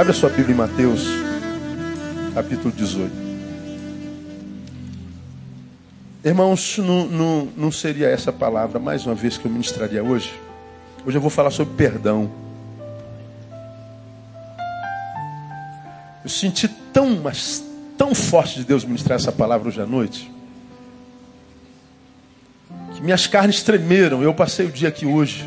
Abra 0.00 0.14
sua 0.14 0.30
Bíblia 0.30 0.54
em 0.54 0.56
Mateus, 0.56 1.02
capítulo 2.32 2.72
18. 2.72 3.12
Irmãos, 6.24 6.78
não, 6.78 7.06
não, 7.06 7.48
não 7.54 7.70
seria 7.70 8.08
essa 8.08 8.32
palavra 8.32 8.78
mais 8.78 9.04
uma 9.04 9.14
vez 9.14 9.36
que 9.36 9.44
eu 9.44 9.50
ministraria 9.50 10.02
hoje? 10.02 10.32
Hoje 11.04 11.18
eu 11.18 11.20
vou 11.20 11.28
falar 11.28 11.50
sobre 11.50 11.74
perdão. 11.74 12.30
Eu 16.24 16.30
senti 16.30 16.66
tão, 16.66 17.16
mas 17.16 17.62
tão 17.98 18.14
forte 18.14 18.54
de 18.54 18.64
Deus 18.64 18.86
ministrar 18.86 19.16
essa 19.16 19.30
palavra 19.30 19.68
hoje 19.68 19.82
à 19.82 19.86
noite, 19.86 20.32
que 22.94 23.02
minhas 23.02 23.26
carnes 23.26 23.62
tremeram. 23.62 24.22
Eu 24.22 24.32
passei 24.32 24.64
o 24.64 24.72
dia 24.72 24.88
aqui 24.88 25.04
hoje. 25.04 25.44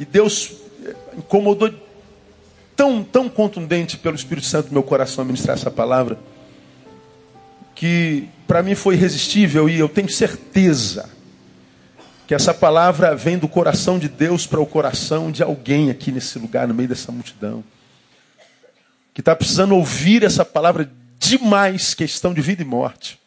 E 0.00 0.04
Deus 0.04 0.56
incomodou 1.16 1.72
tão, 2.78 3.02
tão 3.02 3.28
contundente 3.28 3.96
pelo 3.96 4.14
Espírito 4.14 4.46
Santo 4.46 4.68
no 4.68 4.74
meu 4.74 4.84
coração 4.84 5.24
ministrar 5.24 5.56
essa 5.56 5.68
palavra, 5.68 6.16
que 7.74 8.28
para 8.46 8.62
mim 8.62 8.76
foi 8.76 8.94
irresistível 8.94 9.68
e 9.68 9.80
eu 9.80 9.88
tenho 9.88 10.08
certeza 10.08 11.10
que 12.24 12.34
essa 12.34 12.54
palavra 12.54 13.16
vem 13.16 13.36
do 13.36 13.48
coração 13.48 13.98
de 13.98 14.08
Deus 14.08 14.46
para 14.46 14.60
o 14.60 14.66
coração 14.66 15.32
de 15.32 15.42
alguém 15.42 15.90
aqui 15.90 16.12
nesse 16.12 16.38
lugar, 16.38 16.68
no 16.68 16.74
meio 16.74 16.88
dessa 16.88 17.10
multidão, 17.10 17.64
que 19.12 19.20
está 19.20 19.34
precisando 19.34 19.74
ouvir 19.74 20.22
essa 20.22 20.44
palavra 20.44 20.88
demais, 21.18 21.94
questão 21.94 22.32
de 22.32 22.40
vida 22.40 22.62
e 22.62 22.64
morte. 22.64 23.18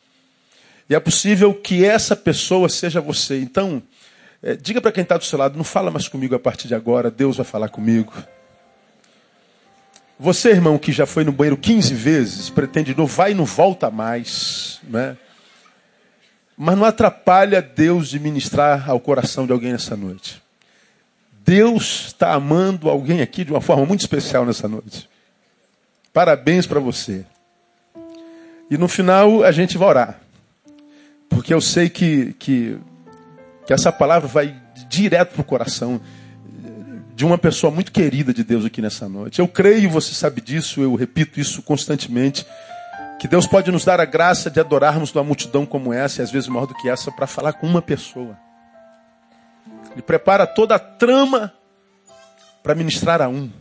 E 0.90 0.96
é 0.96 1.00
possível 1.00 1.54
que 1.54 1.84
essa 1.84 2.16
pessoa 2.16 2.70
seja 2.70 3.02
você. 3.02 3.40
Então, 3.42 3.84
é, 4.42 4.56
diga 4.56 4.80
para 4.80 4.94
quem 4.94 5.04
está 5.04 5.18
do 5.18 5.26
seu 5.26 5.38
lado, 5.38 5.58
não 5.58 5.64
fala 5.66 5.92
mais 5.92 6.08
comigo 6.08 6.36
a 6.36 6.40
partir 6.40 6.70
de 6.70 6.76
agora, 6.76 7.12
Deus 7.12 7.36
vai 7.36 7.46
falar 7.46 7.68
comigo. 7.68 8.14
Você, 10.22 10.52
irmão, 10.52 10.78
que 10.78 10.92
já 10.92 11.08
foi 11.08 11.24
no 11.24 11.32
banheiro 11.32 11.58
15 11.58 11.96
vezes, 11.96 12.48
pretende 12.48 12.94
de 12.94 12.98
novo, 13.00 13.12
vai 13.12 13.32
e 13.32 13.34
não 13.34 13.44
volta 13.44 13.90
mais. 13.90 14.80
Né? 14.84 15.18
Mas 16.56 16.78
não 16.78 16.86
atrapalha 16.86 17.60
Deus 17.60 18.08
de 18.08 18.20
ministrar 18.20 18.88
ao 18.88 19.00
coração 19.00 19.48
de 19.48 19.52
alguém 19.52 19.72
nessa 19.72 19.98
noite. 19.98 20.40
Deus 21.44 22.06
está 22.10 22.34
amando 22.34 22.88
alguém 22.88 23.24
aqui 23.24 23.44
de 23.44 23.50
uma 23.50 23.62
forma 23.62 23.84
muito 23.84 24.02
especial 24.02 24.46
nessa 24.46 24.68
noite. 24.68 25.10
Parabéns 26.14 26.68
para 26.68 26.80
você. 26.80 27.26
E 28.70 28.78
no 28.78 28.88
final 28.88 29.44
a 29.44 29.52
gente 29.52 29.76
vai 29.76 29.88
orar. 29.88 30.22
Porque 31.30 31.52
eu 31.52 31.60
sei 31.60 31.90
que, 31.90 32.34
que, 32.34 32.78
que 33.66 33.74
essa 33.74 33.92
palavra 33.92 34.28
vai 34.28 34.56
direto 34.88 35.34
para 35.34 35.42
o 35.42 35.46
coração 35.46 36.00
de 37.22 37.26
uma 37.26 37.38
pessoa 37.38 37.70
muito 37.70 37.92
querida 37.92 38.34
de 38.34 38.44
Deus 38.44 38.66
aqui 38.66 38.82
nessa 38.82 39.08
noite. 39.08 39.38
Eu 39.38 39.48
creio, 39.48 39.92
você 39.92 40.12
sabe 40.12 40.42
disso, 40.42 40.82
eu 40.82 40.96
repito 40.96 41.40
isso 41.40 41.62
constantemente, 41.62 42.44
que 43.20 43.28
Deus 43.28 43.46
pode 43.46 43.72
nos 43.72 43.86
dar 43.86 44.02
a 44.02 44.06
graça 44.06 44.50
de 44.50 44.60
adorarmos 44.60 45.14
uma 45.14 45.24
multidão 45.24 45.64
como 45.64 45.94
essa, 45.94 46.20
e 46.20 46.24
às 46.24 46.32
vezes 46.32 46.50
maior 46.50 46.66
do 46.66 46.74
que 46.74 46.90
essa, 46.90 47.12
para 47.12 47.28
falar 47.28 47.54
com 47.54 47.68
uma 47.68 47.80
pessoa. 47.80 48.36
Ele 49.92 50.02
prepara 50.02 50.48
toda 50.48 50.74
a 50.74 50.80
trama 50.80 51.54
para 52.64 52.74
ministrar 52.74 53.22
a 53.22 53.28
um. 53.28 53.52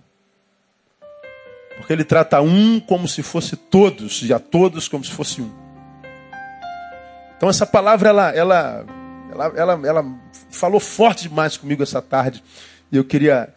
Porque 1.77 1.93
ele 1.93 2.05
trata 2.05 2.41
um 2.41 2.81
como 2.81 3.07
se 3.07 3.23
fosse 3.23 3.57
todos, 3.57 4.23
e 4.23 4.33
a 4.33 4.39
todos 4.39 4.89
como 4.89 5.05
se 5.05 5.11
fosse 5.11 5.43
um. 5.43 5.53
Então 7.37 7.51
essa 7.51 7.67
palavra, 7.67 8.09
ela, 8.09 8.31
ela, 8.31 8.87
ela, 9.31 9.53
ela, 9.55 9.87
ela 9.87 10.05
falou 10.51 10.81
forte 10.81 11.29
demais 11.29 11.59
comigo 11.59 11.83
essa 11.83 12.01
tarde. 12.01 12.43
E 12.93 12.97
eu 12.97 13.05
queria 13.05 13.55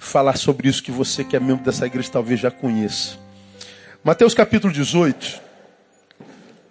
falar 0.00 0.36
sobre 0.38 0.66
isso 0.66 0.82
que 0.82 0.90
você 0.90 1.22
que 1.22 1.36
é 1.36 1.40
membro 1.40 1.62
dessa 1.62 1.86
igreja 1.86 2.10
talvez 2.10 2.40
já 2.40 2.50
conheça. 2.50 3.18
Mateus 4.02 4.32
capítulo 4.32 4.72
18, 4.72 5.40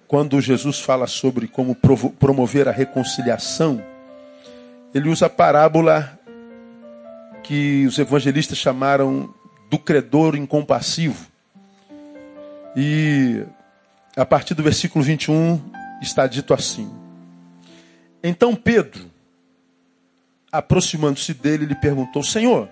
quando 0.07 0.41
Jesus 0.41 0.79
fala 0.79 1.05
sobre 1.05 1.47
como 1.47 1.77
promover 2.19 2.67
a 2.67 2.71
reconciliação, 2.71 3.81
ele 4.95 5.09
usa 5.09 5.27
a 5.27 5.29
parábola 5.29 6.19
que 7.43 7.85
os 7.85 7.99
evangelistas 7.99 8.57
chamaram 8.57 9.31
do 9.69 9.77
credor 9.77 10.35
incompassivo. 10.35 11.27
E 12.75 13.43
a 14.17 14.25
partir 14.25 14.55
do 14.55 14.63
versículo 14.63 15.05
21 15.05 15.61
está 16.01 16.25
dito 16.25 16.51
assim: 16.51 16.91
Então 18.23 18.55
Pedro, 18.55 19.05
aproximando-se 20.51 21.31
dele, 21.35 21.67
lhe 21.67 21.75
perguntou: 21.75 22.23
Senhor, 22.23 22.67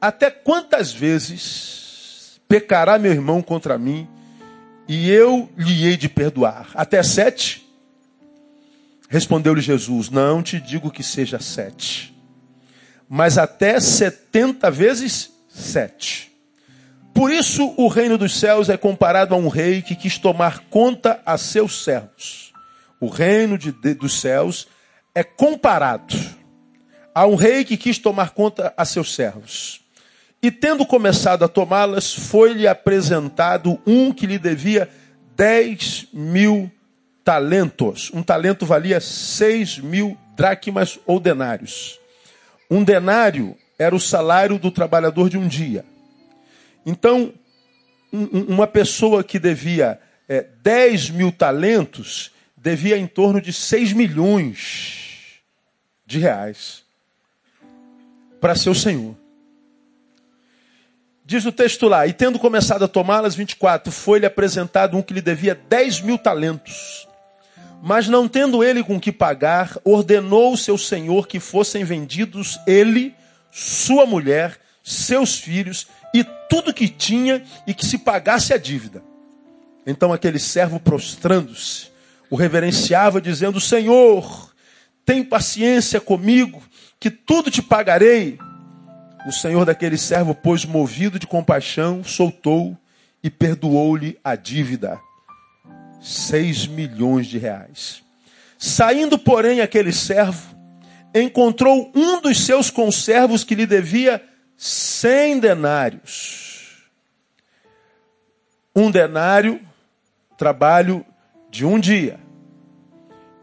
até 0.00 0.30
quantas 0.30 0.92
vezes 0.92 2.40
pecará 2.48 2.98
meu 2.98 3.12
irmão 3.12 3.42
contra 3.42 3.78
mim 3.78 4.08
e 4.88 5.10
eu 5.10 5.50
lhe 5.56 5.86
hei 5.86 5.96
de 5.96 6.08
perdoar? 6.08 6.70
Até 6.74 7.02
sete? 7.02 7.66
Respondeu-lhe 9.08 9.60
Jesus: 9.60 10.10
Não 10.10 10.42
te 10.42 10.60
digo 10.60 10.90
que 10.90 11.02
seja 11.02 11.38
sete, 11.38 12.16
mas 13.08 13.38
até 13.38 13.80
setenta 13.80 14.70
vezes 14.70 15.32
sete. 15.48 16.32
Por 17.14 17.32
isso 17.32 17.72
o 17.78 17.88
reino 17.88 18.18
dos 18.18 18.38
céus 18.38 18.68
é 18.68 18.76
comparado 18.76 19.34
a 19.34 19.38
um 19.38 19.48
rei 19.48 19.80
que 19.80 19.96
quis 19.96 20.18
tomar 20.18 20.64
conta 20.68 21.20
a 21.24 21.38
seus 21.38 21.82
servos. 21.82 22.52
O 23.00 23.08
reino 23.08 23.56
de, 23.56 23.72
de, 23.72 23.94
dos 23.94 24.20
céus 24.20 24.68
é 25.14 25.24
comparado 25.24 26.14
a 27.14 27.26
um 27.26 27.34
rei 27.34 27.64
que 27.64 27.78
quis 27.78 27.98
tomar 27.98 28.30
conta 28.30 28.74
a 28.76 28.84
seus 28.84 29.14
servos. 29.14 29.85
E 30.42 30.50
tendo 30.50 30.86
começado 30.86 31.44
a 31.44 31.48
tomá-las, 31.48 32.12
foi-lhe 32.12 32.66
apresentado 32.66 33.80
um 33.86 34.12
que 34.12 34.26
lhe 34.26 34.38
devia 34.38 34.88
dez 35.34 36.06
mil 36.12 36.70
talentos. 37.24 38.10
Um 38.14 38.22
talento 38.22 38.64
valia 38.64 39.00
seis 39.00 39.78
mil 39.78 40.16
dracmas 40.36 40.98
ou 41.06 41.18
denários. 41.18 41.98
Um 42.70 42.84
denário 42.84 43.56
era 43.78 43.94
o 43.94 44.00
salário 44.00 44.58
do 44.58 44.70
trabalhador 44.70 45.28
de 45.28 45.36
um 45.36 45.48
dia. 45.48 45.84
Então, 46.84 47.32
uma 48.12 48.66
pessoa 48.66 49.24
que 49.24 49.38
devia 49.38 50.00
é, 50.28 50.46
10 50.62 51.10
mil 51.10 51.32
talentos 51.32 52.30
devia 52.56 52.96
em 52.96 53.06
torno 53.06 53.40
de 53.40 53.52
6 53.52 53.92
milhões 53.92 55.40
de 56.06 56.18
reais 56.18 56.84
para 58.40 58.54
seu 58.54 58.74
senhor. 58.74 59.16
Diz 61.28 61.44
o 61.44 61.50
texto 61.50 61.88
lá, 61.88 62.06
e 62.06 62.12
tendo 62.12 62.38
começado 62.38 62.84
a 62.84 62.88
tomá-las, 62.88 63.34
24, 63.34 63.90
foi-lhe 63.90 64.24
apresentado 64.24 64.96
um 64.96 65.02
que 65.02 65.12
lhe 65.12 65.20
devia 65.20 65.56
10 65.68 66.02
mil 66.02 66.16
talentos. 66.16 67.08
Mas 67.82 68.06
não 68.06 68.28
tendo 68.28 68.62
ele 68.62 68.84
com 68.84 69.00
que 69.00 69.10
pagar, 69.10 69.76
ordenou 69.82 70.56
seu 70.56 70.78
senhor 70.78 71.26
que 71.26 71.40
fossem 71.40 71.82
vendidos 71.82 72.60
ele, 72.64 73.12
sua 73.50 74.06
mulher, 74.06 74.56
seus 74.84 75.36
filhos 75.36 75.88
e 76.14 76.22
tudo 76.48 76.72
que 76.72 76.88
tinha 76.88 77.42
e 77.66 77.74
que 77.74 77.84
se 77.84 77.98
pagasse 77.98 78.54
a 78.54 78.56
dívida. 78.56 79.02
Então 79.84 80.12
aquele 80.12 80.38
servo 80.38 80.78
prostrando-se, 80.78 81.88
o 82.30 82.36
reverenciava, 82.36 83.20
dizendo: 83.20 83.60
Senhor, 83.60 84.54
tem 85.04 85.24
paciência 85.24 86.00
comigo 86.00 86.62
que 87.00 87.10
tudo 87.10 87.50
te 87.50 87.60
pagarei. 87.60 88.38
O 89.26 89.32
senhor 89.32 89.64
daquele 89.64 89.98
servo, 89.98 90.34
pois 90.34 90.64
movido 90.64 91.18
de 91.18 91.26
compaixão, 91.26 92.04
soltou 92.04 92.78
e 93.22 93.28
perdoou-lhe 93.28 94.16
a 94.22 94.36
dívida. 94.36 95.00
Seis 96.00 96.64
milhões 96.64 97.26
de 97.26 97.36
reais. 97.36 98.04
Saindo, 98.56 99.18
porém, 99.18 99.60
aquele 99.60 99.92
servo, 99.92 100.56
encontrou 101.12 101.90
um 101.92 102.20
dos 102.20 102.46
seus 102.46 102.70
conservos 102.70 103.42
que 103.42 103.56
lhe 103.56 103.66
devia 103.66 104.22
cem 104.56 105.40
denários. 105.40 106.88
Um 108.74 108.92
denário, 108.92 109.60
trabalho 110.38 111.04
de 111.50 111.64
um 111.64 111.80
dia. 111.80 112.20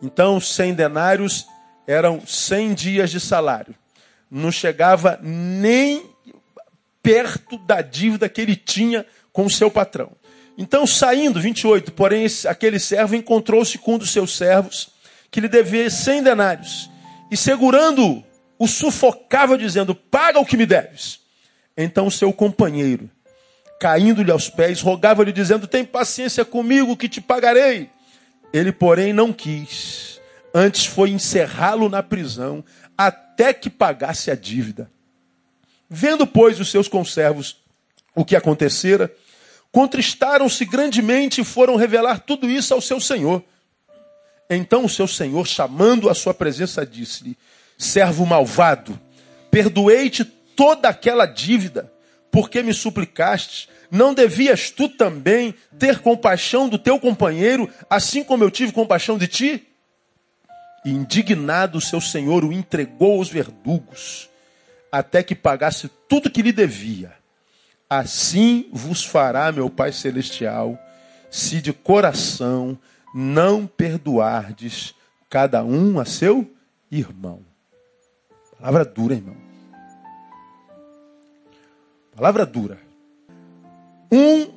Então, 0.01 0.39
cem 0.39 0.73
denários 0.73 1.45
eram 1.85 2.25
100 2.25 2.73
dias 2.73 3.11
de 3.11 3.19
salário. 3.19 3.75
Não 4.35 4.51
chegava 4.51 5.19
nem 5.21 6.09
perto 7.03 7.59
da 7.59 7.81
dívida 7.81 8.27
que 8.27 8.41
ele 8.41 8.55
tinha 8.55 9.05
com 9.31 9.45
o 9.45 9.49
seu 9.49 9.69
patrão. 9.69 10.11
Então, 10.57 10.87
saindo, 10.87 11.39
28, 11.39 11.91
porém, 11.91 12.25
aquele 12.47 12.79
servo 12.79 13.15
encontrou-se 13.15 13.77
com 13.77 13.93
um 13.93 13.97
dos 13.99 14.11
seus 14.11 14.35
servos, 14.35 14.89
que 15.29 15.39
lhe 15.39 15.47
devia 15.47 15.87
100 15.87 16.23
denários, 16.23 16.89
e 17.29 17.37
segurando 17.37 18.23
o 18.57 18.67
sufocava, 18.67 19.55
dizendo: 19.55 19.93
Paga 19.93 20.39
o 20.39 20.45
que 20.45 20.57
me 20.57 20.65
deves. 20.65 21.19
Então, 21.77 22.09
seu 22.09 22.33
companheiro, 22.33 23.07
caindo-lhe 23.79 24.31
aos 24.31 24.49
pés, 24.49 24.81
rogava-lhe, 24.81 25.31
dizendo: 25.31 25.67
Tem 25.67 25.85
paciência 25.85 26.43
comigo, 26.43 26.97
que 26.97 27.07
te 27.07 27.21
pagarei. 27.21 27.89
Ele, 28.51 28.71
porém, 28.71 29.13
não 29.13 29.31
quis 29.31 30.13
Antes 30.55 30.85
foi 30.85 31.09
encerrá-lo 31.09 31.89
na 31.89 32.03
prisão 32.03 32.63
até 32.97 33.53
que 33.53 33.69
pagasse 33.69 34.29
a 34.29 34.35
dívida. 34.35 34.89
Vendo, 35.89 36.25
pois, 36.25 36.59
os 36.59 36.69
seus 36.69 36.87
conservos 36.87 37.57
o 38.15 38.23
que 38.23 38.35
acontecera, 38.35 39.11
contristaram-se 39.71 40.65
grandemente 40.65 41.41
e 41.41 41.43
foram 41.43 41.75
revelar 41.75 42.19
tudo 42.19 42.49
isso 42.49 42.73
ao 42.73 42.81
seu 42.81 42.99
senhor. 42.99 43.43
Então 44.49 44.85
o 44.85 44.89
seu 44.89 45.07
senhor, 45.07 45.47
chamando 45.47 46.09
a 46.09 46.13
sua 46.13 46.33
presença, 46.33 46.85
disse-lhe: 46.85 47.37
Servo 47.77 48.25
malvado, 48.25 48.99
perdoei-te 49.49 50.23
toda 50.23 50.89
aquela 50.89 51.25
dívida, 51.25 51.91
porque 52.31 52.61
me 52.61 52.73
suplicaste. 52.73 53.69
Não 53.89 54.13
devias 54.13 54.71
tu 54.71 54.89
também 54.89 55.53
ter 55.77 55.99
compaixão 55.99 56.67
do 56.67 56.79
teu 56.79 56.99
companheiro, 56.99 57.69
assim 57.87 58.23
como 58.23 58.43
eu 58.43 58.49
tive 58.49 58.71
compaixão 58.71 59.17
de 59.17 59.27
ti? 59.27 59.67
E 60.85 60.91
indignado, 60.91 61.79
seu 61.79 62.01
senhor 62.01 62.43
o 62.43 62.51
entregou 62.51 63.17
aos 63.19 63.29
verdugos, 63.29 64.29
até 64.91 65.23
que 65.23 65.33
pagasse 65.33 65.89
tudo 66.07 66.29
que 66.29 66.41
lhe 66.41 66.51
devia. 66.51 67.13
Assim 67.89 68.69
vos 68.71 69.03
fará 69.03 69.51
meu 69.51 69.69
Pai 69.69 69.91
Celestial, 69.91 70.77
se 71.29 71.61
de 71.61 71.71
coração 71.71 72.77
não 73.13 73.67
perdoardes 73.67 74.95
cada 75.29 75.63
um 75.63 75.99
a 75.99 76.05
seu 76.05 76.51
irmão. 76.91 77.41
Palavra 78.59 78.85
dura, 78.85 79.15
irmão. 79.15 79.35
Palavra 82.15 82.45
dura. 82.45 82.79
Um 84.11 84.51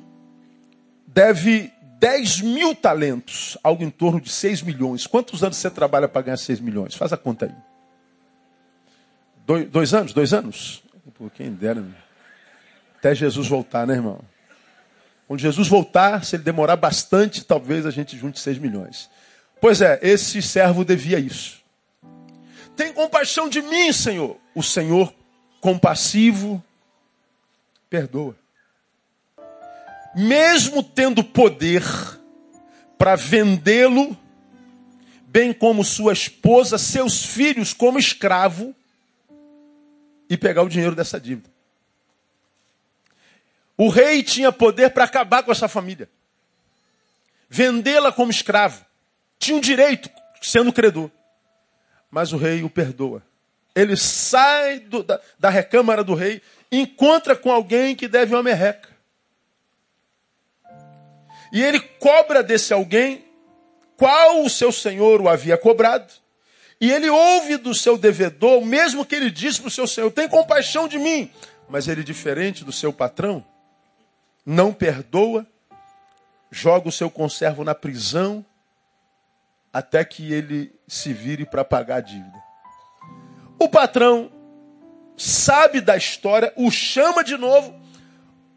deve 1.05 1.71
10 1.99 2.41
mil 2.41 2.75
talentos, 2.75 3.57
algo 3.63 3.83
em 3.83 3.89
torno 3.89 4.21
de 4.21 4.29
6 4.29 4.61
milhões. 4.61 5.07
Quantos 5.07 5.43
anos 5.43 5.57
você 5.57 5.69
trabalha 5.69 6.07
para 6.07 6.21
ganhar 6.21 6.37
6 6.37 6.59
milhões? 6.59 6.95
Faz 6.95 7.11
a 7.11 7.17
conta 7.17 7.45
aí. 7.45 7.55
Dois, 9.45 9.69
dois 9.69 9.93
anos? 9.93 10.13
Dois 10.13 10.33
anos? 10.33 10.83
Pô, 11.17 11.29
quem 11.29 11.51
dera. 11.51 11.83
Até 12.99 13.15
Jesus 13.15 13.47
voltar, 13.47 13.87
né, 13.87 13.95
irmão? 13.95 14.19
Quando 15.27 15.39
Jesus 15.39 15.67
voltar, 15.67 16.23
se 16.23 16.35
ele 16.35 16.43
demorar 16.43 16.75
bastante, 16.75 17.43
talvez 17.43 17.85
a 17.85 17.91
gente 17.91 18.17
junte 18.17 18.39
6 18.39 18.59
milhões. 18.59 19.09
Pois 19.59 19.81
é, 19.81 19.99
esse 20.01 20.41
servo 20.41 20.85
devia 20.85 21.19
isso. 21.19 21.63
Tem 22.75 22.93
compaixão 22.93 23.49
de 23.49 23.61
mim, 23.61 23.91
Senhor. 23.91 24.37
O 24.53 24.61
Senhor, 24.61 25.11
compassivo, 25.59 26.63
perdoa 27.89 28.35
mesmo 30.17 30.81
tendo 30.81 31.23
poder 31.23 31.83
para 32.97 33.15
vendê-lo, 33.15 34.17
bem 35.27 35.53
como 35.53 35.83
sua 35.83 36.11
esposa, 36.11 36.79
seus 36.79 37.23
filhos 37.23 37.71
como 37.71 37.99
escravo, 37.99 38.75
e 40.27 40.35
pegar 40.35 40.63
o 40.63 40.69
dinheiro 40.69 40.95
dessa 40.95 41.19
dívida. 41.19 41.47
O 43.77 43.89
rei 43.89 44.23
tinha 44.23 44.51
poder 44.51 44.89
para 44.89 45.03
acabar 45.03 45.43
com 45.43 45.51
essa 45.51 45.67
família, 45.67 46.09
vendê-la 47.47 48.11
como 48.11 48.31
escravo. 48.31 48.83
Tinha 49.37 49.55
um 49.55 49.61
direito, 49.61 50.09
sendo 50.41 50.73
credor. 50.73 51.11
Mas 52.09 52.33
o 52.33 52.37
rei 52.37 52.63
o 52.63 52.69
perdoa. 52.71 53.21
Ele 53.75 53.95
sai 53.95 54.79
do, 54.79 55.03
da, 55.03 55.21
da 55.37 55.49
recâmara 55.51 56.03
do 56.03 56.15
rei, 56.15 56.41
encontra 56.71 57.35
com 57.35 57.51
alguém 57.51 57.95
que 57.95 58.07
deve 58.07 58.33
uma 58.33 58.41
merreca. 58.41 58.96
E 61.51 61.63
ele 61.63 61.79
cobra 61.79 62.43
desse 62.43 62.73
alguém 62.73 63.25
qual 63.95 64.43
o 64.43 64.49
seu 64.49 64.71
senhor 64.71 65.21
o 65.21 65.27
havia 65.29 65.57
cobrado. 65.57 66.13
E 66.79 66.91
ele 66.91 67.09
ouve 67.09 67.57
do 67.57 67.73
seu 67.73 67.97
devedor, 67.97 68.63
mesmo 68.63 69.05
que 69.05 69.15
ele 69.15 69.31
disse 69.31 69.59
para 69.59 69.67
o 69.67 69.71
seu 69.71 69.87
senhor: 69.87 70.11
tem 70.11 70.27
compaixão 70.27 70.87
de 70.87 70.99
mim. 70.99 71.31
Mas 71.67 71.87
ele, 71.87 72.03
diferente 72.03 72.63
do 72.63 72.71
seu 72.71 72.93
patrão, 72.93 73.43
não 74.45 74.71
perdoa, 74.71 75.45
joga 76.51 76.87
o 76.87 76.91
seu 76.91 77.09
conservo 77.09 77.63
na 77.63 77.75
prisão, 77.75 78.45
até 79.73 80.05
que 80.05 80.31
ele 80.31 80.71
se 80.87 81.11
vire 81.11 81.45
para 81.45 81.65
pagar 81.65 81.97
a 81.97 82.01
dívida. 82.01 82.37
O 83.59 83.67
patrão 83.67 84.31
sabe 85.17 85.81
da 85.81 85.97
história, 85.97 86.53
o 86.55 86.69
chama 86.69 87.23
de 87.23 87.35
novo, 87.35 87.75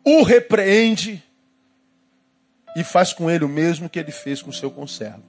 o 0.05 0.23
repreende 0.23 1.23
e 2.77 2.85
faz 2.85 3.13
com 3.13 3.31
ele 3.31 3.45
o 3.45 3.49
mesmo 3.49 3.89
que 3.89 3.99
ele 3.99 4.13
fez 4.13 4.43
com 4.43 4.53
seu 4.53 4.71
conservo. 4.71 5.25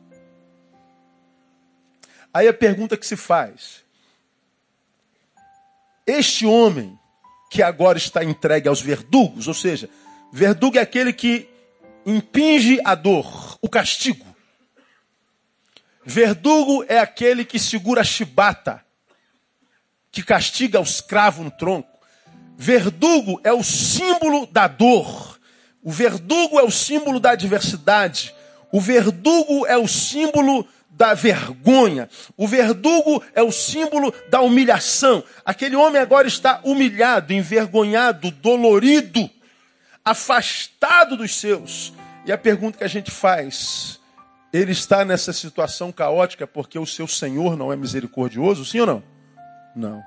Aí 2.33 2.47
a 2.47 2.53
pergunta 2.53 2.95
que 2.97 3.05
se 3.05 3.15
faz: 3.15 3.83
este 6.05 6.45
homem 6.45 6.97
que 7.49 7.61
agora 7.61 7.97
está 7.97 8.23
entregue 8.23 8.67
aos 8.67 8.81
verdugos, 8.81 9.47
ou 9.47 9.53
seja, 9.53 9.89
verdugo 10.31 10.77
é 10.77 10.81
aquele 10.81 11.11
que 11.11 11.49
impinge 12.05 12.79
a 12.85 12.95
dor, 12.95 13.57
o 13.61 13.69
castigo. 13.69 14.25
Verdugo 16.03 16.83
é 16.87 16.97
aquele 16.97 17.45
que 17.45 17.59
segura 17.59 18.01
a 18.01 18.05
chibata, 18.05 18.83
que 20.11 20.23
castiga 20.23 20.79
o 20.79 20.83
escravo 20.83 21.43
no 21.43 21.51
tronco. 21.51 21.89
Verdugo 22.57 23.39
é 23.43 23.51
o 23.51 23.63
símbolo 23.63 24.45
da 24.47 24.67
dor, 24.67 25.30
o 25.83 25.91
verdugo 25.91 26.59
é 26.59 26.63
o 26.63 26.71
símbolo 26.71 27.19
da 27.19 27.31
adversidade. 27.31 28.35
O 28.71 28.79
verdugo 28.79 29.65
é 29.65 29.77
o 29.77 29.87
símbolo 29.87 30.67
da 30.89 31.13
vergonha. 31.13 32.07
O 32.37 32.47
verdugo 32.47 33.23
é 33.33 33.41
o 33.41 33.51
símbolo 33.51 34.13
da 34.29 34.41
humilhação. 34.41 35.23
Aquele 35.43 35.75
homem 35.75 35.99
agora 35.99 36.27
está 36.27 36.61
humilhado, 36.63 37.33
envergonhado, 37.33 38.29
dolorido, 38.29 39.29
afastado 40.05 41.17
dos 41.17 41.35
seus. 41.35 41.93
E 42.25 42.31
a 42.31 42.37
pergunta 42.37 42.77
que 42.77 42.83
a 42.83 42.89
gente 42.89 43.09
faz: 43.09 43.99
ele 44.53 44.71
está 44.71 45.03
nessa 45.03 45.33
situação 45.33 45.91
caótica 45.91 46.45
porque 46.45 46.77
o 46.77 46.85
seu 46.85 47.07
Senhor 47.07 47.57
não 47.57 47.73
é 47.73 47.75
misericordioso? 47.75 48.63
Sim 48.63 48.81
ou 48.81 48.85
não? 48.85 49.03
Não. 49.75 50.03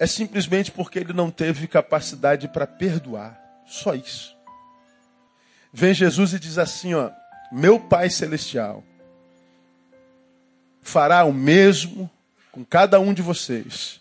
É 0.00 0.06
simplesmente 0.06 0.72
porque 0.72 0.98
ele 0.98 1.12
não 1.12 1.30
teve 1.30 1.68
capacidade 1.68 2.48
para 2.48 2.66
perdoar. 2.66 3.41
Só 3.72 3.94
isso. 3.94 4.36
Vem 5.72 5.94
Jesus 5.94 6.34
e 6.34 6.38
diz 6.38 6.58
assim, 6.58 6.92
ó, 6.92 7.10
meu 7.50 7.80
Pai 7.80 8.10
celestial 8.10 8.84
fará 10.82 11.24
o 11.24 11.32
mesmo 11.32 12.10
com 12.50 12.62
cada 12.62 13.00
um 13.00 13.14
de 13.14 13.22
vocês, 13.22 13.98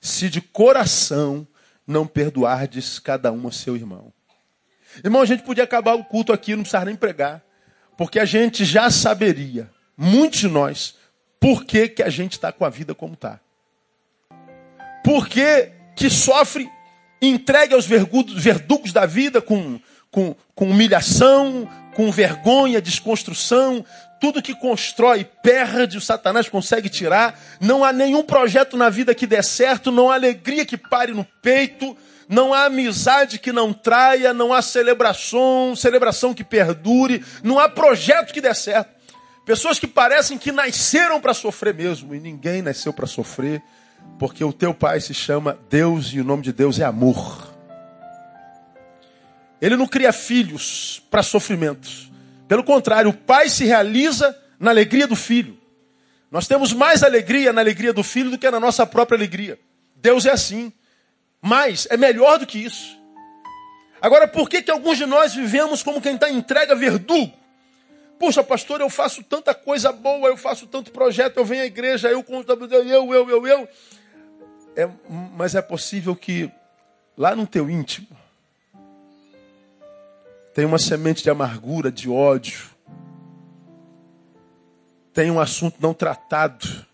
se 0.00 0.30
de 0.30 0.40
coração 0.40 1.46
não 1.86 2.06
perdoardes 2.06 2.98
cada 2.98 3.30
um 3.30 3.46
a 3.46 3.52
seu 3.52 3.76
irmão. 3.76 4.10
Irmão, 5.04 5.20
a 5.20 5.26
gente 5.26 5.42
podia 5.42 5.64
acabar 5.64 5.92
o 5.92 6.04
culto 6.04 6.32
aqui, 6.32 6.56
não 6.56 6.62
precisava 6.62 6.86
nem 6.86 6.96
pregar, 6.96 7.44
porque 7.98 8.18
a 8.18 8.24
gente 8.24 8.64
já 8.64 8.90
saberia, 8.90 9.70
muitos 9.94 10.40
de 10.40 10.48
nós, 10.48 10.96
por 11.38 11.66
que, 11.66 11.88
que 11.88 12.02
a 12.02 12.08
gente 12.08 12.32
está 12.32 12.50
com 12.50 12.64
a 12.64 12.70
vida 12.70 12.94
como 12.94 13.12
está. 13.12 13.38
Por 15.04 15.28
que, 15.28 15.72
que 15.94 16.08
sofre 16.08 16.70
entregue 17.28 17.74
aos 17.74 17.86
verdugos 17.86 18.92
da 18.92 19.06
vida 19.06 19.40
com, 19.40 19.80
com, 20.10 20.34
com 20.54 20.70
humilhação, 20.70 21.68
com 21.94 22.10
vergonha, 22.10 22.80
desconstrução, 22.80 23.84
tudo 24.20 24.42
que 24.42 24.54
constrói 24.54 25.24
perde, 25.42 25.98
o 25.98 26.00
Satanás 26.00 26.48
consegue 26.48 26.88
tirar. 26.88 27.38
Não 27.60 27.84
há 27.84 27.92
nenhum 27.92 28.22
projeto 28.22 28.76
na 28.76 28.88
vida 28.88 29.14
que 29.14 29.26
dê 29.26 29.42
certo, 29.42 29.92
não 29.92 30.10
há 30.10 30.14
alegria 30.14 30.64
que 30.64 30.76
pare 30.76 31.12
no 31.12 31.24
peito, 31.42 31.96
não 32.28 32.54
há 32.54 32.64
amizade 32.64 33.38
que 33.38 33.52
não 33.52 33.72
traia, 33.72 34.32
não 34.32 34.52
há 34.52 34.62
celebração, 34.62 35.74
celebração 35.76 36.32
que 36.32 36.42
perdure, 36.42 37.24
não 37.42 37.58
há 37.58 37.68
projeto 37.68 38.32
que 38.32 38.40
dê 38.40 38.54
certo. 38.54 38.94
Pessoas 39.44 39.78
que 39.78 39.86
parecem 39.86 40.38
que 40.38 40.50
nasceram 40.50 41.20
para 41.20 41.34
sofrer 41.34 41.74
mesmo, 41.74 42.14
e 42.14 42.20
ninguém 42.20 42.62
nasceu 42.62 42.92
para 42.94 43.06
sofrer. 43.06 43.62
Porque 44.18 44.44
o 44.44 44.52
teu 44.52 44.72
pai 44.72 45.00
se 45.00 45.12
chama 45.12 45.58
Deus 45.68 46.12
e 46.12 46.20
o 46.20 46.24
nome 46.24 46.42
de 46.42 46.52
Deus 46.52 46.78
é 46.78 46.84
amor. 46.84 47.54
Ele 49.60 49.76
não 49.76 49.86
cria 49.86 50.12
filhos 50.12 51.02
para 51.10 51.22
sofrimentos. 51.22 52.10
Pelo 52.46 52.62
contrário, 52.62 53.10
o 53.10 53.14
pai 53.14 53.48
se 53.48 53.64
realiza 53.64 54.36
na 54.58 54.70
alegria 54.70 55.06
do 55.06 55.16
filho. 55.16 55.58
Nós 56.30 56.46
temos 56.46 56.72
mais 56.72 57.02
alegria 57.02 57.52
na 57.52 57.60
alegria 57.60 57.92
do 57.92 58.02
filho 58.02 58.30
do 58.30 58.38
que 58.38 58.50
na 58.50 58.60
nossa 58.60 58.86
própria 58.86 59.16
alegria. 59.16 59.58
Deus 59.96 60.26
é 60.26 60.30
assim. 60.30 60.72
Mas 61.40 61.86
é 61.90 61.96
melhor 61.96 62.38
do 62.38 62.46
que 62.46 62.58
isso. 62.58 62.98
Agora, 64.00 64.28
por 64.28 64.48
que, 64.48 64.62
que 64.62 64.70
alguns 64.70 64.98
de 64.98 65.06
nós 65.06 65.34
vivemos 65.34 65.82
como 65.82 66.00
quem 66.00 66.14
está 66.14 66.30
entregue 66.30 66.72
a 66.72 66.74
verdugo? 66.74 67.32
Puxa, 68.18 68.42
pastor, 68.42 68.80
eu 68.80 68.90
faço 68.90 69.22
tanta 69.22 69.54
coisa 69.54 69.90
boa, 69.92 70.28
eu 70.28 70.36
faço 70.36 70.66
tanto 70.66 70.90
projeto, 70.90 71.36
eu 71.36 71.44
venho 71.44 71.62
à 71.62 71.66
igreja, 71.66 72.08
eu, 72.10 72.24
eu, 72.28 73.12
eu, 73.12 73.30
eu, 73.30 73.46
eu. 73.46 73.68
É, 74.76 74.88
mas 75.36 75.54
é 75.54 75.62
possível 75.62 76.16
que 76.16 76.50
lá 77.16 77.36
no 77.36 77.46
teu 77.46 77.70
íntimo 77.70 78.08
tem 80.52 80.64
uma 80.64 80.78
semente 80.78 81.22
de 81.22 81.30
amargura, 81.30 81.90
de 81.90 82.08
ódio, 82.08 82.70
tem 85.12 85.30
um 85.30 85.40
assunto 85.40 85.76
não 85.80 85.94
tratado. 85.94 86.84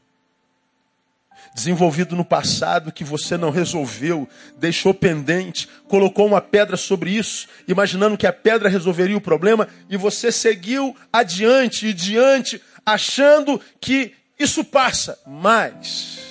desenvolvido 1.55 2.15
no 2.15 2.25
passado 2.25 2.93
que 2.93 3.03
você 3.03 3.37
não 3.37 3.51
resolveu, 3.51 4.29
deixou 4.57 4.95
pendente, 4.95 5.69
colocou 5.89 6.27
uma 6.27 6.41
pedra 6.41 6.77
sobre 6.77 7.11
isso, 7.11 7.49
imaginando 7.67 8.17
que 8.17 8.27
a 8.27 8.33
pedra 8.33 8.69
resolveria 8.69 9.17
o 9.17 9.21
problema, 9.21 9.69
e 9.89 9.97
você 9.97 10.31
seguiu 10.31 10.97
adiante 11.13 11.87
e 11.87 11.93
diante, 11.93 12.63
achando 12.85 13.61
que 13.81 14.15
isso 14.39 14.65
passa. 14.65 15.19
Mas 15.27 16.30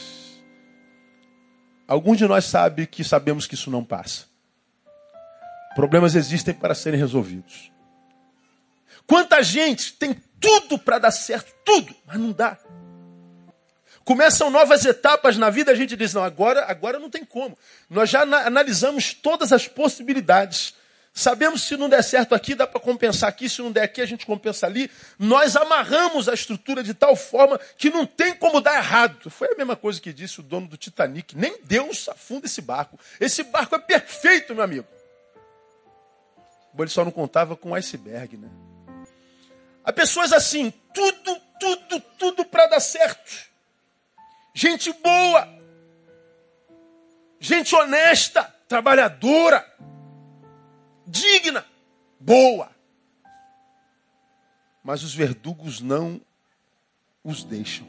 alguns 1.90 2.20
de 2.20 2.28
nós 2.28 2.46
sabe 2.46 2.86
que 2.86 3.04
sabemos 3.04 3.48
que 3.48 3.56
isso 3.56 3.72
não 3.72 3.84
passa. 3.84 4.26
Problemas 5.74 6.14
existem 6.14 6.54
para 6.54 6.76
serem 6.76 7.00
resolvidos. 7.00 7.72
Quanta 9.08 9.42
gente 9.42 9.94
tem 9.94 10.14
tudo 10.40 10.78
para 10.78 11.00
dar 11.00 11.12
certo, 11.12 11.52
tudo, 11.66 11.96
mas 12.06 12.18
não 12.18 12.32
dá. 12.32 12.58
Começam 14.06 14.52
novas 14.52 14.86
etapas 14.86 15.36
na 15.36 15.50
vida, 15.50 15.72
a 15.72 15.76
gente 15.76 15.96
diz, 15.96 16.14
não, 16.14 16.24
agora, 16.24 16.66
agora 16.66 17.00
não 17.00 17.10
tem 17.10 17.26
como. 17.26 17.58
Nós 17.90 18.10
já 18.10 18.22
analisamos 18.22 19.14
todas 19.14 19.52
as 19.52 19.68
possibilidades. 19.68 20.76
Sabemos 21.14 21.64
se 21.64 21.76
não 21.76 21.90
der 21.90 22.04
certo 22.04 22.34
aqui, 22.34 22.56
dá 22.56 22.66
para 22.66 22.80
compensar 22.80 23.30
aqui, 23.30 23.50
se 23.50 23.62
não 23.62 23.72
der 23.72 23.84
aqui, 23.84 24.02
a 24.02 24.06
gente 24.06 24.26
compensa 24.26 24.66
ali. 24.66 24.90
Nós 25.18 25.56
amarramos 25.56 26.30
a 26.30 26.34
estrutura 26.34 26.82
de 26.82 26.94
tal 26.94 27.16
forma 27.16 27.60
que 27.78 27.90
não 27.90 28.06
tem 28.06 28.34
como 28.34 28.62
dar 28.62 28.78
errado. 28.78 29.30
Foi 29.30 29.52
a 29.52 29.56
mesma 29.56 29.76
coisa 29.76 30.00
que 30.00 30.14
disse 30.14 30.40
o 30.40 30.44
dono 30.44 30.68
do 30.68 30.78
Titanic. 30.78 31.36
Nem 31.36 31.58
Deus 31.64 32.08
afunda 32.08 32.46
esse 32.46 32.62
barco. 32.62 33.00
Esse 33.20 33.44
barco 33.44 33.76
é 33.76 33.80
perfeito, 33.80 34.56
meu 34.56 34.64
amigo. 34.64 34.88
Ele 36.78 36.90
só 36.90 37.04
não 37.04 37.12
contava 37.12 37.58
com 37.58 37.76
iceberg, 37.76 38.38
né? 38.38 38.48
Há 39.84 39.92
pessoas 39.92 40.32
assim, 40.32 40.72
tudo, 40.94 41.42
tudo, 41.60 42.02
tudo 42.18 42.46
para 42.46 42.68
dar 42.68 42.80
certo 42.80 43.50
gente 44.60 44.92
boa, 44.92 45.48
gente 47.40 47.74
honesta, 47.74 48.44
trabalhadora, 48.68 49.66
boa. 52.30 52.70
Mas 54.84 55.02
os 55.02 55.16
verdugos 55.16 55.82
não 55.82 56.22
os 57.24 57.44
deixam. 57.44 57.88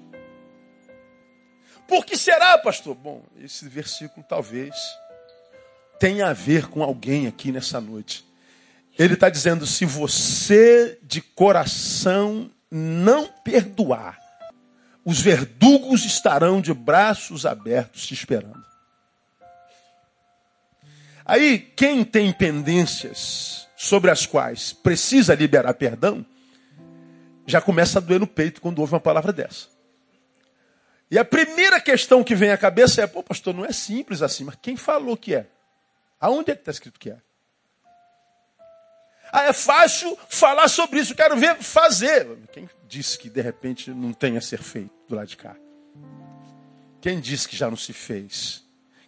Por 1.86 2.06
que 2.06 2.16
será, 2.16 2.56
pastor? 2.56 2.94
Bom, 2.94 3.22
esse 3.38 3.68
versículo 3.68 4.24
talvez 4.26 4.74
tenha 5.98 6.28
a 6.28 6.32
ver 6.32 6.68
com 6.68 6.82
alguém 6.82 7.26
aqui 7.26 7.52
nessa 7.52 7.82
noite. 7.82 8.24
Ele 8.98 9.12
está 9.12 9.28
dizendo: 9.28 9.66
se 9.66 9.84
você 9.84 10.98
de 11.02 11.20
coração 11.20 12.50
não 12.70 13.26
perdoar, 13.44 14.18
os 15.04 15.20
verdugos 15.20 16.04
estarão 16.06 16.62
de 16.62 16.72
braços 16.72 17.44
abertos 17.44 18.06
te 18.06 18.14
esperando. 18.14 18.64
Aí, 21.26 21.58
quem 21.58 22.02
tem 22.04 22.32
pendências 22.32 23.69
sobre 23.82 24.10
as 24.10 24.26
quais 24.26 24.74
precisa 24.74 25.34
liberar 25.34 25.72
perdão, 25.72 26.24
já 27.46 27.62
começa 27.62 27.98
a 27.98 28.02
doer 28.02 28.20
no 28.20 28.26
peito 28.26 28.60
quando 28.60 28.78
ouve 28.78 28.92
uma 28.92 29.00
palavra 29.00 29.32
dessa. 29.32 29.68
E 31.10 31.18
a 31.18 31.24
primeira 31.24 31.80
questão 31.80 32.22
que 32.22 32.34
vem 32.34 32.50
à 32.50 32.58
cabeça 32.58 33.00
é: 33.00 33.06
pô, 33.06 33.22
pastor, 33.22 33.54
não 33.54 33.64
é 33.64 33.72
simples 33.72 34.20
assim, 34.20 34.44
mas 34.44 34.56
quem 34.60 34.76
falou 34.76 35.16
que 35.16 35.34
é? 35.34 35.46
Aonde 36.20 36.50
é 36.50 36.54
que 36.54 36.60
está 36.60 36.72
escrito 36.72 37.00
que 37.00 37.08
é? 37.08 37.16
Ah, 39.32 39.44
é 39.44 39.52
fácil 39.54 40.14
falar 40.28 40.68
sobre 40.68 41.00
isso, 41.00 41.14
quero 41.14 41.38
ver 41.38 41.56
fazer. 41.56 42.36
Quem 42.52 42.68
disse 42.86 43.18
que 43.18 43.30
de 43.30 43.40
repente 43.40 43.90
não 43.92 44.12
tenha 44.12 44.42
ser 44.42 44.62
feito 44.62 44.92
do 45.08 45.16
lado 45.16 45.28
de 45.28 45.38
cá? 45.38 45.56
Quem 47.00 47.18
disse 47.18 47.48
que 47.48 47.56
já 47.56 47.70
não 47.70 47.78
se 47.78 47.94
fez? 47.94 48.62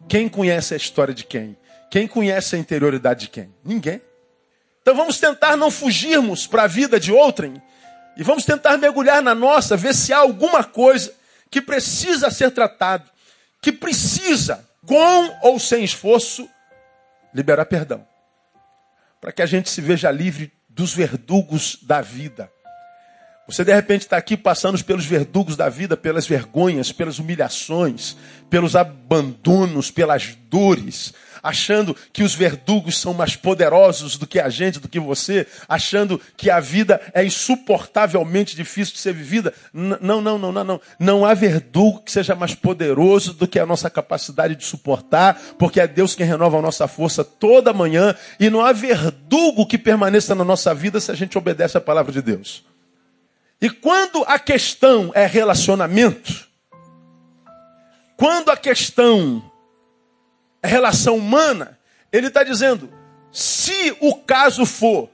Quem 0.08 0.30
conhece 0.30 0.72
a 0.72 0.78
história 0.78 1.12
de 1.12 1.24
quem? 1.24 1.58
Quem 1.90 2.08
conhece 2.08 2.56
a 2.56 2.58
interioridade 2.58 3.26
de 3.26 3.28
quem? 3.28 3.54
Ninguém. 3.62 4.00
Então 4.82 4.94
vamos 4.94 5.18
tentar 5.18 5.56
não 5.56 5.70
fugirmos 5.70 6.46
para 6.46 6.64
a 6.64 6.66
vida 6.66 7.00
de 7.00 7.12
outrem 7.12 7.62
e 8.16 8.22
vamos 8.22 8.44
tentar 8.44 8.76
mergulhar 8.76 9.22
na 9.22 9.34
nossa, 9.34 9.76
ver 9.76 9.94
se 9.94 10.12
há 10.12 10.18
alguma 10.18 10.62
coisa 10.62 11.14
que 11.50 11.62
precisa 11.62 12.30
ser 12.30 12.50
tratado, 12.50 13.08
que 13.60 13.72
precisa, 13.72 14.68
com 14.84 15.38
ou 15.42 15.58
sem 15.58 15.84
esforço, 15.84 16.48
liberar 17.32 17.64
perdão 17.64 18.06
para 19.22 19.30
que 19.30 19.40
a 19.40 19.46
gente 19.46 19.70
se 19.70 19.80
veja 19.80 20.10
livre 20.10 20.52
dos 20.68 20.92
verdugos 20.92 21.78
da 21.80 22.00
vida. 22.00 22.50
Você 23.46 23.64
de 23.64 23.72
repente 23.72 24.00
está 24.00 24.16
aqui 24.16 24.36
passando 24.36 24.82
pelos 24.82 25.06
verdugos 25.06 25.56
da 25.56 25.68
vida, 25.68 25.96
pelas 25.96 26.26
vergonhas, 26.26 26.90
pelas 26.90 27.20
humilhações, 27.20 28.16
pelos 28.50 28.74
abandonos, 28.74 29.92
pelas 29.92 30.34
dores, 30.48 31.14
achando 31.42 31.96
que 32.12 32.22
os 32.22 32.34
verdugos 32.34 32.98
são 32.98 33.12
mais 33.12 33.34
poderosos 33.34 34.16
do 34.16 34.26
que 34.26 34.38
a 34.38 34.48
gente, 34.48 34.78
do 34.78 34.88
que 34.88 35.00
você, 35.00 35.46
achando 35.68 36.20
que 36.36 36.48
a 36.48 36.60
vida 36.60 37.00
é 37.12 37.24
insuportavelmente 37.24 38.54
difícil 38.54 38.94
de 38.94 39.00
ser 39.00 39.12
vivida. 39.12 39.52
Não, 39.72 40.20
não, 40.20 40.38
não, 40.38 40.52
não, 40.52 40.64
não. 40.64 40.80
Não 40.98 41.24
há 41.24 41.34
verdugo 41.34 42.02
que 42.02 42.12
seja 42.12 42.34
mais 42.34 42.54
poderoso 42.54 43.32
do 43.32 43.48
que 43.48 43.58
a 43.58 43.66
nossa 43.66 43.90
capacidade 43.90 44.54
de 44.54 44.64
suportar, 44.64 45.40
porque 45.58 45.80
é 45.80 45.86
Deus 45.86 46.14
quem 46.14 46.26
renova 46.26 46.58
a 46.58 46.62
nossa 46.62 46.86
força 46.86 47.24
toda 47.24 47.72
manhã, 47.72 48.14
e 48.38 48.48
não 48.48 48.64
há 48.64 48.72
verdugo 48.72 49.66
que 49.66 49.78
permaneça 49.78 50.34
na 50.34 50.44
nossa 50.44 50.72
vida 50.74 51.00
se 51.00 51.10
a 51.10 51.14
gente 51.14 51.36
obedece 51.36 51.76
a 51.76 51.80
palavra 51.80 52.12
de 52.12 52.22
Deus. 52.22 52.64
E 53.60 53.70
quando 53.70 54.24
a 54.26 54.38
questão 54.38 55.10
é 55.14 55.26
relacionamento, 55.26 56.48
quando 58.16 58.50
a 58.50 58.56
questão 58.56 59.51
relação 60.68 61.16
humana, 61.16 61.78
ele 62.12 62.28
está 62.28 62.44
dizendo: 62.44 62.92
se 63.30 63.96
o 64.00 64.14
caso 64.16 64.64
for 64.64 65.10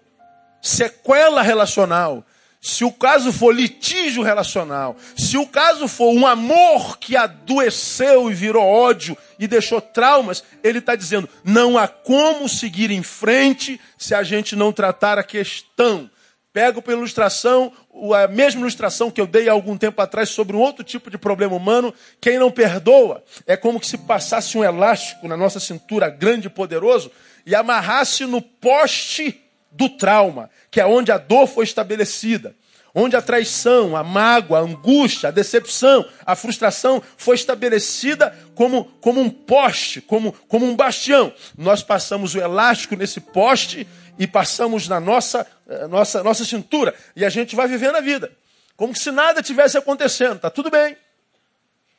sequela 0.60 1.42
relacional, 1.42 2.24
se 2.60 2.84
o 2.84 2.90
caso 2.90 3.32
for 3.32 3.54
litígio 3.54 4.22
relacional, 4.22 4.96
se 5.16 5.38
o 5.38 5.46
caso 5.46 5.86
for 5.86 6.12
um 6.12 6.26
amor 6.26 6.98
que 6.98 7.16
adoeceu 7.16 8.30
e 8.30 8.34
virou 8.34 8.64
ódio 8.64 9.16
e 9.38 9.46
deixou 9.46 9.80
traumas, 9.80 10.42
ele 10.62 10.78
está 10.78 10.96
dizendo: 10.96 11.28
não 11.44 11.78
há 11.78 11.86
como 11.86 12.48
seguir 12.48 12.90
em 12.90 13.02
frente 13.02 13.80
se 13.96 14.14
a 14.14 14.22
gente 14.22 14.56
não 14.56 14.72
tratar 14.72 15.18
a 15.18 15.24
questão. 15.24 16.10
Pego 16.52 16.80
pela 16.80 16.98
ilustração, 16.98 17.72
a 18.14 18.26
mesma 18.26 18.62
ilustração 18.62 19.10
que 19.10 19.20
eu 19.20 19.26
dei 19.26 19.48
há 19.48 19.52
algum 19.52 19.76
tempo 19.76 20.00
atrás 20.00 20.30
sobre 20.30 20.56
um 20.56 20.60
outro 20.60 20.82
tipo 20.82 21.10
de 21.10 21.18
problema 21.18 21.54
humano. 21.54 21.92
Quem 22.20 22.38
não 22.38 22.50
perdoa 22.50 23.22
é 23.46 23.56
como 23.56 23.82
se 23.84 23.98
passasse 23.98 24.56
um 24.56 24.64
elástico 24.64 25.28
na 25.28 25.36
nossa 25.36 25.60
cintura 25.60 26.08
grande 26.08 26.46
e 26.46 26.50
poderoso 26.50 27.10
e 27.44 27.54
amarrasse 27.54 28.24
no 28.24 28.40
poste 28.40 29.42
do 29.70 29.90
trauma, 29.90 30.50
que 30.70 30.80
é 30.80 30.86
onde 30.86 31.12
a 31.12 31.18
dor 31.18 31.46
foi 31.46 31.64
estabelecida. 31.64 32.56
Onde 32.94 33.14
a 33.14 33.22
traição, 33.22 33.94
a 33.94 34.02
mágoa, 34.02 34.58
a 34.58 34.62
angústia, 34.62 35.28
a 35.28 35.32
decepção, 35.32 36.04
a 36.24 36.34
frustração 36.34 37.02
foi 37.18 37.36
estabelecida 37.36 38.36
como, 38.54 38.86
como 39.00 39.20
um 39.20 39.28
poste, 39.28 40.00
como, 40.00 40.32
como 40.48 40.64
um 40.64 40.74
bastião. 40.74 41.32
Nós 41.56 41.82
passamos 41.82 42.34
o 42.34 42.40
elástico 42.40 42.96
nesse 42.96 43.20
poste 43.20 43.86
e 44.18 44.26
passamos 44.26 44.88
na 44.88 44.98
nossa, 44.98 45.46
eh, 45.68 45.86
nossa, 45.86 46.22
nossa 46.22 46.44
cintura. 46.44 46.94
E 47.14 47.24
a 47.24 47.28
gente 47.28 47.54
vai 47.54 47.68
vivendo 47.68 47.96
a 47.96 48.00
vida. 48.00 48.32
Como 48.76 48.94
se 48.96 49.10
nada 49.10 49.42
tivesse 49.42 49.78
acontecendo. 49.78 50.40
Tá 50.40 50.50
tudo 50.50 50.70
bem. 50.70 50.96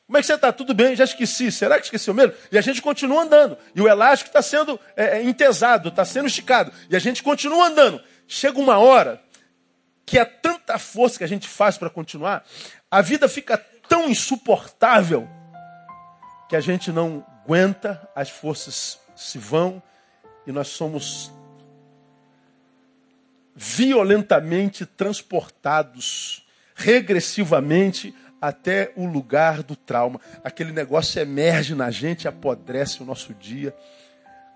Como 0.05 0.17
é 0.17 0.21
que 0.21 0.27
você 0.27 0.33
está? 0.33 0.51
Tudo 0.51 0.73
bem, 0.73 0.95
já 0.95 1.03
esqueci. 1.03 1.51
Será 1.51 1.77
que 1.77 1.85
esqueceu 1.85 2.13
mesmo? 2.13 2.33
E 2.51 2.57
a 2.57 2.61
gente 2.61 2.81
continua 2.81 3.23
andando. 3.23 3.57
E 3.75 3.81
o 3.81 3.87
elástico 3.87 4.29
está 4.29 4.41
sendo 4.41 4.79
é, 4.95 5.21
entesado, 5.21 5.89
está 5.89 6.03
sendo 6.03 6.27
esticado. 6.27 6.71
E 6.89 6.95
a 6.95 6.99
gente 6.99 7.21
continua 7.21 7.67
andando. 7.67 8.01
Chega 8.27 8.59
uma 8.59 8.79
hora 8.79 9.21
que 10.09 10.17
é 10.17 10.25
tanta 10.25 10.79
força 10.79 11.19
que 11.19 11.23
a 11.23 11.27
gente 11.27 11.47
faz 11.47 11.77
para 11.77 11.87
continuar, 11.87 12.43
a 12.89 12.99
vida 12.99 13.29
fica 13.29 13.63
tão 13.87 14.09
insuportável 14.09 15.29
que 16.49 16.55
a 16.55 16.59
gente 16.59 16.91
não 16.91 17.23
aguenta, 17.45 18.09
as 18.15 18.27
forças 18.27 18.99
se 19.15 19.37
vão 19.37 19.83
e 20.47 20.51
nós 20.51 20.69
somos 20.69 21.31
violentamente 23.61 24.85
transportados 24.85 26.45
regressivamente 26.73 28.15
até 28.41 28.93
o 28.95 29.05
lugar 29.05 29.61
do 29.61 29.75
trauma. 29.75 30.21
Aquele 30.45 30.71
negócio 30.71 31.21
emerge 31.21 31.75
na 31.75 31.91
gente, 31.91 32.25
apodrece 32.25 33.03
o 33.03 33.05
nosso 33.05 33.33
dia, 33.33 33.75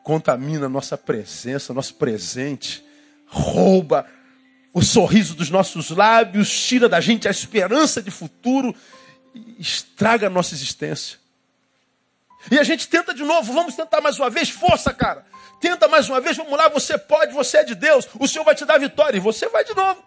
contamina 0.05 0.67
a 0.67 0.69
nossa 0.69 0.97
presença, 0.97 1.73
nosso 1.73 1.95
presente, 1.95 2.81
rouba 3.27 4.07
o 4.73 4.81
sorriso 4.81 5.35
dos 5.35 5.49
nossos 5.49 5.89
lábios, 5.89 6.49
tira 6.49 6.87
da 6.87 7.01
gente 7.01 7.27
a 7.27 7.31
esperança 7.31 8.01
de 8.01 8.09
futuro, 8.09 8.73
estraga 9.59 10.27
a 10.27 10.29
nossa 10.29 10.55
existência. 10.55 11.19
E 12.49 12.57
a 12.57 12.63
gente 12.63 12.87
tenta 12.87 13.13
de 13.13 13.23
novo, 13.23 13.51
vamos 13.51 13.75
tentar 13.75 13.99
mais 13.99 14.17
uma 14.17 14.29
vez, 14.29 14.49
força, 14.49 14.93
cara. 14.93 15.25
Tenta 15.63 15.87
mais 15.87 16.09
uma 16.09 16.19
vez, 16.19 16.35
vamos 16.35 16.57
lá, 16.57 16.67
você 16.67 16.97
pode, 16.97 17.31
você 17.31 17.59
é 17.59 17.63
de 17.63 17.73
Deus, 17.73 18.05
o 18.19 18.27
Senhor 18.27 18.43
vai 18.43 18.53
te 18.53 18.65
dar 18.65 18.77
vitória. 18.77 19.15
E 19.15 19.21
você 19.21 19.47
vai 19.47 19.63
de 19.63 19.73
novo. 19.73 20.03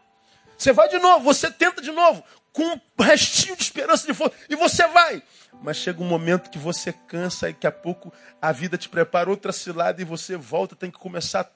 Você 0.59 0.71
vai 0.71 0.87
de 0.87 0.99
novo, 0.99 1.25
você 1.25 1.51
tenta 1.51 1.81
de 1.81 1.91
novo. 1.91 2.23
com 2.53 2.63
um 2.63 3.03
restinho 3.03 3.57
de 3.57 3.63
esperança 3.63 4.07
de 4.07 4.13
força, 4.13 4.37
e 4.51 4.55
você 4.55 4.87
vai. 4.89 5.23
Mas 5.63 5.79
chega 5.79 6.03
um 6.03 6.07
momento 6.07 6.51
que 6.51 6.59
você 6.59 6.93
cansa 6.93 7.49
e 7.49 7.55
daqui 7.55 7.67
a 7.67 7.73
pouco 7.73 8.13
a 8.41 8.53
vida 8.53 8.77
te 8.77 8.87
prepara 8.87 9.31
outra 9.31 9.51
cilada 9.51 10.03
e 10.03 10.05
você 10.05 10.37
volta, 10.37 10.77
tem 10.77 10.91
que 10.91 10.99
começar 10.99 11.51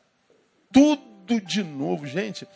tudo 0.72 1.38
de 1.38 1.62
novo. 1.62 2.06
Gente, 2.06 2.48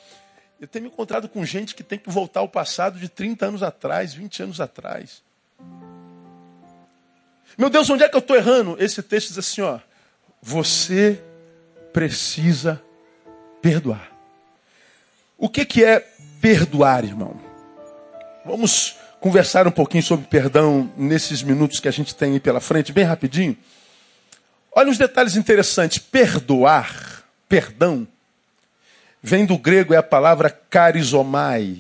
eu 0.59 0.67
tenho 0.67 0.85
me 0.85 0.91
encontrado 0.91 1.29
com 1.29 1.45
gente 1.45 1.75
que 1.75 1.83
tem 1.83 1.99
que 1.99 2.09
voltar 2.09 2.41
ao 2.41 2.49
passado 2.49 2.99
de 2.99 3.11
30 3.11 3.45
anos 3.45 3.63
atrás, 3.63 4.15
20 4.15 4.45
anos 4.45 4.61
atrás. 4.63 5.23
Meu 7.59 7.69
Deus, 7.69 7.91
onde 7.91 8.03
é 8.03 8.09
que 8.09 8.17
eu 8.17 8.21
estou 8.21 8.35
errando? 8.35 8.83
Esse 8.83 9.03
texto 9.03 9.29
diz 9.29 9.39
assim: 9.39 9.61
ó, 9.61 9.79
você 10.41 11.23
precisa 11.95 12.83
perdoar. 13.63 14.11
O 15.39 15.49
que, 15.49 15.65
que 15.65 15.85
é 15.85 16.01
perdoar, 16.41 17.05
irmão? 17.05 17.41
Vamos 18.45 18.97
conversar 19.21 19.67
um 19.69 19.71
pouquinho 19.71 20.03
sobre 20.03 20.27
perdão 20.27 20.93
nesses 20.97 21.41
minutos 21.43 21.79
que 21.79 21.87
a 21.87 21.93
gente 21.93 22.15
tem 22.15 22.33
aí 22.33 22.41
pela 22.41 22.61
frente, 22.61 22.93
bem 22.93 23.05
rapidinho. 23.05 23.57
Olha 24.73 24.91
uns 24.91 24.99
detalhes 24.99 25.37
interessantes. 25.37 25.99
Perdoar, 25.99 27.25
perdão, 27.49 28.07
vem 29.23 29.47
do 29.47 29.57
grego, 29.57 29.95
é 29.95 29.97
a 29.97 30.03
palavra 30.03 30.51
carizomai. 30.51 31.79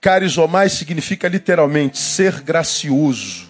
Carizomai 0.00 0.68
significa 0.68 1.26
literalmente 1.26 1.98
ser 1.98 2.40
gracioso. 2.40 3.48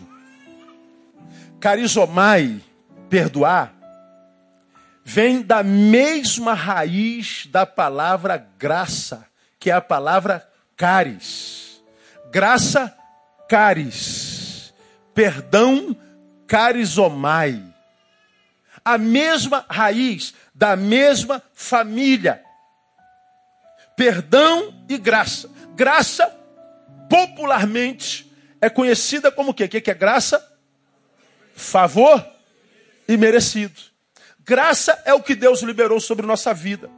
Carizomai, 1.60 2.60
perdoar, 3.10 3.74
vem 5.04 5.42
da 5.42 5.62
mesma 5.62 6.54
raiz 6.54 7.46
da 7.46 7.66
palavra 7.66 8.38
graça, 8.58 9.26
que 9.60 9.70
é 9.70 9.74
a 9.74 9.80
palavra 9.80 10.48
caris. 10.76 11.82
Graça, 12.30 12.96
caris. 13.48 14.72
Perdão, 15.14 15.94
carizomai. 16.46 17.62
A 18.82 18.96
mesma 18.96 19.64
raiz 19.68 20.34
da 20.54 20.74
mesma 20.74 21.42
família. 21.52 22.42
Perdão 23.96 24.74
e 24.88 24.96
graça. 24.98 25.50
Graça, 25.76 26.26
popularmente, 27.08 28.32
é 28.60 28.70
conhecida 28.70 29.30
como 29.30 29.50
o 29.50 29.54
quê? 29.54 29.64
O 29.64 29.68
que 29.68 29.90
é 29.90 29.94
graça? 29.94 30.42
Favor 31.54 32.24
e 33.06 33.16
merecido. 33.16 33.93
Graça 34.44 35.00
é 35.06 35.14
o 35.14 35.22
que 35.22 35.34
Deus 35.34 35.62
liberou 35.62 35.98
sobre 35.98 36.26
nossa 36.26 36.52
vida. 36.52 36.90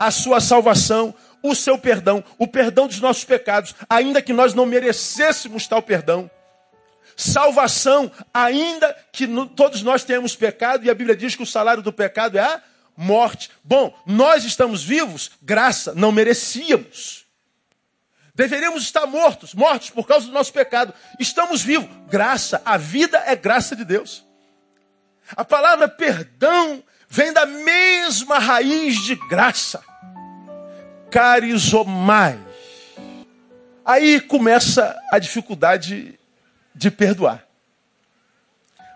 A 0.00 0.10
sua 0.10 0.40
salvação, 0.40 1.14
o 1.40 1.54
seu 1.54 1.78
perdão, 1.78 2.24
o 2.38 2.46
perdão 2.46 2.88
dos 2.88 3.00
nossos 3.00 3.24
pecados, 3.24 3.74
ainda 3.88 4.20
que 4.20 4.32
nós 4.32 4.52
não 4.52 4.66
merecêssemos 4.66 5.68
tal 5.68 5.80
perdão. 5.80 6.28
Salvação, 7.16 8.10
ainda 8.34 8.96
que 9.12 9.28
todos 9.54 9.82
nós 9.82 10.02
tenhamos 10.02 10.34
pecado, 10.34 10.84
e 10.84 10.90
a 10.90 10.94
Bíblia 10.94 11.14
diz 11.14 11.36
que 11.36 11.42
o 11.42 11.46
salário 11.46 11.82
do 11.84 11.92
pecado 11.92 12.36
é 12.36 12.42
a 12.42 12.60
morte. 12.96 13.50
Bom, 13.62 13.96
nós 14.04 14.44
estamos 14.44 14.82
vivos, 14.82 15.30
graça, 15.40 15.94
não 15.94 16.10
merecíamos. 16.10 17.24
Deveríamos 18.34 18.82
estar 18.82 19.06
mortos, 19.06 19.54
mortos 19.54 19.90
por 19.90 20.06
causa 20.06 20.26
do 20.26 20.32
nosso 20.32 20.52
pecado. 20.52 20.92
Estamos 21.20 21.62
vivos, 21.62 21.88
graça, 22.08 22.60
a 22.64 22.76
vida 22.76 23.22
é 23.24 23.36
graça 23.36 23.76
de 23.76 23.84
Deus. 23.84 24.24
A 25.36 25.44
palavra 25.44 25.88
perdão 25.88 26.82
vem 27.08 27.32
da 27.32 27.46
mesma 27.46 28.38
raiz 28.38 29.02
de 29.02 29.14
graça 29.28 29.82
carizomai. 31.12 32.40
Aí 33.84 34.18
começa 34.18 34.98
a 35.12 35.18
dificuldade 35.18 36.18
de 36.74 36.90
perdoar. 36.90 37.46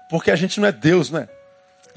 Porque 0.09 0.31
a 0.31 0.37
gente 0.37 0.59
não 0.59 0.67
é 0.67 0.73
Deus, 0.73 1.11
né? 1.11 1.29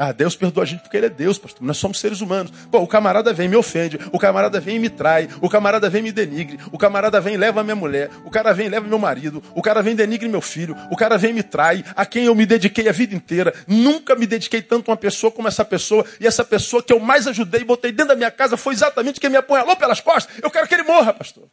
Ah, 0.01 0.13
Deus 0.13 0.33
perdoa 0.33 0.63
a 0.63 0.65
gente 0.65 0.79
porque 0.79 0.95
Ele 0.95 1.07
é 1.07 1.09
Deus, 1.09 1.37
pastor. 1.37 1.61
Nós 1.61 1.75
somos 1.75 1.99
seres 1.99 2.21
humanos. 2.21 2.53
Pô, 2.71 2.79
o 2.79 2.87
camarada 2.87 3.33
vem 3.33 3.47
e 3.47 3.49
me 3.49 3.57
ofende, 3.57 3.99
o 4.13 4.17
camarada 4.17 4.57
vem 4.57 4.77
e 4.77 4.79
me 4.79 4.89
trai, 4.89 5.27
o 5.41 5.49
camarada 5.49 5.89
vem 5.89 5.99
e 5.99 6.03
me 6.03 6.11
denigre, 6.13 6.57
o 6.71 6.77
camarada 6.77 7.19
vem 7.19 7.33
e 7.33 7.37
leva 7.37 7.61
minha 7.65 7.75
mulher, 7.75 8.09
o 8.23 8.31
cara 8.31 8.53
vem 8.53 8.67
e 8.67 8.69
leva 8.69 8.87
meu 8.87 8.97
marido, 8.97 9.43
o 9.53 9.61
cara 9.61 9.81
vem 9.81 9.91
e 9.91 9.97
denigre 9.97 10.29
meu 10.29 10.39
filho, 10.39 10.73
o 10.89 10.95
cara 10.95 11.17
vem 11.17 11.31
e 11.31 11.33
me 11.33 11.43
trai, 11.43 11.83
a 11.97 12.05
quem 12.05 12.23
eu 12.23 12.33
me 12.33 12.45
dediquei 12.45 12.87
a 12.87 12.93
vida 12.93 13.13
inteira. 13.13 13.53
Nunca 13.67 14.15
me 14.15 14.25
dediquei 14.25 14.61
tanto 14.61 14.89
a 14.89 14.93
uma 14.93 14.97
pessoa 14.97 15.33
como 15.33 15.49
essa 15.49 15.65
pessoa, 15.65 16.05
e 16.17 16.25
essa 16.25 16.45
pessoa 16.45 16.81
que 16.81 16.93
eu 16.93 16.99
mais 17.01 17.27
ajudei 17.27 17.59
e 17.59 17.65
botei 17.65 17.91
dentro 17.91 18.09
da 18.09 18.15
minha 18.15 18.31
casa 18.31 18.55
foi 18.55 18.73
exatamente 18.73 19.19
quem 19.19 19.29
me 19.29 19.35
apunhalou 19.35 19.75
pelas 19.75 19.99
costas. 19.99 20.33
Eu 20.41 20.49
quero 20.49 20.65
que 20.65 20.75
ele 20.75 20.83
morra, 20.83 21.13
pastor. 21.13 21.43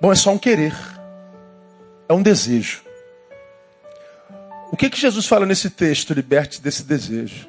Bom, 0.00 0.12
é 0.12 0.14
só 0.14 0.30
um 0.30 0.38
querer, 0.38 0.76
é 2.08 2.12
um 2.12 2.22
desejo. 2.22 2.89
O 4.72 4.76
que, 4.76 4.88
que 4.88 4.98
Jesus 4.98 5.26
fala 5.26 5.44
nesse 5.44 5.68
texto? 5.68 6.14
Liberte 6.14 6.60
desse 6.60 6.84
desejo. 6.84 7.48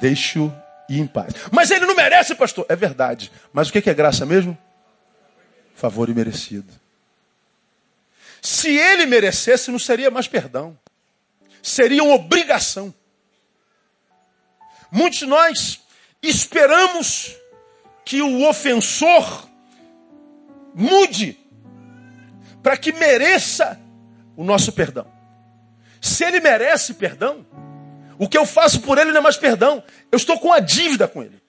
Deixe-o 0.00 0.52
ir 0.88 1.00
em 1.00 1.06
paz. 1.06 1.34
Mas 1.50 1.70
ele 1.70 1.84
não 1.84 1.94
merece, 1.94 2.34
pastor. 2.34 2.64
É 2.68 2.76
verdade. 2.76 3.30
Mas 3.52 3.68
o 3.68 3.72
que, 3.72 3.82
que 3.82 3.90
é 3.90 3.94
graça 3.94 4.24
mesmo? 4.24 4.56
Favor 5.74 6.08
imerecido. 6.08 6.72
Se 8.40 8.76
ele 8.76 9.04
merecesse, 9.06 9.70
não 9.70 9.78
seria 9.78 10.10
mais 10.10 10.28
perdão. 10.28 10.78
Seria 11.62 12.02
uma 12.02 12.14
obrigação. 12.14 12.94
Muitos 14.90 15.18
de 15.18 15.26
nós 15.26 15.80
esperamos 16.22 17.36
que 18.04 18.22
o 18.22 18.48
ofensor 18.48 19.48
mude 20.74 21.38
para 22.62 22.76
que 22.76 22.92
mereça 22.92 23.78
o 24.36 24.44
nosso 24.44 24.72
perdão. 24.72 25.17
Se 26.00 26.24
ele 26.24 26.40
merece 26.40 26.94
perdão, 26.94 27.44
o 28.18 28.28
que 28.28 28.36
eu 28.36 28.44
faço 28.44 28.80
por 28.80 28.98
ele 28.98 29.12
não 29.12 29.18
é 29.18 29.22
mais 29.22 29.36
perdão. 29.36 29.82
Eu 30.10 30.16
estou 30.16 30.38
com 30.38 30.52
a 30.52 30.60
dívida 30.60 31.06
com 31.06 31.22
ele. 31.22 31.40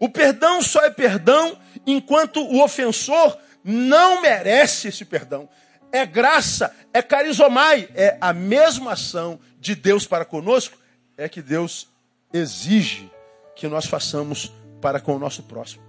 O 0.00 0.08
perdão 0.08 0.62
só 0.62 0.84
é 0.84 0.90
perdão 0.90 1.58
enquanto 1.86 2.40
o 2.40 2.62
ofensor 2.62 3.36
não 3.62 4.20
merece 4.20 4.88
esse 4.88 5.04
perdão. 5.04 5.48
É 5.92 6.04
graça, 6.04 6.74
é 6.92 7.00
carizomai, 7.00 7.88
é 7.94 8.16
a 8.20 8.32
mesma 8.32 8.92
ação 8.92 9.38
de 9.58 9.74
Deus 9.74 10.06
para 10.06 10.24
conosco, 10.24 10.76
é 11.16 11.28
que 11.28 11.40
Deus 11.40 11.88
exige 12.32 13.10
que 13.54 13.66
nós 13.66 13.86
façamos 13.86 14.52
para 14.80 15.00
com 15.00 15.16
o 15.16 15.18
nosso 15.18 15.42
próximo. 15.42 15.85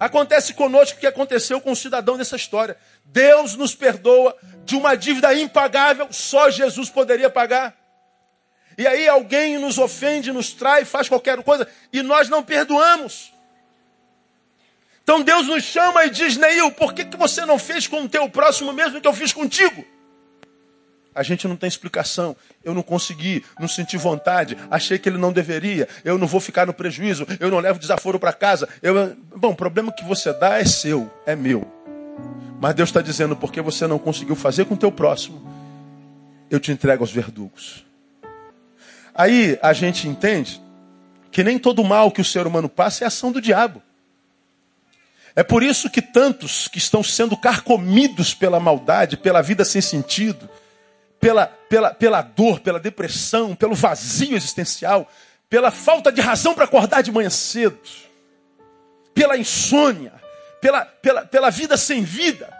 Acontece 0.00 0.54
conosco 0.54 0.96
o 0.96 1.00
que 1.00 1.06
aconteceu 1.06 1.60
com 1.60 1.72
o 1.72 1.76
cidadão 1.76 2.16
dessa 2.16 2.34
história. 2.34 2.74
Deus 3.04 3.54
nos 3.54 3.74
perdoa 3.74 4.34
de 4.64 4.74
uma 4.74 4.96
dívida 4.96 5.34
impagável, 5.34 6.08
só 6.10 6.48
Jesus 6.48 6.88
poderia 6.88 7.28
pagar. 7.28 7.76
E 8.78 8.86
aí 8.86 9.06
alguém 9.06 9.58
nos 9.58 9.76
ofende, 9.76 10.32
nos 10.32 10.54
trai, 10.54 10.86
faz 10.86 11.06
qualquer 11.06 11.42
coisa 11.42 11.68
e 11.92 12.00
nós 12.00 12.30
não 12.30 12.42
perdoamos. 12.42 13.30
Então 15.02 15.20
Deus 15.20 15.46
nos 15.46 15.64
chama 15.64 16.06
e 16.06 16.10
diz, 16.10 16.38
Neil, 16.38 16.70
por 16.72 16.94
que, 16.94 17.04
que 17.04 17.18
você 17.18 17.44
não 17.44 17.58
fez 17.58 17.86
com 17.86 18.04
o 18.04 18.08
teu 18.08 18.26
próximo 18.30 18.72
mesmo 18.72 19.02
que 19.02 19.06
eu 19.06 19.12
fiz 19.12 19.34
contigo? 19.34 19.84
A 21.14 21.22
gente 21.22 21.48
não 21.48 21.56
tem 21.56 21.68
explicação. 21.68 22.36
Eu 22.64 22.74
não 22.74 22.82
consegui, 22.82 23.44
não 23.58 23.68
senti 23.68 23.96
vontade, 23.96 24.56
achei 24.70 24.98
que 24.98 25.08
ele 25.08 25.18
não 25.18 25.32
deveria, 25.32 25.88
eu 26.04 26.18
não 26.18 26.26
vou 26.26 26.40
ficar 26.40 26.66
no 26.66 26.74
prejuízo, 26.74 27.26
eu 27.38 27.50
não 27.50 27.58
levo 27.58 27.78
desaforo 27.78 28.18
para 28.18 28.32
casa. 28.32 28.68
Eu... 28.82 29.16
Bom, 29.36 29.50
o 29.50 29.56
problema 29.56 29.92
que 29.92 30.04
você 30.04 30.32
dá 30.32 30.58
é 30.58 30.64
seu, 30.64 31.10
é 31.26 31.34
meu. 31.34 31.66
Mas 32.60 32.74
Deus 32.74 32.90
está 32.90 33.00
dizendo, 33.00 33.34
porque 33.34 33.60
você 33.60 33.86
não 33.86 33.98
conseguiu 33.98 34.36
fazer 34.36 34.66
com 34.66 34.74
o 34.74 34.76
teu 34.76 34.92
próximo, 34.92 35.42
eu 36.50 36.60
te 36.60 36.70
entrego 36.70 37.02
aos 37.02 37.10
verdugos. 37.10 37.86
Aí 39.14 39.58
a 39.62 39.72
gente 39.72 40.06
entende 40.06 40.60
que 41.30 41.42
nem 41.42 41.58
todo 41.58 41.82
mal 41.84 42.10
que 42.10 42.20
o 42.20 42.24
ser 42.24 42.46
humano 42.46 42.68
passa 42.68 43.04
é 43.04 43.06
ação 43.06 43.32
do 43.32 43.40
diabo. 43.40 43.82
É 45.34 45.42
por 45.42 45.62
isso 45.62 45.88
que 45.88 46.02
tantos 46.02 46.68
que 46.68 46.78
estão 46.78 47.02
sendo 47.02 47.36
carcomidos 47.36 48.34
pela 48.34 48.58
maldade, 48.58 49.16
pela 49.16 49.40
vida 49.40 49.64
sem 49.64 49.80
sentido, 49.80 50.48
pela, 51.20 51.46
pela, 51.46 51.94
pela 51.94 52.22
dor, 52.22 52.60
pela 52.60 52.80
depressão, 52.80 53.54
pelo 53.54 53.74
vazio 53.74 54.34
existencial, 54.34 55.08
pela 55.48 55.70
falta 55.70 56.10
de 56.10 56.20
razão 56.20 56.54
para 56.54 56.64
acordar 56.64 57.02
de 57.02 57.12
manhã 57.12 57.28
cedo, 57.28 57.78
pela 59.12 59.36
insônia, 59.36 60.14
pela, 60.60 60.84
pela, 60.84 61.26
pela 61.26 61.50
vida 61.50 61.76
sem 61.76 62.02
vida. 62.02 62.50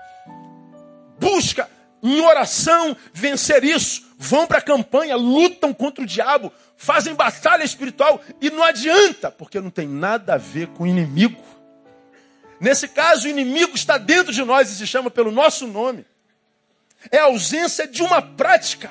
Busca 1.18 1.68
em 2.03 2.20
oração 2.20 2.96
vencer 3.12 3.64
isso. 3.64 4.11
Vão 4.18 4.46
para 4.46 4.59
a 4.59 4.62
campanha, 4.62 5.16
lutam 5.16 5.73
contra 5.73 6.05
o 6.05 6.07
diabo, 6.07 6.53
fazem 6.77 7.14
batalha 7.14 7.64
espiritual 7.64 8.20
e 8.40 8.51
não 8.51 8.62
adianta, 8.62 9.31
porque 9.31 9.59
não 9.61 9.70
tem 9.70 9.88
nada 9.88 10.35
a 10.35 10.38
ver 10.38 10.66
com 10.68 10.85
o 10.85 10.87
inimigo. 10.87 11.42
Nesse 12.61 12.88
caso, 12.88 13.27
o 13.27 13.31
inimigo 13.31 13.75
está 13.75 13.96
dentro 13.96 14.35
de 14.35 14.44
nós 14.44 14.70
e 14.70 14.77
se 14.77 14.87
chama 14.87 15.11
pelo 15.11 15.31
nosso 15.31 15.66
nome 15.66 16.05
é 17.11 17.19
a 17.19 17.25
ausência 17.25 17.87
de 17.87 18.03
uma 18.03 18.21
prática. 18.21 18.91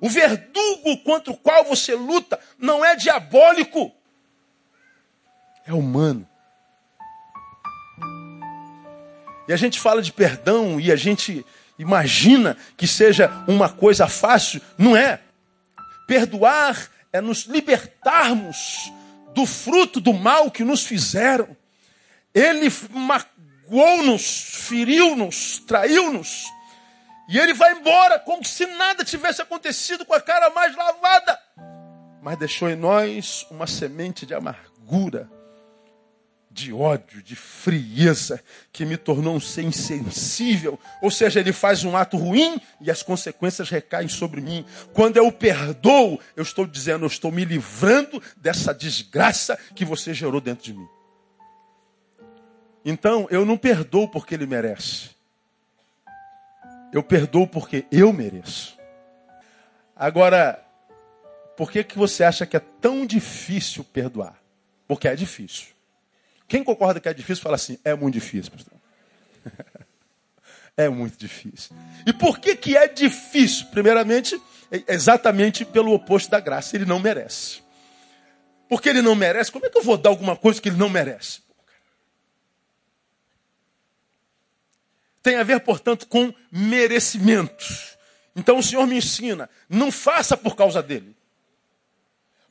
O 0.00 0.08
verdugo 0.08 0.96
contra 1.04 1.32
o 1.32 1.36
qual 1.36 1.64
você 1.64 1.94
luta 1.94 2.38
não 2.58 2.84
é 2.84 2.96
diabólico. 2.96 3.92
É 5.66 5.72
humano. 5.72 6.26
E 9.46 9.52
a 9.52 9.56
gente 9.56 9.80
fala 9.80 10.00
de 10.00 10.12
perdão 10.12 10.80
e 10.80 10.92
a 10.92 10.96
gente 10.96 11.44
imagina 11.78 12.56
que 12.76 12.86
seja 12.86 13.30
uma 13.46 13.68
coisa 13.68 14.06
fácil. 14.06 14.60
Não 14.78 14.96
é. 14.96 15.20
Perdoar 16.06 16.90
é 17.12 17.20
nos 17.20 17.46
libertarmos 17.46 18.92
do 19.34 19.44
fruto 19.44 20.00
do 20.00 20.12
mal 20.12 20.50
que 20.50 20.64
nos 20.64 20.84
fizeram. 20.84 21.56
Ele 22.32 22.70
magoou-nos, 23.70 24.42
feriu-nos, 24.66 25.60
traiu-nos. 25.60 26.44
E 27.28 27.38
ele 27.38 27.54
vai 27.54 27.72
embora 27.72 28.18
como 28.18 28.44
se 28.44 28.66
nada 28.66 29.04
tivesse 29.04 29.40
acontecido 29.40 30.04
com 30.04 30.12
a 30.12 30.20
cara 30.20 30.50
mais 30.50 30.74
lavada. 30.74 31.38
Mas 32.20 32.38
deixou 32.38 32.68
em 32.68 32.74
nós 32.74 33.46
uma 33.50 33.68
semente 33.68 34.26
de 34.26 34.34
amargura 34.34 35.30
de 36.52 36.72
ódio, 36.72 37.22
de 37.22 37.36
frieza, 37.36 38.42
que 38.72 38.84
me 38.84 38.96
tornou 38.96 39.36
um 39.36 39.40
ser 39.40 39.62
insensível. 39.62 40.78
Ou 41.00 41.08
seja, 41.08 41.38
ele 41.38 41.52
faz 41.52 41.84
um 41.84 41.96
ato 41.96 42.16
ruim 42.16 42.60
e 42.80 42.90
as 42.90 43.04
consequências 43.04 43.70
recaem 43.70 44.08
sobre 44.08 44.40
mim. 44.40 44.66
Quando 44.92 45.16
eu 45.16 45.30
perdoo, 45.30 46.18
eu 46.34 46.42
estou 46.42 46.66
dizendo, 46.66 47.04
eu 47.04 47.06
estou 47.06 47.30
me 47.30 47.44
livrando 47.44 48.20
dessa 48.36 48.74
desgraça 48.74 49.56
que 49.76 49.84
você 49.84 50.12
gerou 50.12 50.40
dentro 50.40 50.64
de 50.64 50.74
mim. 50.74 50.88
Então, 52.84 53.26
eu 53.30 53.44
não 53.44 53.56
perdoo 53.56 54.08
porque 54.08 54.34
ele 54.34 54.46
merece. 54.46 55.10
Eu 56.92 57.02
perdoo 57.02 57.46
porque 57.46 57.86
eu 57.90 58.12
mereço. 58.12 58.78
Agora, 59.94 60.64
por 61.56 61.70
que, 61.70 61.84
que 61.84 61.98
você 61.98 62.24
acha 62.24 62.46
que 62.46 62.56
é 62.56 62.60
tão 62.60 63.04
difícil 63.04 63.84
perdoar? 63.84 64.40
Porque 64.88 65.06
é 65.06 65.14
difícil. 65.14 65.68
Quem 66.48 66.64
concorda 66.64 66.98
que 66.98 67.08
é 67.08 67.14
difícil, 67.14 67.42
fala 67.42 67.56
assim: 67.56 67.78
é 67.84 67.94
muito 67.94 68.14
difícil, 68.14 68.50
pastor. 68.50 68.74
é 70.76 70.88
muito 70.88 71.16
difícil. 71.16 71.76
E 72.06 72.12
por 72.12 72.40
que, 72.40 72.56
que 72.56 72.76
é 72.76 72.88
difícil? 72.88 73.66
Primeiramente, 73.66 74.40
é 74.72 74.94
exatamente 74.94 75.64
pelo 75.64 75.92
oposto 75.92 76.30
da 76.30 76.40
graça. 76.40 76.76
Ele 76.76 76.86
não 76.86 76.98
merece. 76.98 77.62
Porque 78.68 78.88
ele 78.88 79.02
não 79.02 79.14
merece, 79.14 79.50
como 79.50 79.66
é 79.66 79.68
que 79.68 79.76
eu 79.76 79.82
vou 79.82 79.96
dar 79.96 80.10
alguma 80.10 80.36
coisa 80.36 80.60
que 80.62 80.68
ele 80.68 80.76
não 80.76 80.88
merece? 80.88 81.42
Tem 85.22 85.36
a 85.36 85.42
ver, 85.42 85.60
portanto, 85.60 86.06
com 86.06 86.32
merecimento. 86.50 87.64
Então 88.34 88.58
o 88.58 88.62
Senhor 88.62 88.86
me 88.86 88.96
ensina: 88.96 89.48
não 89.68 89.90
faça 89.90 90.36
por 90.36 90.56
causa 90.56 90.82
dele. 90.82 91.16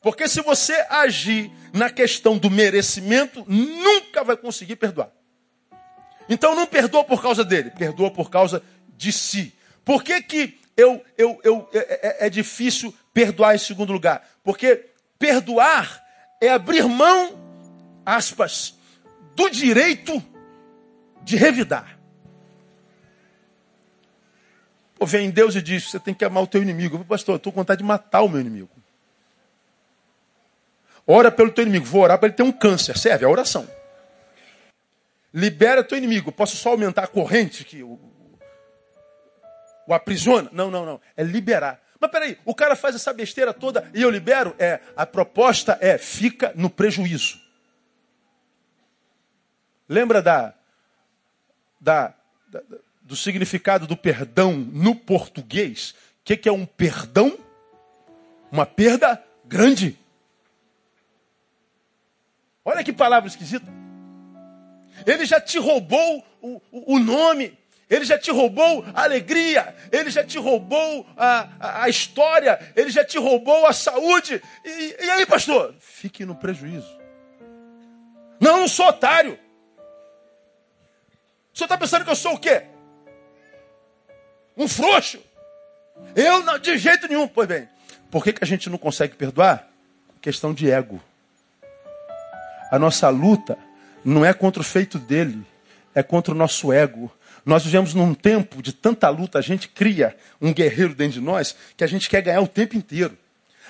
Porque 0.02 0.28
se 0.30 0.42
você 0.42 0.74
agir 0.90 1.52
na 1.74 1.90
questão 1.90 2.38
do 2.38 2.50
merecimento, 2.50 3.44
nunca 3.48 4.24
vai 4.24 4.38
conseguir 4.38 4.78
perdoar. 4.78 5.12
Então 6.30 6.56
não 6.56 6.66
perdoa 6.66 7.04
por 7.04 7.22
causa 7.22 7.44
dele, 7.44 7.72
perdoa 7.72 8.12
por 8.12 8.30
causa 8.30 8.64
de 8.96 9.12
si. 9.12 9.54
Por 9.84 10.04
que, 10.04 10.22
que 10.22 10.60
eu, 10.78 11.04
eu, 11.18 11.40
eu, 11.44 11.70
é, 11.74 12.24
é, 12.24 12.28
é 12.28 12.30
difícil 12.30 12.96
perdoar 13.14 13.56
em 13.56 13.58
segundo 13.58 13.92
lugar? 13.92 14.26
Porque 14.44 14.86
perdoar 15.18 16.02
é 16.40 16.50
abrir 16.50 16.88
mão, 16.88 17.38
aspas, 18.06 18.76
do 19.36 19.50
direito 19.50 20.24
de 21.24 21.36
revidar. 21.36 21.99
Vem 25.06 25.30
Deus 25.30 25.56
e 25.56 25.62
diz: 25.62 25.90
você 25.90 26.00
tem 26.00 26.14
que 26.14 26.26
amar 26.26 26.44
o 26.44 26.48
teu 26.48 26.62
inimigo. 26.62 27.04
Pastor, 27.06 27.34
eu 27.34 27.38
estou 27.38 27.52
com 27.52 27.62
vontade 27.62 27.80
de 27.80 27.84
matar 27.84 28.22
o 28.22 28.30
meu 28.30 28.40
inimigo. 28.40 28.70
Ora 31.06 31.32
pelo 31.32 31.52
teu 31.52 31.64
inimigo. 31.64 31.86
Vou 31.86 32.04
orar 32.04 32.20
para 32.20 32.28
ele 32.28 32.36
ter 32.36 32.44
um 32.44 32.52
câncer. 32.52 32.98
Serve, 32.98 33.26
a 33.26 33.30
oração. 33.30 33.68
Libera 35.34 35.84
teu 35.84 35.98
inimigo. 35.98 36.32
Posso 36.32 36.56
só 36.56 36.70
aumentar 36.70 37.04
a 37.04 37.08
corrente 37.08 37.64
que 37.64 37.82
o, 37.82 38.00
o 39.88 39.94
aprisiona? 39.94 40.50
Não, 40.52 40.70
não, 40.70 40.86
não. 40.86 41.02
É 41.18 41.24
liberar. 41.24 41.82
Mas 42.00 42.12
peraí, 42.12 42.38
o 42.46 42.56
cara 42.56 42.76
faz 42.76 42.96
essa 42.96 43.12
besteira 43.12 43.54
toda 43.54 43.90
e 43.94 44.02
eu 44.02 44.10
libero? 44.10 44.56
É, 44.58 44.80
a 44.96 45.06
proposta 45.06 45.78
é, 45.82 45.98
fica 45.98 46.54
no 46.56 46.70
prejuízo. 46.70 47.40
Lembra 49.88 50.22
da, 50.22 50.54
da, 51.82 52.14
da 52.48 52.62
do 53.10 53.16
significado 53.16 53.88
do 53.88 53.98
perdão 53.98 54.54
no 54.54 54.94
português? 54.94 55.96
O 56.22 56.26
que, 56.26 56.38
que 56.38 56.48
é 56.48 56.52
um 56.52 56.64
perdão? 56.64 57.40
Uma 58.52 58.68
perda 58.68 59.22
grande. 59.44 59.98
Olha 62.64 62.84
que 62.84 62.94
palavra 62.94 63.28
esquisita. 63.28 63.66
Ele 65.08 65.26
já 65.26 65.42
te 65.42 65.58
roubou 65.58 66.24
o, 66.40 66.62
o, 66.72 67.00
nome, 67.00 67.58
ele 67.90 68.06
já 68.06 68.16
te 68.16 68.30
roubou 68.30 68.86
a 68.94 69.06
alegria, 69.06 69.76
ele 69.92 70.12
já 70.12 70.24
te 70.24 70.38
roubou 70.38 71.08
a, 71.18 71.50
a, 71.60 71.84
a 71.86 71.90
história, 71.90 72.60
ele 72.76 72.92
já 72.92 73.04
te 73.04 73.18
roubou 73.18 73.66
a 73.66 73.74
saúde. 73.74 74.40
E, 74.64 74.98
e 75.04 75.10
aí, 75.10 75.26
pastor? 75.26 75.74
Fique 75.80 76.26
no 76.26 76.36
prejuízo. 76.36 76.96
Não, 78.40 78.60
não 78.60 78.68
sou 78.68 78.88
otário. 78.88 79.40
O 81.52 81.58
senhor 81.58 81.66
está 81.66 81.78
pensando 81.78 82.06
que 82.06 82.12
eu 82.12 82.16
sou 82.16 82.36
o 82.36 82.40
quê? 82.40 82.69
Um 84.60 84.68
frouxo? 84.68 85.20
Eu, 86.14 86.44
não, 86.44 86.60
de 86.60 86.78
jeito 86.78 87.08
nenhum. 87.08 87.30
Pois 87.30 87.48
bem, 87.48 87.70
por 88.12 88.22
que, 88.22 88.34
que 88.34 88.44
a 88.44 88.48
gente 88.48 88.70
não 88.70 88.78
consegue 88.78 89.16
perdoar? 89.16 89.66
Questão 90.22 90.54
de 90.54 90.70
ego. 90.70 91.02
A 92.70 92.78
nossa 92.78 93.08
luta 93.08 93.58
não 94.04 94.26
é 94.26 94.34
contra 94.34 94.62
o 94.62 94.66
feito 94.66 95.00
dele, 95.00 95.42
é 95.96 96.04
contra 96.04 96.34
o 96.34 96.38
nosso 96.38 96.74
ego. 96.74 97.10
Nós 97.46 97.64
vivemos 97.64 97.94
num 97.94 98.14
tempo 98.14 98.62
de 98.62 98.74
tanta 98.74 99.08
luta, 99.08 99.40
a 99.40 99.42
gente 99.42 99.70
cria 99.70 100.16
um 100.42 100.54
guerreiro 100.54 100.94
dentro 100.94 101.14
de 101.14 101.22
nós 101.22 101.56
que 101.78 101.84
a 101.86 101.88
gente 101.88 102.10
quer 102.10 102.22
ganhar 102.22 102.42
o 102.42 102.48
tempo 102.48 102.76
inteiro. 102.76 103.18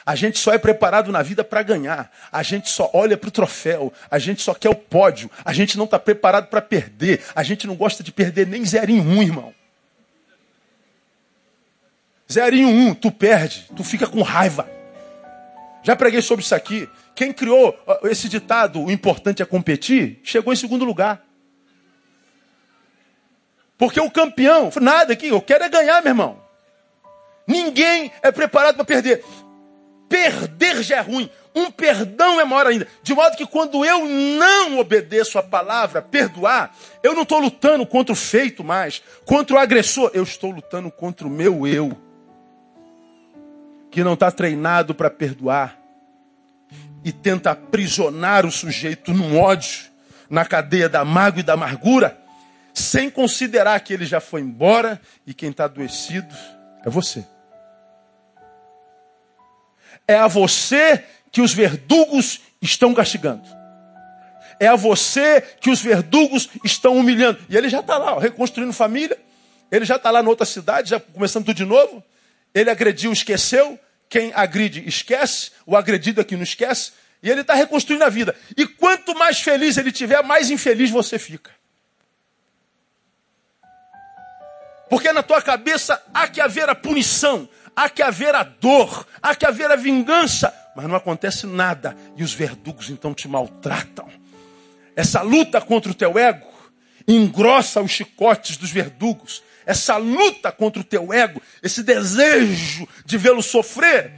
A 0.04 0.16
gente 0.16 0.40
só 0.40 0.52
é 0.54 0.58
preparado 0.58 1.12
na 1.12 1.22
vida 1.22 1.44
para 1.44 1.62
ganhar. 1.62 2.12
A 2.32 2.42
gente 2.42 2.68
só 2.68 2.90
olha 2.94 3.16
para 3.16 3.28
o 3.28 3.32
troféu. 3.32 3.94
A 4.10 4.18
gente 4.18 4.42
só 4.42 4.56
quer 4.56 4.70
o 4.70 4.76
pódio. 4.76 5.30
A 5.46 5.54
gente 5.54 5.78
não 5.78 5.86
está 5.86 6.00
preparado 6.00 6.48
para 6.48 6.64
perder. 6.64 7.22
A 7.36 7.44
gente 7.44 7.68
não 7.68 7.76
gosta 7.76 8.02
de 8.02 8.12
perder 8.12 8.48
nem 8.48 8.66
zerinho 8.66 9.04
um, 9.04 9.22
irmão. 9.22 9.54
Zerinho 12.32 12.68
um, 12.68 12.94
tu 12.94 13.12
perde, 13.12 13.68
tu 13.76 13.84
fica 13.84 14.06
com 14.06 14.22
raiva. 14.22 14.70
Já 15.82 15.96
preguei 15.96 16.22
sobre 16.22 16.46
isso 16.46 16.54
aqui. 16.54 16.88
Quem 17.16 17.34
criou 17.34 17.78
esse 18.04 18.30
ditado, 18.30 18.84
o 18.84 18.92
importante 18.92 19.42
é 19.42 19.46
competir, 19.46 20.20
chegou 20.24 20.54
em 20.54 20.56
segundo 20.56 20.86
lugar. 20.86 21.24
Porque 23.78 24.00
o 24.00 24.12
campeão, 24.12 24.70
nada 24.80 25.14
aqui, 25.14 25.30
eu 25.30 25.42
quero 25.42 25.64
é 25.64 25.70
ganhar, 25.70 26.02
meu 26.02 26.12
irmão. 26.12 26.40
Ninguém 27.48 28.12
é 28.22 28.32
preparado 28.32 28.76
para 28.76 28.86
perder. 28.86 29.24
Perder 30.08 30.84
já 30.84 30.98
é 30.98 31.02
ruim. 31.02 31.30
Um 31.56 31.72
perdão 31.72 32.40
é 32.40 32.46
maior 32.46 32.68
ainda. 32.68 32.88
De 33.02 33.14
modo 33.14 33.36
que 33.36 33.46
quando 33.46 33.84
eu 33.84 34.06
não 34.06 34.78
obedeço 34.78 35.40
a 35.40 35.44
palavra, 35.44 36.02
perdoar, 36.02 36.76
eu 37.02 37.16
não 37.16 37.24
estou 37.24 37.40
lutando 37.40 37.86
contra 37.88 38.14
o 38.14 38.16
feito 38.16 38.64
mais, 38.64 39.02
contra 39.26 39.56
o 39.56 39.60
agressor. 39.60 40.12
Eu 40.14 40.24
estou 40.24 40.52
lutando 40.52 40.92
contra 40.92 41.26
o 41.26 41.30
meu 41.30 41.66
eu, 41.66 41.98
que 43.92 44.04
não 44.04 44.14
está 44.14 44.32
treinado 44.32 44.94
para 44.94 45.10
perdoar 45.10 45.78
e 47.04 47.12
tenta 47.12 47.52
aprisionar 47.52 48.46
o 48.46 48.52
sujeito 48.52 49.14
num 49.14 49.40
ódio, 49.40 49.90
na 50.30 50.46
cadeia 50.46 50.88
da 50.88 51.04
mágoa 51.04 51.40
e 51.40 51.44
da 51.44 51.54
amargura, 51.54 52.18
sem 52.74 53.10
considerar 53.10 53.80
que 53.80 53.94
ele 53.94 54.06
já 54.06 54.20
foi 54.20 54.42
embora 54.42 55.02
e 55.26 55.34
quem 55.34 55.50
está 55.50 55.66
adoecido 55.66 56.34
é 56.86 56.90
você. 56.90 57.26
É 60.08 60.16
a 60.16 60.28
você 60.28 61.04
que 61.32 61.42
os 61.42 61.54
verdugos 61.54 62.42
estão 62.62 62.94
castigando. 62.94 63.48
É 64.60 64.68
a 64.68 64.76
você 64.76 65.42
que 65.42 65.70
os 65.70 65.82
verdugos 65.82 66.50
estão 66.64 66.98
humilhando. 66.98 67.40
E 67.48 67.56
ele 67.56 67.70
já 67.70 67.80
está 67.80 67.98
lá, 67.98 68.16
ó, 68.16 68.20
reconstruindo 68.20 68.74
família. 68.74 69.18
Ele 69.72 69.86
já 69.86 69.96
está 69.96 70.10
lá 70.12 70.22
na 70.22 70.30
outra 70.30 70.46
cidade, 70.46 70.90
já 70.90 71.00
começando 71.00 71.46
tudo 71.46 71.56
de 71.56 71.66
novo. 71.66 72.04
Ele 72.54 72.70
agrediu, 72.70 73.12
esqueceu. 73.12 73.80
Quem 74.08 74.32
agride, 74.34 74.88
esquece. 74.88 75.52
O 75.66 75.78
agredido 75.78 76.20
aqui 76.20 76.36
não 76.36 76.44
esquece. 76.44 76.92
E 77.22 77.30
ele 77.30 77.42
está 77.42 77.54
reconstruindo 77.54 78.04
a 78.04 78.10
vida. 78.10 78.36
E 78.58 78.66
quanto 78.66 79.14
mais 79.14 79.40
feliz 79.40 79.78
ele 79.78 79.92
tiver, 79.92 80.24
mais 80.24 80.50
infeliz 80.50 80.90
você 80.90 81.20
fica. 81.20 81.52
Porque 84.90 85.12
na 85.14 85.22
tua 85.22 85.42
cabeça 85.42 86.02
há 86.14 86.28
que 86.28 86.42
haver 86.42 86.68
a 86.68 86.74
punição, 86.74 87.48
há 87.76 87.90
que 87.90 88.02
haver 88.02 88.34
a 88.34 88.44
dor, 88.44 89.06
há 89.22 89.36
que 89.36 89.46
haver 89.46 89.70
a 89.70 89.76
vingança. 89.76 90.54
Mas 90.76 90.88
não 90.88 90.96
acontece 90.96 91.46
nada. 91.46 91.96
E 92.16 92.24
os 92.24 92.34
verdugos 92.34 92.90
então 92.90 93.14
te 93.14 93.28
maltratam. 93.28 94.10
Essa 94.96 95.22
luta 95.22 95.62
contra 95.62 95.92
o 95.92 95.96
teu 95.96 96.18
ego 96.18 96.48
engrossa 97.16 97.82
os 97.82 97.92
chicotes 97.92 98.58
dos 98.58 98.72
verdugos 98.72 99.44
essa 99.70 99.98
luta 99.98 100.52
contra 100.52 100.82
o 100.82 100.84
teu 100.84 101.14
ego, 101.14 101.40
esse 101.62 101.84
desejo 101.84 102.88
de 103.06 103.20
vê-lo 103.20 103.44
sofrer, 103.44 104.14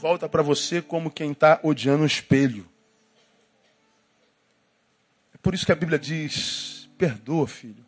volta 0.00 0.26
para 0.26 0.42
você 0.42 0.80
como 0.80 1.10
quem 1.10 1.32
está 1.32 1.60
odiando 1.62 2.04
um 2.04 2.06
espelho. 2.06 2.66
Por 5.42 5.52
isso 5.52 5.66
que 5.66 5.72
a 5.72 5.76
Bíblia 5.76 5.98
diz: 5.98 6.88
perdoa, 6.96 7.46
filho. 7.46 7.84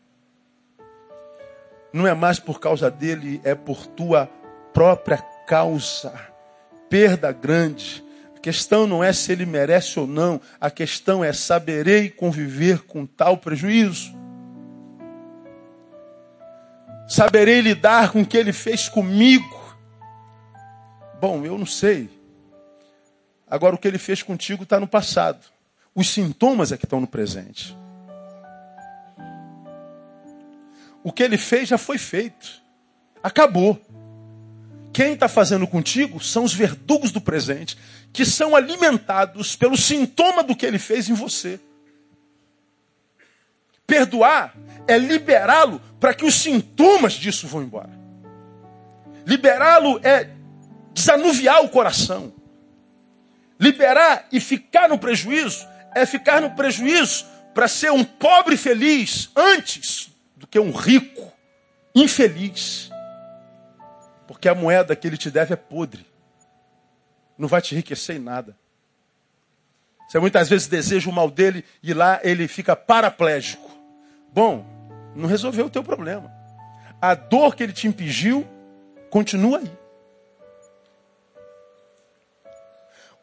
Não 1.90 2.06
é 2.06 2.12
mais 2.12 2.38
por 2.38 2.60
causa 2.60 2.90
dele, 2.90 3.40
é 3.42 3.54
por 3.54 3.86
tua 3.86 4.26
própria 4.74 5.16
causa. 5.46 6.12
Perda 6.90 7.32
grande. 7.32 8.04
A 8.36 8.38
questão 8.38 8.86
não 8.86 9.02
é 9.02 9.12
se 9.14 9.32
ele 9.32 9.46
merece 9.46 9.98
ou 9.98 10.06
não, 10.06 10.38
a 10.60 10.70
questão 10.70 11.24
é 11.24 11.32
saberei 11.32 12.10
conviver 12.10 12.82
com 12.82 13.06
tal 13.06 13.38
prejuízo. 13.38 14.15
Saberei 17.08 17.60
lidar 17.60 18.10
com 18.10 18.22
o 18.22 18.26
que 18.26 18.36
ele 18.36 18.52
fez 18.52 18.88
comigo. 18.88 19.76
Bom, 21.20 21.44
eu 21.44 21.56
não 21.56 21.66
sei. 21.66 22.10
Agora, 23.48 23.74
o 23.74 23.78
que 23.78 23.86
ele 23.86 23.98
fez 23.98 24.22
contigo 24.22 24.64
está 24.64 24.80
no 24.80 24.88
passado. 24.88 25.44
Os 25.94 26.08
sintomas 26.08 26.72
é 26.72 26.76
que 26.76 26.84
estão 26.84 27.00
no 27.00 27.06
presente. 27.06 27.76
O 31.02 31.12
que 31.12 31.22
ele 31.22 31.38
fez 31.38 31.68
já 31.68 31.78
foi 31.78 31.98
feito. 31.98 32.60
Acabou. 33.22 33.80
Quem 34.92 35.12
está 35.12 35.28
fazendo 35.28 35.66
contigo 35.66 36.20
são 36.20 36.42
os 36.42 36.52
verdugos 36.52 37.12
do 37.12 37.20
presente, 37.20 37.78
que 38.12 38.24
são 38.24 38.56
alimentados 38.56 39.54
pelo 39.54 39.76
sintoma 39.76 40.42
do 40.42 40.56
que 40.56 40.66
ele 40.66 40.78
fez 40.78 41.08
em 41.08 41.14
você. 41.14 41.60
Perdoar 43.86 44.54
é 44.86 44.98
liberá-lo 44.98 45.80
para 46.00 46.14
que 46.14 46.24
os 46.24 46.34
sintomas 46.34 47.14
disso 47.14 47.46
vão 47.46 47.62
embora. 47.62 47.90
Liberá-lo 49.26 50.00
é 50.02 50.30
desanuviar 50.92 51.64
o 51.64 51.68
coração. 51.68 52.32
Liberar 53.58 54.26
e 54.30 54.40
ficar 54.40 54.88
no 54.88 54.98
prejuízo 54.98 55.66
é 55.94 56.04
ficar 56.04 56.40
no 56.40 56.50
prejuízo 56.50 57.26
para 57.54 57.66
ser 57.68 57.90
um 57.90 58.04
pobre 58.04 58.56
feliz 58.56 59.30
antes 59.34 60.10
do 60.36 60.46
que 60.46 60.58
um 60.58 60.70
rico 60.70 61.32
infeliz. 61.94 62.90
Porque 64.28 64.48
a 64.48 64.54
moeda 64.54 64.94
que 64.94 65.06
ele 65.06 65.16
te 65.16 65.30
deve 65.30 65.54
é 65.54 65.56
podre. 65.56 66.06
Não 67.38 67.48
vai 67.48 67.62
te 67.62 67.74
enriquecer 67.74 68.16
em 68.16 68.20
nada. 68.20 68.56
Você 70.06 70.18
muitas 70.18 70.48
vezes 70.48 70.68
deseja 70.68 71.08
o 71.10 71.12
mal 71.12 71.30
dele 71.30 71.64
e 71.82 71.92
lá 71.92 72.20
ele 72.22 72.46
fica 72.46 72.76
paraplégico. 72.76 73.65
Bom, 74.36 74.66
não 75.14 75.26
resolveu 75.26 75.64
o 75.64 75.70
teu 75.70 75.82
problema. 75.82 76.30
A 77.00 77.14
dor 77.14 77.56
que 77.56 77.62
ele 77.62 77.72
te 77.72 77.88
impingiu 77.88 78.46
continua 79.08 79.60
aí. 79.60 79.72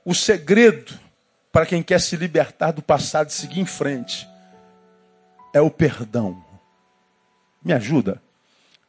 O 0.03 0.15
segredo 0.15 0.99
para 1.51 1.67
quem 1.67 1.83
quer 1.83 2.01
se 2.01 2.15
libertar 2.15 2.71
do 2.71 2.81
passado 2.81 3.29
e 3.29 3.33
seguir 3.33 3.59
em 3.59 3.65
frente 3.65 4.27
é 5.53 5.61
o 5.61 5.69
perdão. 5.69 6.43
Me 7.63 7.73
ajuda. 7.73 8.19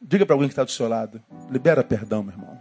Diga 0.01 0.25
para 0.25 0.33
alguém 0.33 0.49
que 0.49 0.53
está 0.53 0.63
do 0.63 0.71
seu 0.71 0.87
lado: 0.87 1.21
libera 1.51 1.83
perdão, 1.83 2.23
meu 2.23 2.33
irmão. 2.33 2.59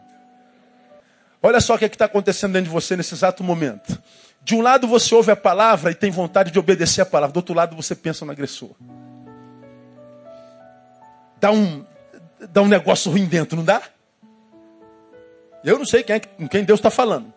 Olha 1.43 1.59
só 1.59 1.75
o 1.75 1.79
que 1.79 1.87
é 1.87 1.89
está 1.89 2.05
acontecendo 2.05 2.53
dentro 2.53 2.67
de 2.67 2.71
você 2.71 2.99
nesse 2.99 3.15
exato 3.15 3.43
momento. 3.43 3.99
De 4.43 4.55
um 4.55 4.61
lado 4.61 4.87
você 4.87 5.15
ouve 5.15 5.31
a 5.31 5.37
palavra 5.37 5.91
e 5.91 5.95
tem 5.95 6.11
vontade 6.11 6.51
de 6.51 6.59
obedecer 6.59 7.01
a 7.01 7.07
palavra, 7.07 7.33
do 7.33 7.39
outro 7.39 7.55
lado 7.55 7.75
você 7.75 7.95
pensa 7.95 8.27
no 8.27 8.33
agressor. 8.33 8.75
Dá 11.45 11.53
um, 11.53 11.85
dá 12.49 12.63
um 12.63 12.69
negócio 12.69 13.11
ruim 13.11 13.27
dentro, 13.27 13.55
não 13.55 13.65
dá? 13.67 13.83
Eu 15.63 15.77
não 15.77 15.85
sei 15.85 16.03
quem, 16.03 16.17
é, 16.17 16.21
com 16.21 16.49
quem 16.49 16.65
Deus 16.65 16.79
está 16.81 16.89
falando. 16.89 17.31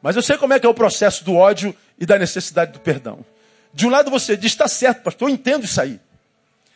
Mas 0.00 0.14
eu 0.14 0.22
sei 0.22 0.38
como 0.38 0.54
é 0.54 0.60
que 0.60 0.66
é 0.66 0.68
o 0.68 0.74
processo 0.74 1.24
do 1.24 1.34
ódio 1.34 1.74
e 1.98 2.06
da 2.06 2.16
necessidade 2.16 2.70
do 2.70 2.78
perdão. 2.78 3.26
De 3.74 3.84
um 3.84 3.90
lado 3.90 4.12
você 4.12 4.36
diz, 4.36 4.52
está 4.52 4.68
certo, 4.68 5.02
pastor, 5.02 5.28
eu 5.28 5.34
entendo 5.34 5.64
isso 5.64 5.80
aí. 5.80 5.98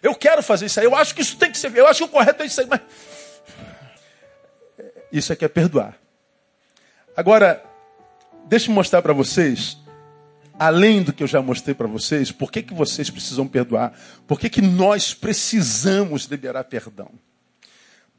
Eu 0.02 0.12
quero 0.12 0.42
fazer 0.42 0.66
isso 0.66 0.80
aí, 0.80 0.86
eu 0.86 0.96
acho 0.96 1.14
que 1.14 1.22
isso 1.22 1.36
tem 1.36 1.52
que 1.52 1.56
ser, 1.56 1.72
eu 1.76 1.86
acho 1.86 2.00
que 2.00 2.04
o 2.04 2.08
correto 2.08 2.42
é 2.42 2.46
isso 2.46 2.60
aí, 2.60 2.66
mas. 2.66 2.80
Isso 5.12 5.32
é 5.32 5.36
que 5.36 5.44
é 5.44 5.48
perdoar. 5.48 5.96
Agora, 7.16 7.62
deixe 8.46 8.68
me 8.68 8.74
mostrar 8.74 9.02
para 9.02 9.12
vocês, 9.12 9.78
além 10.58 11.02
do 11.02 11.12
que 11.12 11.22
eu 11.22 11.26
já 11.26 11.40
mostrei 11.42 11.74
para 11.74 11.86
vocês, 11.86 12.30
por 12.30 12.50
que, 12.50 12.62
que 12.62 12.74
vocês 12.74 13.10
precisam 13.10 13.46
perdoar? 13.46 13.92
Por 14.26 14.38
que, 14.38 14.48
que 14.48 14.62
nós 14.62 15.14
precisamos 15.14 16.24
liberar 16.24 16.64
perdão? 16.64 17.10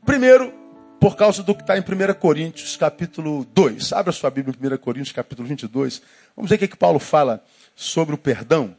Primeiro, 0.05 0.53
por 0.99 1.15
causa 1.15 1.43
do 1.43 1.53
que 1.53 1.61
está 1.61 1.77
em 1.77 1.81
1 1.81 2.13
Coríntios, 2.19 2.77
capítulo 2.77 3.45
2. 3.53 3.91
Abra 3.91 4.11
sua 4.11 4.29
Bíblia 4.29 4.55
em 4.57 4.73
1 4.73 4.77
Coríntios, 4.77 5.11
capítulo 5.11 5.47
22. 5.47 6.01
Vamos 6.35 6.49
ver 6.49 6.55
o 6.55 6.59
que, 6.59 6.67
que 6.69 6.77
Paulo 6.77 6.99
fala 6.99 7.43
sobre 7.75 8.15
o 8.15 8.17
perdão. 8.17 8.75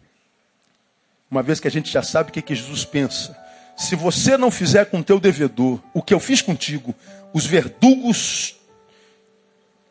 Uma 1.30 1.42
vez 1.42 1.60
que 1.60 1.68
a 1.68 1.70
gente 1.70 1.92
já 1.92 2.02
sabe 2.02 2.30
o 2.30 2.32
que, 2.32 2.40
que 2.40 2.54
Jesus 2.54 2.84
pensa. 2.84 3.36
Se 3.76 3.96
você 3.96 4.36
não 4.36 4.50
fizer 4.50 4.86
com 4.86 5.02
teu 5.02 5.18
devedor 5.18 5.80
o 5.92 6.00
que 6.00 6.14
eu 6.14 6.20
fiz 6.20 6.40
contigo, 6.40 6.94
os 7.32 7.44
verdugos 7.44 8.56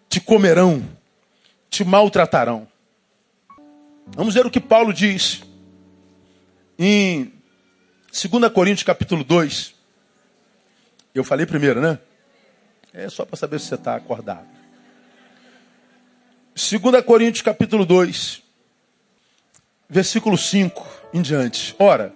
te 0.09 0.19
comerão, 0.19 0.83
te 1.69 1.83
maltratarão. 1.83 2.67
Vamos 4.07 4.33
ver 4.33 4.45
o 4.45 4.51
que 4.51 4.59
Paulo 4.59 4.93
diz 4.93 5.43
em 6.77 7.31
2 8.11 8.51
Coríntios 8.51 8.83
capítulo 8.83 9.23
2. 9.23 9.73
Eu 11.15 11.23
falei 11.23 11.45
primeiro, 11.45 11.81
né? 11.81 11.97
É 12.93 13.09
só 13.09 13.25
para 13.25 13.37
saber 13.37 13.59
se 13.59 13.67
você 13.67 13.75
está 13.75 13.95
acordado. 13.95 14.47
2 16.55 17.03
Coríntios 17.03 17.41
capítulo 17.41 17.85
2, 17.85 18.43
versículo 19.89 20.37
5 20.37 20.87
em 21.13 21.21
diante. 21.21 21.75
Ora, 21.79 22.13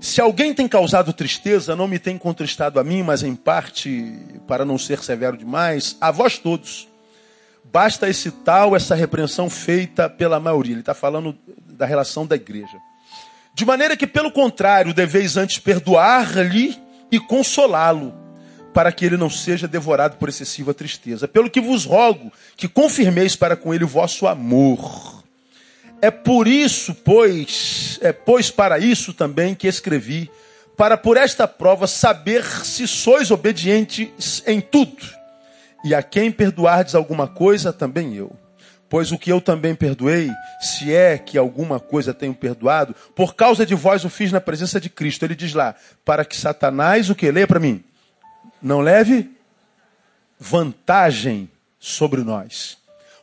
se 0.00 0.20
alguém 0.20 0.52
tem 0.54 0.66
causado 0.66 1.12
tristeza, 1.12 1.76
não 1.76 1.86
me 1.86 1.98
tem 1.98 2.18
contristado 2.18 2.80
a 2.80 2.84
mim, 2.84 3.02
mas 3.02 3.22
em 3.22 3.36
parte, 3.36 4.18
para 4.48 4.64
não 4.64 4.78
ser 4.78 5.04
severo 5.04 5.36
demais, 5.36 5.96
a 6.00 6.10
vós 6.10 6.38
todos. 6.38 6.89
Basta 7.72 8.08
esse 8.08 8.30
tal, 8.30 8.74
essa 8.74 8.94
repreensão 8.94 9.48
feita 9.48 10.08
pela 10.08 10.40
maioria. 10.40 10.72
Ele 10.72 10.80
está 10.80 10.94
falando 10.94 11.36
da 11.68 11.86
relação 11.86 12.26
da 12.26 12.34
igreja. 12.34 12.76
De 13.54 13.64
maneira 13.64 13.96
que, 13.96 14.06
pelo 14.06 14.32
contrário, 14.32 14.94
deveis 14.94 15.36
antes 15.36 15.58
perdoar-lhe 15.58 16.76
e 17.10 17.20
consolá-lo 17.20 18.14
para 18.72 18.92
que 18.92 19.04
ele 19.04 19.16
não 19.16 19.28
seja 19.28 19.66
devorado 19.68 20.16
por 20.16 20.28
excessiva 20.28 20.72
tristeza. 20.72 21.28
Pelo 21.28 21.50
que 21.50 21.60
vos 21.60 21.84
rogo 21.84 22.32
que 22.56 22.68
confirmeis 22.68 23.36
para 23.36 23.56
com 23.56 23.74
ele 23.74 23.84
o 23.84 23.88
vosso 23.88 24.26
amor. 24.26 25.22
É 26.02 26.10
por 26.10 26.48
isso, 26.48 26.94
pois, 26.94 27.98
é 28.00 28.12
pois 28.12 28.50
para 28.50 28.78
isso 28.78 29.12
também 29.12 29.54
que 29.54 29.66
escrevi, 29.66 30.30
para 30.76 30.96
por 30.96 31.16
esta 31.16 31.46
prova 31.46 31.86
saber 31.86 32.42
se 32.64 32.88
sois 32.88 33.30
obedientes 33.30 34.42
em 34.46 34.60
tudo. 34.60 35.19
E 35.84 35.94
a 35.94 36.02
quem 36.02 36.30
perdoardes 36.30 36.94
alguma 36.94 37.26
coisa, 37.26 37.72
também 37.72 38.14
eu. 38.14 38.32
Pois 38.88 39.12
o 39.12 39.18
que 39.18 39.30
eu 39.30 39.40
também 39.40 39.74
perdoei, 39.74 40.30
se 40.60 40.92
é 40.92 41.16
que 41.16 41.38
alguma 41.38 41.78
coisa 41.78 42.12
tenho 42.12 42.34
perdoado, 42.34 42.94
por 43.14 43.34
causa 43.34 43.64
de 43.64 43.74
vós 43.74 44.04
o 44.04 44.10
fiz 44.10 44.32
na 44.32 44.40
presença 44.40 44.80
de 44.80 44.90
Cristo. 44.90 45.24
Ele 45.24 45.36
diz 45.36 45.54
lá, 45.54 45.76
para 46.04 46.24
que 46.24 46.36
Satanás, 46.36 47.08
o 47.08 47.14
que? 47.14 47.30
Leia 47.30 47.46
para 47.46 47.60
mim 47.60 47.84
não 48.62 48.80
leve 48.80 49.30
vantagem 50.38 51.50
sobre 51.78 52.22
nós. 52.22 52.78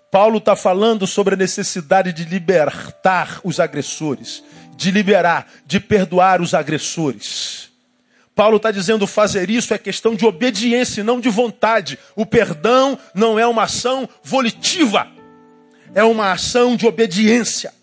Paulo 0.10 0.38
está 0.38 0.56
falando 0.56 1.06
sobre 1.06 1.36
a 1.36 1.38
necessidade 1.38 2.14
de 2.14 2.24
libertar 2.24 3.40
os 3.44 3.60
agressores, 3.60 4.44
de 4.76 4.90
liberar, 4.90 5.48
de 5.66 5.80
perdoar 5.80 6.42
os 6.42 6.54
agressores. 6.54 7.67
Paulo 8.38 8.58
está 8.58 8.70
dizendo 8.70 9.08
fazer 9.08 9.50
isso 9.50 9.74
é 9.74 9.80
questão 9.80 10.14
de 10.14 10.24
obediência, 10.24 11.04
não 11.04 11.20
de 11.20 11.28
vontade. 11.28 11.98
O 12.16 12.24
perdão 12.24 12.96
não 13.12 13.40
é 13.40 13.48
uma 13.48 13.64
ação 13.64 14.08
volitiva, 14.22 15.08
é 15.96 16.04
uma 16.04 16.32
ação 16.32 16.76
de 16.76 16.86
obediência. 16.86 17.74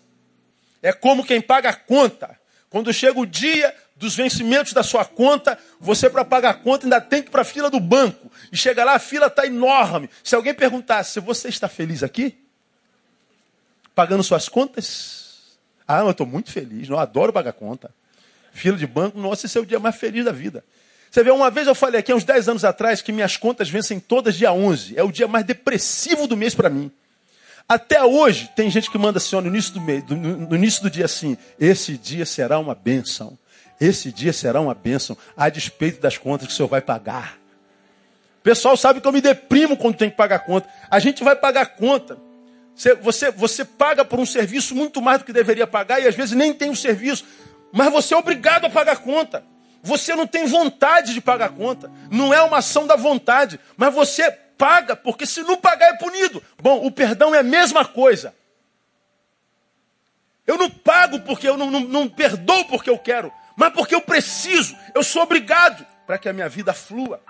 É 0.81 0.93
como 0.93 1.25
quem 1.25 1.41
paga 1.41 1.71
a 1.71 1.73
conta. 1.73 2.39
Quando 2.69 2.93
chega 2.93 3.19
o 3.19 3.25
dia 3.25 3.75
dos 3.97 4.15
vencimentos 4.15 4.71
da 4.71 4.81
sua 4.81 5.03
conta, 5.03 5.59
você 5.77 6.09
para 6.09 6.23
pagar 6.23 6.51
a 6.51 6.53
conta 6.53 6.85
ainda 6.85 7.01
tem 7.01 7.21
que 7.21 7.27
ir 7.27 7.31
para 7.31 7.41
a 7.41 7.45
fila 7.45 7.69
do 7.69 7.79
banco. 7.81 8.31
E 8.49 8.55
chega 8.55 8.85
lá, 8.85 8.93
a 8.93 8.99
fila 8.99 9.27
está 9.27 9.45
enorme. 9.45 10.09
Se 10.23 10.35
alguém 10.35 10.53
perguntasse, 10.53 11.11
se 11.11 11.19
você 11.19 11.49
está 11.49 11.67
feliz 11.67 12.01
aqui? 12.01 12.33
Pagando 13.93 14.23
suas 14.23 14.47
contas? 14.47 15.57
Ah, 15.85 15.99
eu 15.99 16.11
estou 16.11 16.25
muito 16.25 16.49
feliz, 16.49 16.87
eu 16.87 16.97
adoro 16.97 17.33
pagar 17.33 17.51
conta. 17.51 17.93
Fila 18.55 18.77
de 18.77 18.87
banco, 18.87 19.19
nossa, 19.19 19.45
esse 19.45 19.57
é 19.57 19.61
o 19.61 19.65
dia 19.65 19.79
mais 19.81 19.97
feliz 19.97 20.23
da 20.23 20.31
vida. 20.31 20.63
Você 21.11 21.21
vê, 21.21 21.29
uma 21.29 21.51
vez 21.51 21.67
eu 21.67 21.75
falei 21.75 21.99
aqui, 21.99 22.13
uns 22.13 22.23
10 22.23 22.47
anos 22.47 22.63
atrás, 22.63 23.01
que 23.01 23.11
minhas 23.11 23.35
contas 23.35 23.69
vencem 23.69 23.99
todas 23.99 24.35
dia 24.35 24.53
11. 24.53 24.97
É 24.97 25.03
o 25.03 25.11
dia 25.11 25.27
mais 25.27 25.45
depressivo 25.45 26.25
do 26.25 26.37
mês 26.37 26.55
para 26.55 26.69
mim. 26.69 26.89
Até 27.67 28.01
hoje, 28.01 28.49
tem 28.55 28.69
gente 28.69 28.89
que 28.89 28.97
manda 28.97 29.17
assim, 29.17 29.35
ó, 29.35 29.41
no, 29.41 29.47
início 29.47 29.73
do 29.73 29.81
mês, 29.81 30.05
no, 30.07 30.15
no 30.15 30.55
início 30.55 30.81
do 30.81 30.89
dia 30.89 31.03
assim, 31.03 31.37
esse 31.59 31.97
dia 31.97 32.25
será 32.25 32.57
uma 32.57 32.73
bênção. 32.73 33.37
Esse 33.79 34.09
dia 34.09 34.31
será 34.31 34.61
uma 34.61 34.73
bênção, 34.73 35.17
a 35.35 35.49
despeito 35.49 35.99
das 35.99 36.17
contas 36.17 36.47
que 36.47 36.53
o 36.53 36.55
senhor 36.55 36.69
vai 36.69 36.79
pagar. 36.79 37.37
O 38.39 38.41
pessoal 38.41 38.77
sabe 38.77 39.01
que 39.01 39.07
eu 39.07 39.11
me 39.11 39.19
deprimo 39.19 39.75
quando 39.75 39.97
tem 39.97 40.09
que 40.09 40.15
pagar 40.15 40.39
conta. 40.39 40.69
A 40.89 40.99
gente 40.99 41.25
vai 41.25 41.35
pagar 41.35 41.65
conta. 41.75 42.17
Você, 42.73 42.93
você, 42.95 43.31
você 43.31 43.65
paga 43.65 44.05
por 44.05 44.17
um 44.17 44.25
serviço 44.25 44.73
muito 44.73 45.01
mais 45.01 45.19
do 45.19 45.25
que 45.25 45.33
deveria 45.33 45.67
pagar 45.67 46.01
e 46.01 46.07
às 46.07 46.15
vezes 46.15 46.35
nem 46.35 46.53
tem 46.53 46.69
o 46.69 46.75
serviço. 46.75 47.25
Mas 47.75 47.91
você 47.91 48.13
é 48.13 48.17
obrigado 48.17 48.63
a 48.63 48.69
pagar 48.69 48.93
a 48.93 48.95
conta. 48.95 49.43
Você 49.83 50.15
não 50.15 50.25
tem 50.25 50.45
vontade 50.45 51.13
de 51.13 51.19
pagar 51.19 51.47
a 51.47 51.49
conta. 51.49 51.91
Não 52.09 52.33
é 52.33 52.41
uma 52.41 52.59
ação 52.59 52.87
da 52.87 52.95
vontade. 52.95 53.59
Mas 53.75 53.93
você 53.93 54.31
paga, 54.31 54.95
porque 54.95 55.25
se 55.25 55.41
não 55.43 55.57
pagar 55.57 55.89
é 55.89 55.97
punido. 55.97 56.41
Bom, 56.61 56.85
o 56.85 56.89
perdão 56.89 57.35
é 57.35 57.39
a 57.39 57.43
mesma 57.43 57.83
coisa. 57.83 58.33
Eu 60.47 60.57
não 60.57 60.69
pago 60.69 61.19
porque 61.19 61.49
eu 61.49 61.57
não, 61.57 61.69
não, 61.69 61.81
não 61.81 62.07
perdoo 62.07 62.63
porque 62.63 62.89
eu 62.89 62.97
quero, 62.97 63.29
mas 63.57 63.73
porque 63.73 63.93
eu 63.93 64.01
preciso, 64.01 64.77
eu 64.93 65.03
sou 65.03 65.23
obrigado 65.23 65.85
para 66.07 66.17
que 66.17 66.29
a 66.29 66.33
minha 66.33 66.47
vida 66.47 66.73
flua. 66.73 67.21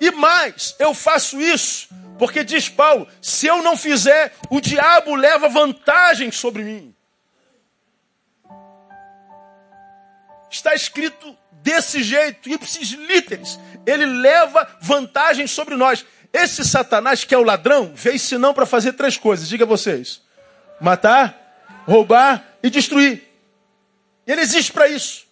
E 0.00 0.10
mais, 0.10 0.74
eu 0.78 0.94
faço 0.94 1.38
isso 1.38 1.88
porque 2.18 2.42
diz 2.42 2.66
Paulo: 2.70 3.06
se 3.20 3.46
eu 3.46 3.62
não 3.62 3.76
fizer, 3.76 4.32
o 4.48 4.58
diabo 4.58 5.14
leva 5.14 5.50
vantagem 5.50 6.32
sobre 6.32 6.62
mim. 6.62 6.95
Está 10.50 10.74
escrito 10.74 11.36
desse 11.62 12.02
jeito, 12.02 12.48
ipsis 12.48 12.90
literis. 12.90 13.58
Ele 13.84 14.06
leva 14.06 14.68
vantagem 14.80 15.46
sobre 15.46 15.74
nós. 15.76 16.04
Esse 16.32 16.64
Satanás, 16.64 17.24
que 17.24 17.34
é 17.34 17.38
o 17.38 17.42
ladrão, 17.42 17.92
veio 17.94 18.18
senão 18.18 18.52
para 18.52 18.66
fazer 18.66 18.92
três 18.92 19.16
coisas. 19.16 19.48
Diga 19.48 19.64
vocês: 19.66 20.22
matar, 20.80 21.34
roubar 21.86 22.44
e 22.62 22.70
destruir. 22.70 23.22
Ele 24.26 24.40
existe 24.40 24.72
para 24.72 24.88
isso. 24.88 25.26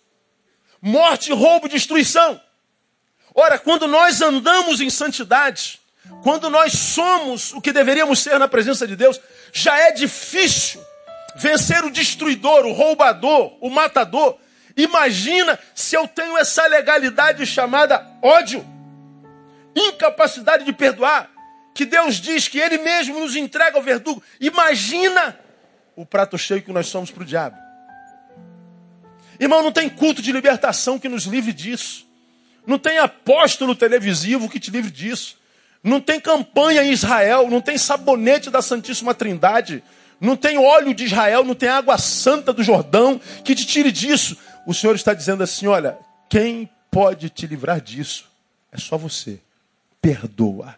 Morte, 0.81 1.33
roubo, 1.33 1.69
destruição. 1.69 2.41
Ora, 3.35 3.59
quando 3.59 3.89
nós 3.89 4.21
andamos 4.21 4.81
em 4.81 4.89
santidade, 4.89 5.81
quando 6.23 6.49
nós 6.49 6.73
somos 6.73 7.53
o 7.53 7.61
que 7.61 7.73
deveríamos 7.73 8.21
ser 8.21 8.39
na 8.39 8.47
presença 8.47 8.87
de 8.87 8.95
Deus, 8.95 9.21
já 9.53 9.77
é 9.77 9.91
difícil 9.91 10.81
vencer 11.37 11.85
o 11.85 11.91
destruidor, 11.91 12.65
o 12.65 12.73
roubador, 12.73 13.57
o 13.61 13.69
matador. 13.69 14.39
Imagina 14.77 15.59
se 15.75 15.97
eu 15.97 16.09
tenho 16.09 16.37
essa 16.37 16.67
legalidade 16.67 17.47
chamada 17.47 18.05
ódio 18.23 18.65
incapacidade 19.75 20.65
de 20.65 20.73
perdoar, 20.73 21.31
que 21.75 21.85
Deus 21.85 22.17
diz 22.17 22.47
que 22.47 22.59
Ele 22.59 22.79
mesmo 22.79 23.19
nos 23.21 23.35
entrega 23.35 23.77
ao 23.77 23.83
verdugo. 23.83 24.23
Imagina 24.41 25.39
o 25.97 26.07
prato 26.07 26.39
cheio 26.39 26.63
que 26.63 26.73
nós 26.73 26.87
somos 26.87 27.11
para 27.11 27.23
o 27.23 27.27
diabo. 27.27 27.57
Irmão, 29.39 29.63
não 29.63 29.73
tem 29.73 29.89
culto 29.89 30.23
de 30.23 30.31
libertação 30.31 30.99
que 30.99 31.09
nos 31.09 31.25
livre 31.25 31.53
disso. 31.53 32.07
Não 32.67 32.79
tem 32.79 32.99
apóstolo 32.99 33.75
televisivo 33.75 34.49
que 34.49 34.61
te 34.61 34.71
livre 34.71 34.91
disso. 34.91 35.37
Não 35.83 36.01
tem 36.01 36.21
campanha 36.21 36.83
em 36.83 36.93
Israel, 36.93 37.51
não 37.51 37.61
tem 37.61 37.77
sabonete 37.77 38.49
da 38.49 38.63
Santíssima 38.63 39.13
Trindade, 39.13 39.83
não 40.19 40.35
tem 40.35 40.57
óleo 40.57 40.95
de 40.95 41.05
Israel, 41.05 41.45
não 41.45 41.55
tem 41.55 41.69
água 41.69 41.99
santa 41.99 42.53
do 42.53 42.63
Jordão 42.63 43.21
que 43.45 43.55
te 43.55 43.67
tire 43.67 43.93
disso. 43.93 44.37
O 44.67 44.75
Senhor 44.75 44.95
está 44.95 45.15
dizendo 45.15 45.43
assim: 45.43 45.67
olha, 45.67 45.99
quem 46.29 46.69
pode 46.91 47.29
te 47.29 47.47
livrar 47.47 47.81
disso 47.81 48.31
é 48.73 48.79
só 48.79 48.97
você 48.97 49.41
perdoa. 50.01 50.77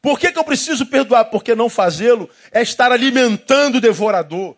Por 0.00 0.18
que, 0.18 0.32
que 0.32 0.38
eu 0.38 0.44
preciso 0.44 0.86
perdoar? 0.86 1.26
Porque 1.26 1.54
não 1.54 1.68
fazê-lo 1.68 2.28
é 2.50 2.62
estar 2.62 2.90
alimentando 2.90 3.76
o 3.76 3.80
devorador, 3.80 4.56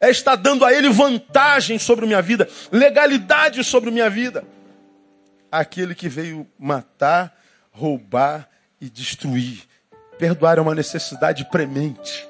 é 0.00 0.10
estar 0.10 0.36
dando 0.36 0.64
a 0.64 0.72
ele 0.72 0.90
vantagem 0.90 1.78
sobre 1.78 2.04
minha 2.04 2.20
vida, 2.20 2.48
legalidade 2.70 3.64
sobre 3.64 3.90
minha 3.90 4.10
vida. 4.10 4.44
Aquele 5.50 5.94
que 5.94 6.08
veio 6.08 6.46
matar, 6.58 7.34
roubar 7.70 8.48
e 8.80 8.90
destruir. 8.90 9.62
Perdoar 10.18 10.58
é 10.58 10.60
uma 10.60 10.74
necessidade 10.74 11.44
premente. 11.50 12.28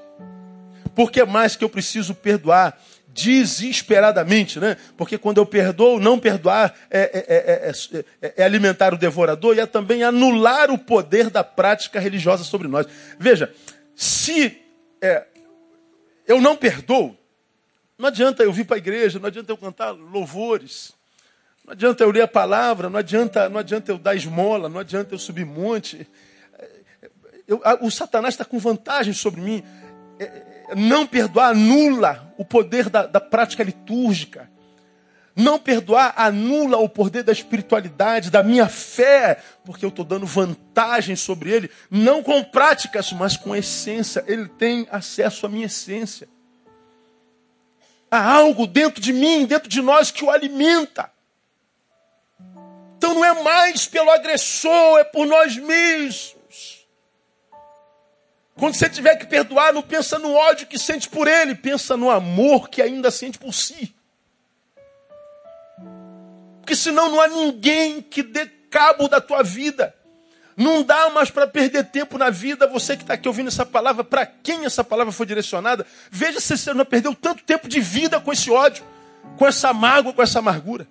Por 0.94 1.10
que 1.10 1.24
mais 1.24 1.56
que 1.56 1.64
eu 1.64 1.68
preciso 1.68 2.14
perdoar? 2.14 2.78
Desesperadamente, 3.16 4.60
né? 4.60 4.76
Porque 4.94 5.16
quando 5.16 5.38
eu 5.38 5.46
perdoo, 5.46 5.98
não 5.98 6.18
perdoar 6.18 6.74
é, 6.90 7.00
é, 7.00 8.02
é, 8.22 8.32
é, 8.36 8.44
alimentar 8.44 8.92
o 8.92 8.98
devorador 8.98 9.56
e 9.56 9.60
é 9.60 9.66
também 9.66 10.02
anular 10.02 10.70
o 10.70 10.76
poder 10.76 11.30
da 11.30 11.42
prática 11.42 11.98
religiosa 11.98 12.44
sobre 12.44 12.68
nós. 12.68 12.86
Veja, 13.18 13.52
se 13.94 14.60
eu 16.26 16.40
não 16.40 16.54
perdoo, 16.54 17.16
não 17.96 18.08
adianta 18.08 18.42
eu 18.42 18.52
vir 18.52 18.66
para 18.66 18.76
a 18.76 18.78
igreja, 18.78 19.18
não 19.18 19.28
adianta 19.28 19.50
eu 19.50 19.56
cantar 19.56 19.92
louvores, 19.92 20.92
não 21.64 21.72
adianta 21.72 22.04
eu 22.04 22.10
ler 22.10 22.22
a 22.22 22.28
palavra, 22.28 22.90
não 22.90 22.98
adianta, 22.98 23.48
não 23.48 23.58
adianta 23.58 23.90
eu 23.90 23.96
dar 23.96 24.14
esmola, 24.14 24.68
não 24.68 24.80
adianta 24.80 25.14
eu 25.14 25.18
subir 25.18 25.46
monte. 25.46 26.06
Eu, 27.48 27.62
o 27.80 27.90
Satanás 27.90 28.34
está 28.34 28.44
com 28.44 28.58
vantagem 28.58 29.14
sobre 29.14 29.40
mim 29.40 29.64
não 30.74 31.06
perdoar 31.06 31.50
anula 31.50 32.32
o 32.36 32.44
poder 32.44 32.88
da, 32.88 33.06
da 33.06 33.20
prática 33.20 33.62
litúrgica. 33.62 34.50
Não 35.34 35.58
perdoar 35.58 36.14
anula 36.16 36.78
o 36.78 36.88
poder 36.88 37.22
da 37.22 37.32
espiritualidade, 37.32 38.30
da 38.30 38.42
minha 38.42 38.68
fé, 38.68 39.38
porque 39.64 39.84
eu 39.84 39.90
estou 39.90 40.04
dando 40.04 40.24
vantagem 40.24 41.14
sobre 41.14 41.50
ele, 41.50 41.70
não 41.90 42.22
com 42.22 42.42
práticas, 42.42 43.12
mas 43.12 43.36
com 43.36 43.54
essência. 43.54 44.24
Ele 44.26 44.48
tem 44.48 44.88
acesso 44.90 45.44
à 45.44 45.48
minha 45.48 45.66
essência. 45.66 46.26
Há 48.10 48.32
algo 48.32 48.66
dentro 48.66 49.00
de 49.00 49.12
mim, 49.12 49.44
dentro 49.44 49.68
de 49.68 49.82
nós, 49.82 50.10
que 50.10 50.24
o 50.24 50.30
alimenta. 50.30 51.10
Então 52.96 53.14
não 53.14 53.24
é 53.24 53.42
mais 53.42 53.86
pelo 53.86 54.10
agressor, 54.10 54.98
é 54.98 55.04
por 55.04 55.26
nós 55.26 55.56
mesmos. 55.56 56.35
Quando 58.58 58.74
você 58.74 58.88
tiver 58.88 59.16
que 59.16 59.26
perdoar, 59.26 59.72
não 59.72 59.82
pensa 59.82 60.18
no 60.18 60.32
ódio 60.32 60.66
que 60.66 60.78
sente 60.78 61.08
por 61.08 61.28
ele, 61.28 61.54
pensa 61.54 61.96
no 61.96 62.10
amor 62.10 62.70
que 62.70 62.80
ainda 62.80 63.10
sente 63.10 63.38
por 63.38 63.52
si. 63.52 63.94
Porque 66.60 66.74
senão 66.74 67.10
não 67.10 67.20
há 67.20 67.28
ninguém 67.28 68.00
que 68.00 68.22
dê 68.22 68.46
cabo 68.70 69.08
da 69.08 69.20
tua 69.20 69.42
vida. 69.42 69.94
Não 70.56 70.82
dá 70.82 71.10
mais 71.10 71.30
para 71.30 71.46
perder 71.46 71.84
tempo 71.84 72.16
na 72.16 72.30
vida. 72.30 72.66
Você 72.66 72.96
que 72.96 73.02
está 73.02 73.14
aqui 73.14 73.28
ouvindo 73.28 73.48
essa 73.48 73.66
palavra, 73.66 74.02
para 74.02 74.24
quem 74.24 74.64
essa 74.64 74.82
palavra 74.82 75.12
foi 75.12 75.26
direcionada, 75.26 75.86
veja 76.10 76.40
se 76.40 76.56
você 76.56 76.72
não 76.72 76.84
perdeu 76.84 77.14
tanto 77.14 77.44
tempo 77.44 77.68
de 77.68 77.78
vida 77.78 78.18
com 78.18 78.32
esse 78.32 78.50
ódio, 78.50 78.82
com 79.36 79.46
essa 79.46 79.72
mágoa, 79.74 80.14
com 80.14 80.22
essa 80.22 80.38
amargura 80.38 80.88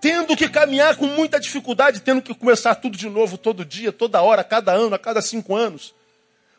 tendo 0.00 0.34
que 0.34 0.48
caminhar 0.48 0.96
com 0.96 1.06
muita 1.06 1.38
dificuldade, 1.38 2.00
tendo 2.00 2.22
que 2.22 2.34
começar 2.34 2.74
tudo 2.74 2.96
de 2.96 3.08
novo, 3.08 3.36
todo 3.36 3.64
dia, 3.64 3.92
toda 3.92 4.22
hora, 4.22 4.42
cada 4.42 4.72
ano, 4.72 4.94
a 4.94 4.98
cada 4.98 5.20
cinco 5.20 5.54
anos. 5.54 5.94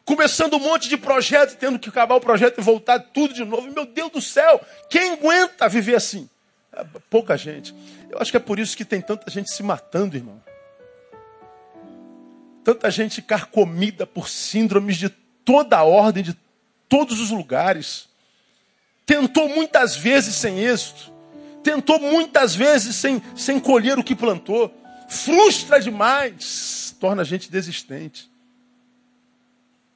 Começando 0.05 0.55
um 0.55 0.59
monte 0.59 0.87
de 0.87 0.97
projeto, 0.97 1.57
tendo 1.57 1.79
que 1.79 1.89
acabar 1.89 2.15
o 2.15 2.21
projeto 2.21 2.59
e 2.59 2.63
voltar 2.63 2.99
tudo 2.99 3.33
de 3.33 3.43
novo. 3.43 3.71
Meu 3.71 3.85
Deus 3.85 4.11
do 4.11 4.21
céu, 4.21 4.61
quem 4.89 5.13
aguenta 5.13 5.67
viver 5.67 5.95
assim? 5.95 6.29
É, 6.71 6.83
pouca 7.09 7.35
gente. 7.35 7.73
Eu 8.09 8.19
acho 8.19 8.29
que 8.29 8.37
é 8.37 8.39
por 8.39 8.59
isso 8.59 8.77
que 8.77 8.85
tem 8.85 9.01
tanta 9.01 9.29
gente 9.31 9.51
se 9.51 9.63
matando, 9.63 10.15
irmão. 10.15 10.41
Tanta 12.63 12.91
gente 12.91 13.21
carcomida 13.21 14.05
por 14.05 14.29
síndromes 14.29 14.97
de 14.97 15.09
toda 15.09 15.77
a 15.77 15.83
ordem, 15.83 16.23
de 16.23 16.37
todos 16.87 17.19
os 17.19 17.31
lugares. 17.31 18.07
Tentou 19.05 19.49
muitas 19.49 19.95
vezes 19.95 20.35
sem 20.35 20.59
êxito 20.59 21.10
tentou 21.63 21.99
muitas 21.99 22.55
vezes 22.55 22.95
sem, 22.95 23.21
sem 23.35 23.59
colher 23.59 23.97
o 23.97 24.03
que 24.03 24.15
plantou, 24.15 24.73
frustra 25.07 25.79
demais, 25.79 26.95
torna 26.99 27.21
a 27.21 27.25
gente 27.25 27.51
desistente, 27.51 28.31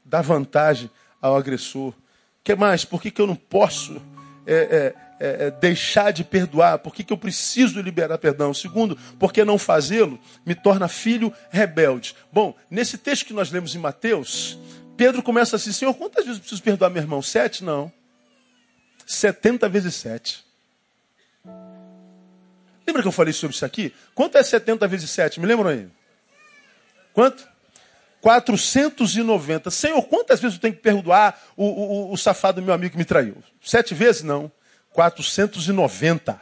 dá 0.03 0.21
vantagem 0.21 0.89
ao 1.21 1.35
agressor. 1.35 1.93
que 2.43 2.55
mais? 2.55 2.85
Por 2.85 3.01
que, 3.01 3.09
que 3.09 3.21
eu 3.21 3.27
não 3.27 3.35
posso 3.35 4.01
é, 4.45 4.53
é, 4.53 4.95
é, 5.19 5.47
é, 5.47 5.51
deixar 5.51 6.11
de 6.11 6.23
perdoar? 6.23 6.79
Por 6.79 6.93
que, 6.93 7.03
que 7.03 7.11
eu 7.11 7.17
preciso 7.17 7.81
liberar 7.81 8.17
perdão? 8.17 8.53
Segundo, 8.53 8.97
porque 9.17 9.43
não 9.43 9.57
fazê-lo 9.57 10.19
me 10.45 10.53
torna 10.53 10.87
filho 10.87 11.33
rebelde. 11.49 12.15
Bom, 12.31 12.55
nesse 12.69 12.97
texto 12.97 13.25
que 13.25 13.33
nós 13.33 13.51
lemos 13.51 13.73
em 13.73 13.79
Mateus, 13.79 14.59
Pedro 14.95 15.23
começa 15.23 15.55
assim: 15.55 15.71
Senhor, 15.71 15.93
quantas 15.95 16.25
vezes 16.25 16.37
eu 16.37 16.41
preciso 16.41 16.61
perdoar 16.61 16.89
meu 16.89 17.01
irmão? 17.01 17.21
Sete? 17.21 17.63
Não. 17.63 17.91
Setenta 19.05 19.67
vezes 19.67 19.95
sete. 19.95 20.44
Lembra 22.85 23.01
que 23.01 23.07
eu 23.07 23.11
falei 23.11 23.33
sobre 23.33 23.55
isso 23.55 23.65
aqui? 23.65 23.93
Quanto 24.13 24.37
é 24.37 24.43
70 24.43 24.87
vezes 24.87 25.09
7? 25.09 25.39
Me 25.39 25.47
lembram 25.47 25.69
aí? 25.69 25.87
Quanto? 27.13 27.47
490. 28.21 29.69
Senhor, 29.71 30.01
quantas 30.03 30.39
vezes 30.39 30.55
eu 30.55 30.61
tenho 30.61 30.73
que 30.73 30.81
perdoar 30.81 31.39
o, 31.55 31.65
o, 31.65 32.13
o 32.13 32.17
safado 32.17 32.59
do 32.59 32.65
meu 32.65 32.73
amigo 32.73 32.93
que 32.93 32.97
me 32.97 33.05
traiu? 33.05 33.37
Sete 33.63 33.93
vezes? 33.93 34.23
Não. 34.23 34.51
490. 34.91 36.39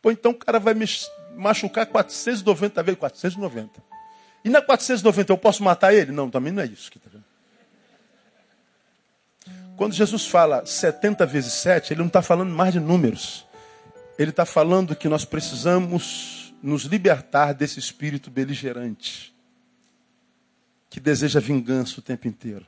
Pô, 0.00 0.10
então 0.10 0.32
o 0.32 0.34
cara 0.34 0.58
vai 0.58 0.74
me 0.74 0.86
machucar 1.36 1.86
490 1.86 2.82
vezes 2.82 2.98
490. 2.98 3.82
E 4.44 4.48
na 4.48 4.62
490 4.62 5.32
eu 5.32 5.38
posso 5.38 5.62
matar 5.62 5.92
ele? 5.92 6.12
Não, 6.12 6.30
também 6.30 6.52
não 6.52 6.62
é 6.62 6.66
isso. 6.66 6.90
Que 6.90 6.98
tá 6.98 7.10
vendo? 7.12 7.17
Quando 9.78 9.94
Jesus 9.94 10.26
fala 10.26 10.66
70 10.66 11.24
vezes 11.24 11.52
7, 11.52 11.92
ele 11.92 12.00
não 12.00 12.08
está 12.08 12.20
falando 12.20 12.50
mais 12.50 12.72
de 12.72 12.80
números. 12.80 13.46
Ele 14.18 14.30
está 14.30 14.44
falando 14.44 14.96
que 14.96 15.08
nós 15.08 15.24
precisamos 15.24 16.52
nos 16.60 16.82
libertar 16.82 17.54
desse 17.54 17.78
espírito 17.78 18.28
beligerante. 18.28 19.32
que 20.90 20.98
deseja 20.98 21.38
vingança 21.38 22.00
o 22.00 22.02
tempo 22.02 22.26
inteiro. 22.26 22.66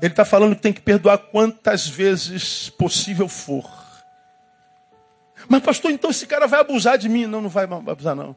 Ele 0.00 0.12
está 0.12 0.24
falando 0.24 0.54
que 0.54 0.62
tem 0.62 0.72
que 0.72 0.80
perdoar 0.80 1.18
quantas 1.18 1.86
vezes 1.86 2.70
possível 2.70 3.28
for. 3.28 3.68
Mas, 5.48 5.62
pastor, 5.62 5.90
então 5.90 6.10
esse 6.10 6.26
cara 6.26 6.46
vai 6.46 6.60
abusar 6.60 6.96
de 6.96 7.08
mim? 7.08 7.26
Não, 7.26 7.42
não 7.42 7.50
vai 7.50 7.64
abusar, 7.64 8.14
não. 8.14 8.36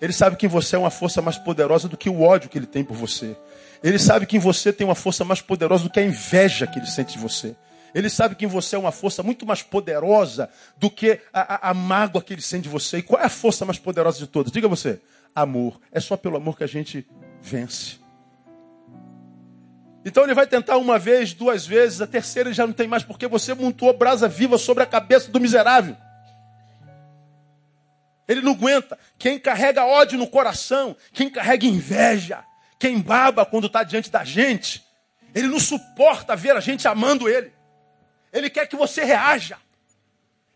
Ele 0.00 0.12
sabe 0.12 0.36
que 0.36 0.46
você 0.46 0.76
é 0.76 0.78
uma 0.78 0.90
força 0.90 1.20
mais 1.20 1.36
poderosa 1.36 1.88
do 1.88 1.96
que 1.96 2.08
o 2.08 2.22
ódio 2.22 2.48
que 2.48 2.56
ele 2.56 2.66
tem 2.66 2.84
por 2.84 2.96
você. 2.96 3.36
Ele 3.82 3.98
sabe 3.98 4.26
que 4.26 4.36
em 4.36 4.40
você 4.40 4.72
tem 4.72 4.86
uma 4.86 4.94
força 4.94 5.24
mais 5.24 5.40
poderosa 5.40 5.84
do 5.84 5.90
que 5.90 6.00
a 6.00 6.04
inveja 6.04 6.66
que 6.66 6.78
ele 6.78 6.86
sente 6.86 7.14
de 7.14 7.18
você. 7.18 7.54
Ele 7.94 8.10
sabe 8.10 8.34
que 8.34 8.44
em 8.44 8.48
você 8.48 8.74
é 8.74 8.78
uma 8.78 8.90
força 8.90 9.22
muito 9.22 9.46
mais 9.46 9.62
poderosa 9.62 10.50
do 10.76 10.90
que 10.90 11.20
a, 11.32 11.68
a, 11.68 11.70
a 11.70 11.74
mágoa 11.74 12.20
que 12.20 12.32
ele 12.32 12.42
sente 12.42 12.64
de 12.64 12.68
você. 12.68 12.98
E 12.98 13.02
qual 13.02 13.22
é 13.22 13.26
a 13.26 13.28
força 13.28 13.64
mais 13.64 13.78
poderosa 13.78 14.18
de 14.18 14.26
todas? 14.26 14.50
Diga 14.50 14.66
você. 14.66 15.00
Amor. 15.34 15.80
É 15.92 16.00
só 16.00 16.16
pelo 16.16 16.36
amor 16.36 16.56
que 16.56 16.64
a 16.64 16.68
gente 16.68 17.06
vence. 17.40 17.98
Então 20.04 20.24
ele 20.24 20.34
vai 20.34 20.46
tentar 20.46 20.76
uma 20.76 20.98
vez, 20.98 21.32
duas 21.32 21.66
vezes, 21.66 22.00
a 22.00 22.06
terceira 22.06 22.48
ele 22.48 22.54
já 22.54 22.66
não 22.66 22.74
tem 22.74 22.86
mais, 22.86 23.02
porque 23.02 23.26
você 23.26 23.54
montou 23.54 23.96
brasa 23.96 24.28
viva 24.28 24.58
sobre 24.58 24.82
a 24.82 24.86
cabeça 24.86 25.30
do 25.30 25.40
miserável. 25.40 25.96
Ele 28.26 28.42
não 28.42 28.52
aguenta. 28.52 28.98
Quem 29.18 29.38
carrega 29.38 29.84
ódio 29.84 30.18
no 30.18 30.26
coração, 30.26 30.96
quem 31.12 31.30
carrega 31.30 31.66
inveja, 31.66 32.44
quem 32.78 33.00
baba 33.00 33.46
quando 33.46 33.66
está 33.66 33.82
diante 33.82 34.10
da 34.10 34.24
gente, 34.24 34.84
ele 35.34 35.48
não 35.48 35.58
suporta 35.58 36.36
ver 36.36 36.56
a 36.56 36.60
gente 36.60 36.86
amando 36.86 37.28
ele. 37.28 37.52
Ele 38.32 38.50
quer 38.50 38.66
que 38.66 38.76
você 38.76 39.04
reaja. 39.04 39.58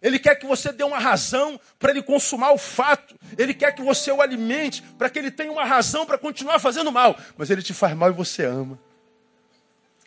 Ele 0.01 0.19
quer 0.19 0.37
que 0.37 0.47
você 0.47 0.71
dê 0.73 0.85
uma 0.85 0.99
razão 0.99 1.61
para 1.79 1.91
ele 1.91 2.03
consumar 2.03 2.53
o 2.53 2.59
fato. 2.59 3.17
Ele 3.37 3.53
quer 3.53 3.73
que 3.73 3.83
você 3.83 4.13
o 4.13 4.23
alimente 4.23 4.83
para 4.97 5.11
que 5.11 5.19
ele 5.19 5.31
tenha 5.31 5.51
uma 5.51 5.65
razão 5.65 6.07
para 6.07 6.17
continuar 6.17 6.59
fazendo 6.61 6.93
mal. 6.93 7.19
Mas 7.37 7.51
ele 7.51 7.63
te 7.63 7.75
faz 7.75 7.97
mal 7.97 8.11
e 8.11 8.13
você 8.13 8.45
ama. 8.45 8.79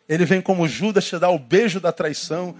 Ele 0.07 0.25
vem 0.25 0.41
como 0.41 0.67
Judas 0.67 1.05
te 1.05 1.17
dá 1.17 1.29
o 1.29 1.39
beijo 1.39 1.79
da 1.79 1.91
traição. 1.91 2.55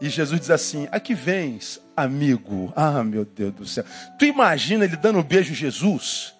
E 0.00 0.08
Jesus 0.08 0.40
diz 0.40 0.50
assim: 0.50 0.88
Aqui 0.90 1.14
vens, 1.14 1.80
amigo. 1.96 2.72
Ah, 2.74 3.04
meu 3.04 3.24
Deus 3.24 3.54
do 3.54 3.66
céu. 3.66 3.84
Tu 4.18 4.26
imagina 4.26 4.84
ele 4.84 4.96
dando 4.96 5.20
um 5.20 5.22
beijo 5.22 5.52
em 5.52 5.56
Jesus? 5.56 6.34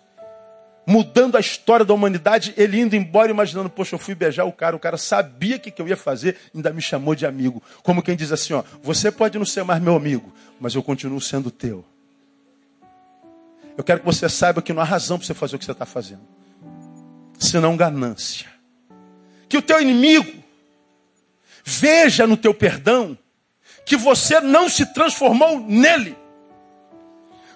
Mudando 0.86 1.36
a 1.36 1.40
história 1.40 1.84
da 1.84 1.94
humanidade, 1.94 2.52
ele 2.56 2.80
indo 2.80 2.94
embora 2.94 3.30
imaginando, 3.30 3.70
poxa, 3.70 3.94
eu 3.94 3.98
fui 3.98 4.14
beijar 4.14 4.44
o 4.44 4.52
cara, 4.52 4.76
o 4.76 4.78
cara 4.78 4.96
sabia 4.96 5.56
o 5.56 5.60
que, 5.60 5.70
que 5.70 5.80
eu 5.80 5.88
ia 5.88 5.96
fazer, 5.96 6.36
ainda 6.54 6.72
me 6.72 6.82
chamou 6.82 7.14
de 7.14 7.26
amigo. 7.26 7.62
Como 7.82 8.02
quem 8.02 8.16
diz 8.16 8.32
assim, 8.32 8.52
ó, 8.52 8.62
você 8.82 9.10
pode 9.10 9.38
não 9.38 9.46
ser 9.46 9.64
mais 9.64 9.82
meu 9.82 9.96
amigo, 9.96 10.32
mas 10.60 10.74
eu 10.74 10.82
continuo 10.82 11.20
sendo 11.20 11.50
teu. 11.50 11.84
Eu 13.76 13.82
quero 13.82 14.00
que 14.00 14.06
você 14.06 14.28
saiba 14.28 14.62
que 14.62 14.72
não 14.72 14.82
há 14.82 14.84
razão 14.84 15.18
para 15.18 15.26
você 15.26 15.34
fazer 15.34 15.56
o 15.56 15.58
que 15.58 15.64
você 15.64 15.72
está 15.72 15.86
fazendo. 15.86 16.22
Senão 17.38 17.76
ganância. 17.76 18.46
Que 19.48 19.56
o 19.56 19.62
teu 19.62 19.80
inimigo 19.80 20.44
veja 21.64 22.26
no 22.26 22.36
teu 22.36 22.54
perdão 22.54 23.18
que 23.84 23.96
você 23.96 24.40
não 24.40 24.68
se 24.68 24.86
transformou 24.86 25.60
nele. 25.60 26.16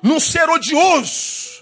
Num 0.03 0.19
ser 0.19 0.49
odioso 0.49 1.58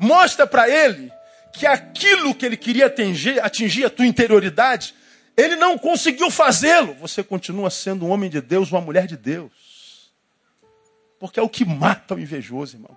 Mostra 0.00 0.46
para 0.46 0.66
ele 0.66 1.12
que 1.52 1.66
aquilo 1.66 2.34
que 2.34 2.46
ele 2.46 2.56
queria 2.56 2.86
atingir, 2.86 3.38
atingir 3.44 3.84
a 3.84 3.90
tua 3.90 4.06
interioridade, 4.06 4.94
ele 5.36 5.56
não 5.56 5.76
conseguiu 5.76 6.30
fazê-lo. 6.30 6.94
Você 6.94 7.22
continua 7.22 7.68
sendo 7.68 8.06
um 8.06 8.10
homem 8.10 8.30
de 8.30 8.40
Deus, 8.40 8.72
uma 8.72 8.80
mulher 8.80 9.06
de 9.06 9.16
Deus. 9.16 9.52
Porque 11.18 11.38
é 11.38 11.42
o 11.42 11.50
que 11.50 11.66
mata 11.66 12.14
o 12.14 12.18
invejoso, 12.18 12.76
irmão. 12.76 12.96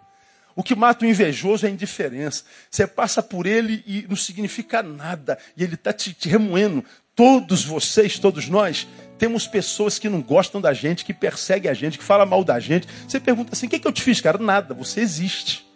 O 0.55 0.63
que 0.63 0.75
mata 0.75 1.03
o 1.03 1.07
invejoso 1.07 1.65
é 1.65 1.69
a 1.69 1.71
indiferença. 1.71 2.45
Você 2.71 2.87
passa 2.87 3.21
por 3.21 3.45
ele 3.45 3.83
e 3.85 4.05
não 4.07 4.15
significa 4.15 4.81
nada. 4.81 5.37
E 5.57 5.63
ele 5.63 5.75
está 5.75 5.91
te, 5.91 6.13
te 6.13 6.29
remoendo. 6.29 6.85
Todos 7.13 7.65
vocês, 7.65 8.17
todos 8.17 8.47
nós, 8.47 8.87
temos 9.17 9.45
pessoas 9.45 9.99
que 9.99 10.07
não 10.07 10.21
gostam 10.21 10.61
da 10.61 10.73
gente, 10.73 11.03
que 11.03 11.13
perseguem 11.13 11.69
a 11.69 11.73
gente, 11.73 11.97
que 11.97 12.03
falam 12.03 12.25
mal 12.25 12.45
da 12.45 12.59
gente. 12.61 12.87
Você 13.05 13.19
pergunta 13.19 13.53
assim: 13.53 13.67
o 13.67 13.69
que, 13.69 13.79
que 13.79 13.87
eu 13.87 13.91
te 13.91 14.01
fiz, 14.01 14.21
cara? 14.21 14.37
Nada, 14.37 14.73
você 14.73 15.01
existe. 15.01 15.72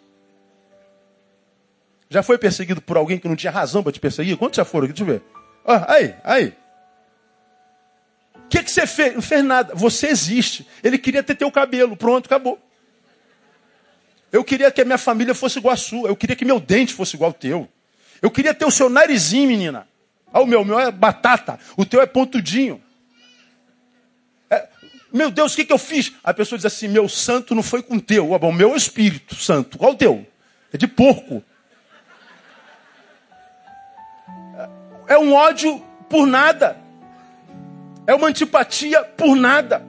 Já 2.10 2.22
foi 2.22 2.38
perseguido 2.38 2.80
por 2.80 2.96
alguém 2.96 3.18
que 3.18 3.28
não 3.28 3.36
tinha 3.36 3.52
razão 3.52 3.82
para 3.82 3.92
te 3.92 4.00
perseguir? 4.00 4.36
Quantos 4.36 4.56
já 4.56 4.64
foram? 4.64 4.86
Deixa 4.86 5.02
eu 5.02 5.06
ver. 5.06 5.22
Ah, 5.64 5.92
aí, 5.92 6.14
aí. 6.24 6.54
O 8.34 8.48
que, 8.48 8.62
que 8.62 8.70
você 8.70 8.86
fez? 8.86 9.14
Não 9.14 9.20
fez 9.20 9.44
nada. 9.44 9.74
Você 9.74 10.06
existe. 10.06 10.66
Ele 10.82 10.96
queria 10.96 11.22
ter 11.22 11.34
teu 11.34 11.50
cabelo. 11.50 11.96
Pronto, 11.96 12.24
acabou. 12.24 12.58
Eu 14.32 14.42
queria 14.42 14.70
que 14.70 14.80
a 14.80 14.84
minha 14.84 14.96
família 14.96 15.34
fosse 15.34 15.58
igual 15.58 15.74
a 15.74 15.76
sua. 15.76 16.08
Eu 16.08 16.16
queria 16.16 16.34
que 16.34 16.44
meu 16.44 16.58
dente 16.58 16.94
fosse 16.94 17.14
igual 17.14 17.28
ao 17.28 17.34
teu. 17.34 17.68
Eu 18.22 18.30
queria 18.30 18.54
ter 18.54 18.64
o 18.64 18.70
seu 18.70 18.88
narizinho, 18.88 19.48
menina. 19.48 19.86
Ah, 20.32 20.40
o 20.40 20.46
meu, 20.46 20.62
o 20.62 20.64
meu 20.64 20.78
é 20.78 20.90
batata. 20.90 21.58
O 21.76 21.84
teu 21.84 22.00
é 22.00 22.06
pontudinho. 22.06 22.82
É, 24.50 24.66
meu 25.12 25.30
Deus, 25.30 25.52
o 25.52 25.56
que, 25.56 25.64
que 25.66 25.72
eu 25.72 25.78
fiz? 25.78 26.12
A 26.24 26.32
pessoa 26.32 26.58
diz 26.58 26.64
assim: 26.64 26.88
meu 26.88 27.08
santo 27.08 27.54
não 27.54 27.62
foi 27.62 27.82
com 27.82 27.96
o 27.96 28.00
teu. 28.00 28.34
Ah, 28.34 28.38
bom, 28.38 28.52
meu 28.52 28.72
é 28.72 28.76
Espírito 28.76 29.34
Santo. 29.34 29.76
Qual 29.76 29.92
o 29.92 29.96
teu? 29.96 30.26
É 30.72 30.78
de 30.78 30.86
porco. 30.86 31.42
É 35.08 35.18
um 35.18 35.32
ódio 35.32 35.82
por 36.08 36.26
nada. 36.26 36.76
É 38.06 38.14
uma 38.14 38.28
antipatia 38.28 39.02
por 39.02 39.34
nada. 39.34 39.84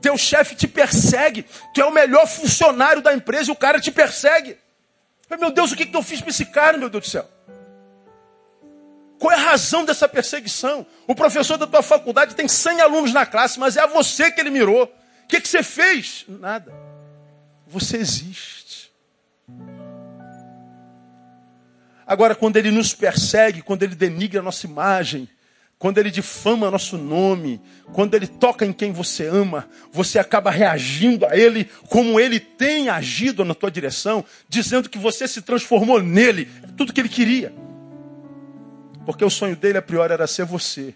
Teu 0.00 0.16
chefe 0.18 0.54
te 0.54 0.68
persegue. 0.68 1.44
Tu 1.72 1.80
é 1.80 1.84
o 1.84 1.92
melhor 1.92 2.26
funcionário 2.26 3.00
da 3.00 3.14
empresa 3.14 3.50
e 3.50 3.52
o 3.52 3.56
cara 3.56 3.80
te 3.80 3.90
persegue. 3.90 4.58
Meu 5.38 5.50
Deus, 5.50 5.72
o 5.72 5.76
que, 5.76 5.86
que 5.86 5.96
eu 5.96 6.02
fiz 6.02 6.20
para 6.20 6.30
esse 6.30 6.46
cara, 6.46 6.78
meu 6.78 6.88
Deus 6.88 7.04
do 7.04 7.10
céu? 7.10 7.28
Qual 9.18 9.32
é 9.32 9.36
a 9.36 9.50
razão 9.50 9.84
dessa 9.84 10.08
perseguição? 10.08 10.86
O 11.06 11.14
professor 11.14 11.56
da 11.56 11.66
tua 11.66 11.82
faculdade 11.82 12.34
tem 12.34 12.46
100 12.46 12.80
alunos 12.80 13.12
na 13.12 13.26
classe, 13.26 13.58
mas 13.58 13.76
é 13.76 13.80
a 13.80 13.86
você 13.86 14.30
que 14.30 14.40
ele 14.40 14.50
mirou. 14.50 14.84
O 14.84 15.26
que, 15.26 15.40
que 15.40 15.48
você 15.48 15.62
fez? 15.62 16.24
Nada. 16.28 16.72
Você 17.66 17.96
existe. 17.98 18.57
Agora, 22.08 22.34
quando 22.34 22.56
ele 22.56 22.70
nos 22.70 22.94
persegue, 22.94 23.60
quando 23.60 23.82
ele 23.82 23.94
denigra 23.94 24.40
a 24.40 24.42
nossa 24.42 24.66
imagem, 24.66 25.28
quando 25.78 25.98
ele 25.98 26.10
difama 26.10 26.70
nosso 26.70 26.96
nome, 26.96 27.60
quando 27.92 28.14
ele 28.14 28.26
toca 28.26 28.64
em 28.64 28.72
quem 28.72 28.90
você 28.90 29.26
ama, 29.26 29.68
você 29.92 30.18
acaba 30.18 30.50
reagindo 30.50 31.26
a 31.26 31.36
ele 31.36 31.68
como 31.90 32.18
ele 32.18 32.40
tem 32.40 32.88
agido 32.88 33.44
na 33.44 33.54
tua 33.54 33.70
direção, 33.70 34.24
dizendo 34.48 34.88
que 34.88 34.96
você 34.96 35.28
se 35.28 35.42
transformou 35.42 36.02
nele, 36.02 36.48
é 36.64 36.68
tudo 36.78 36.94
que 36.94 37.00
ele 37.00 37.10
queria. 37.10 37.52
Porque 39.04 39.24
o 39.24 39.30
sonho 39.30 39.54
dele 39.54 39.76
a 39.76 39.82
priori 39.82 40.14
era 40.14 40.26
ser 40.26 40.46
você. 40.46 40.94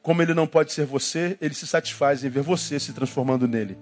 Como 0.00 0.22
ele 0.22 0.32
não 0.32 0.46
pode 0.46 0.72
ser 0.72 0.86
você, 0.86 1.36
ele 1.38 1.54
se 1.54 1.66
satisfaz 1.66 2.24
em 2.24 2.30
ver 2.30 2.42
você 2.42 2.80
se 2.80 2.94
transformando 2.94 3.46
nele. 3.46 3.76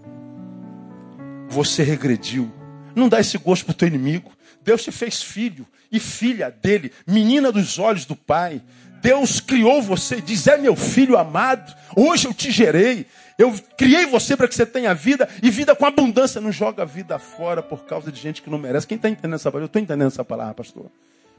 Você 1.49 1.85
regrediu. 1.85 2.53
Não 2.97 3.09
dá 3.09 3.21
esse 3.21 3.39
gosto 3.39 3.65
para 3.65 3.73
o 3.73 3.75
teu 3.75 3.89
inimigo. 3.89 4.33
Deus 4.65 4.83
te 4.83 4.91
fez 4.91 5.23
filho 5.23 5.67
e 5.93 6.01
filha 6.01 6.51
dele, 6.51 6.91
menina 7.07 7.53
dos 7.53 7.79
olhos 7.79 8.05
do 8.05 8.17
Pai. 8.17 8.63
Deus 9.01 9.39
criou 9.39 9.83
você, 9.83 10.21
diz: 10.21 10.47
É 10.47 10.57
meu 10.57 10.75
filho 10.75 11.19
amado, 11.19 11.75
hoje 11.95 12.27
eu 12.27 12.35
te 12.35 12.51
gerei. 12.51 13.07
Eu 13.37 13.53
criei 13.77 14.07
você 14.07 14.37
para 14.37 14.47
que 14.47 14.55
você 14.55 14.65
tenha 14.65 14.95
vida 14.95 15.29
e 15.43 15.51
vida 15.51 15.75
com 15.75 15.85
abundância. 15.85 16.41
Não 16.41 16.53
joga 16.53 16.83
a 16.83 16.87
vida 16.87 17.19
fora 17.19 17.63
por 17.63 17.85
causa 17.85 18.11
de 18.11 18.21
gente 18.21 18.41
que 18.41 18.49
não 18.49 18.59
merece. 18.59 18.87
Quem 18.87 18.97
está 18.97 19.09
entendendo 19.09 19.35
essa 19.35 19.51
palavra? 19.51 19.65
Eu 19.65 19.67
estou 19.67 19.83
entendendo 19.83 20.07
essa 20.07 20.25
palavra, 20.25 20.55
pastor. 20.55 20.87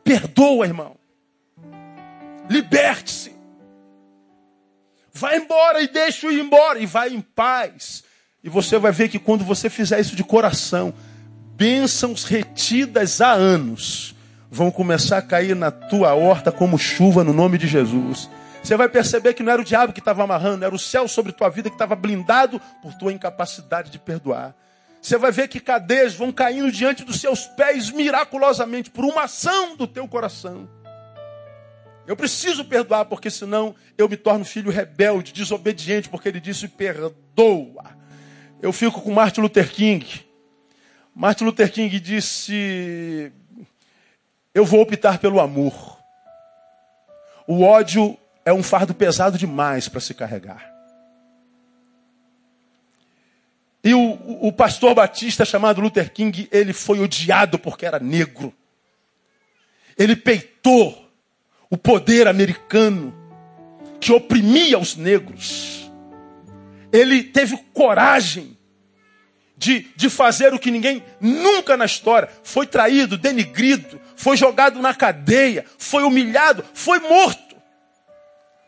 Perdoa, 0.04 0.66
irmão. 0.66 0.98
Liberte-se. 2.50 3.34
Vai 5.12 5.38
embora 5.38 5.82
e 5.82 5.88
deixa 5.88 6.32
ir 6.32 6.40
embora. 6.40 6.80
E 6.80 6.86
vai 6.86 7.14
em 7.14 7.22
paz. 7.22 8.04
E 8.44 8.50
você 8.50 8.78
vai 8.78 8.92
ver 8.92 9.08
que 9.08 9.18
quando 9.18 9.46
você 9.46 9.70
fizer 9.70 10.00
isso 10.00 10.16
de 10.16 10.24
coração, 10.24 10.94
bênçãos 11.56 12.26
retidas 12.26 13.22
há 13.22 13.32
anos 13.32 14.14
vão 14.52 14.70
começar 14.70 15.18
a 15.18 15.22
cair 15.22 15.56
na 15.56 15.72
tua 15.72 16.14
horta 16.14 16.52
como 16.52 16.78
chuva 16.78 17.24
no 17.24 17.34
nome 17.34 17.58
de 17.58 17.68
Jesus. 17.68 18.30
Você 18.62 18.76
vai 18.76 18.90
perceber 18.90 19.34
que 19.34 19.44
não 19.44 19.54
era 19.54 19.62
o 19.62 19.66
diabo 19.66 19.94
que 19.94 20.00
estava 20.00 20.24
amarrando, 20.24 20.66
era 20.66 20.74
o 20.74 20.80
céu 20.80 21.08
sobre 21.08 21.32
tua 21.32 21.50
vida 21.50 21.70
que 21.70 21.76
estava 21.76 21.96
blindado 21.96 22.60
por 22.82 22.94
tua 22.94 23.14
incapacidade 23.14 23.90
de 23.90 24.00
perdoar. 24.00 24.56
Você 25.02 25.18
vai 25.18 25.32
ver 25.32 25.48
que 25.48 25.60
cadeias 25.60 26.16
vão 26.16 26.32
caindo 26.32 26.72
diante 26.72 27.04
dos 27.04 27.22
seus 27.22 27.46
pés 27.46 27.92
miraculosamente 27.92 28.90
por 28.90 29.06
uma 29.06 29.24
ação 29.26 29.78
do 29.78 29.86
teu 29.86 30.08
coração. 30.08 30.68
Eu 32.08 32.16
preciso 32.16 32.66
perdoar, 32.66 33.06
porque 33.06 33.30
senão 33.30 33.76
eu 33.98 34.10
me 34.10 34.18
torno 34.18 34.44
filho 34.44 34.72
rebelde, 34.72 35.32
desobediente, 35.32 36.10
porque 36.10 36.28
ele 36.28 36.40
disse 36.40 36.68
perdoa. 36.68 37.96
Eu 38.62 38.74
fico 38.74 39.02
com 39.02 39.12
Martin 39.12 39.42
Luther 39.42 39.70
King. 39.72 40.25
Martin 41.16 41.46
Luther 41.46 41.72
King 41.72 41.98
disse: 42.00 43.32
eu 44.56 44.64
vou 44.64 44.82
optar 44.82 45.20
pelo 45.20 45.42
amor. 45.42 45.98
O 47.46 47.62
ódio 47.62 48.18
é 48.46 48.54
um 48.54 48.64
fardo 48.64 48.94
pesado 48.94 49.38
demais 49.38 49.90
para 49.90 50.00
se 50.00 50.14
carregar. 50.14 50.74
E 53.84 53.94
o, 53.94 54.48
o, 54.48 54.52
pastor 54.52 54.96
batista 54.96 55.46
chamado 55.46 55.82
Luther 55.82 56.12
King, 56.12 56.48
ele 56.52 56.72
foi 56.72 57.00
odiado 57.00 57.60
porque 57.60 57.86
era 57.86 58.00
negro. 58.00 58.54
Ele 59.98 60.16
peitou 60.16 61.12
o 61.70 61.78
poder 61.78 62.28
americano 62.28 63.14
que 64.00 64.12
oprimia 64.12 64.80
os 64.80 64.96
negros. 64.96 65.92
Ele 66.92 67.24
teve 67.24 67.58
coragem 67.74 68.55
de, 69.58 69.88
de 69.96 70.10
fazer 70.10 70.54
o 70.54 70.60
que 70.60 70.72
ninguém 70.72 71.04
nunca 71.20 71.78
na 71.78 71.86
história 71.86 72.30
foi 72.44 72.68
traído, 72.68 73.18
denigrido, 73.18 74.00
foi 74.16 74.36
jogado 74.36 74.82
na 74.82 74.94
cadeia, 74.94 75.66
foi 75.78 76.04
humilhado, 76.04 76.64
foi 76.74 77.00
morto. 77.00 77.56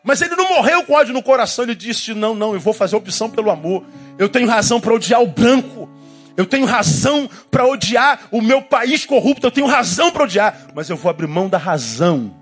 Mas 0.02 0.22
ele 0.22 0.36
não 0.36 0.48
morreu 0.48 0.84
com 0.84 0.94
ódio 0.94 1.12
no 1.12 1.22
coração, 1.22 1.64
ele 1.64 1.74
disse: 1.74 2.14
Não, 2.14 2.34
não, 2.34 2.54
eu 2.54 2.60
vou 2.60 2.72
fazer 2.72 2.96
opção 2.96 3.28
pelo 3.28 3.50
amor. 3.50 3.84
Eu 4.18 4.28
tenho 4.28 4.48
razão 4.48 4.80
para 4.80 4.94
odiar 4.94 5.20
o 5.20 5.26
branco. 5.26 5.88
Eu 6.36 6.46
tenho 6.46 6.64
razão 6.64 7.28
para 7.50 7.66
odiar 7.66 8.28
o 8.30 8.40
meu 8.40 8.62
país 8.62 9.04
corrupto. 9.04 9.46
Eu 9.46 9.50
tenho 9.50 9.66
razão 9.66 10.10
para 10.10 10.22
odiar. 10.22 10.68
Mas 10.74 10.88
eu 10.88 10.96
vou 10.96 11.10
abrir 11.10 11.26
mão 11.26 11.48
da 11.48 11.58
razão. 11.58 12.34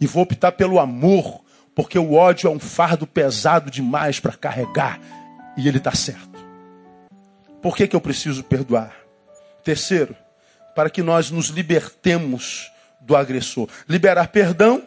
E 0.00 0.06
vou 0.06 0.22
optar 0.22 0.52
pelo 0.52 0.78
amor. 0.78 1.42
Porque 1.74 1.98
o 1.98 2.14
ódio 2.14 2.48
é 2.48 2.50
um 2.50 2.60
fardo 2.60 3.06
pesado 3.06 3.70
demais 3.70 4.20
para 4.20 4.32
carregar. 4.32 5.00
E 5.56 5.66
ele 5.66 5.78
está 5.78 5.92
certo. 5.92 6.37
Por 7.60 7.76
que, 7.76 7.88
que 7.88 7.96
eu 7.96 8.00
preciso 8.00 8.44
perdoar? 8.44 8.96
Terceiro, 9.64 10.16
para 10.74 10.88
que 10.88 11.02
nós 11.02 11.30
nos 11.30 11.48
libertemos 11.48 12.70
do 13.00 13.16
agressor. 13.16 13.68
Liberar 13.88 14.28
perdão 14.28 14.86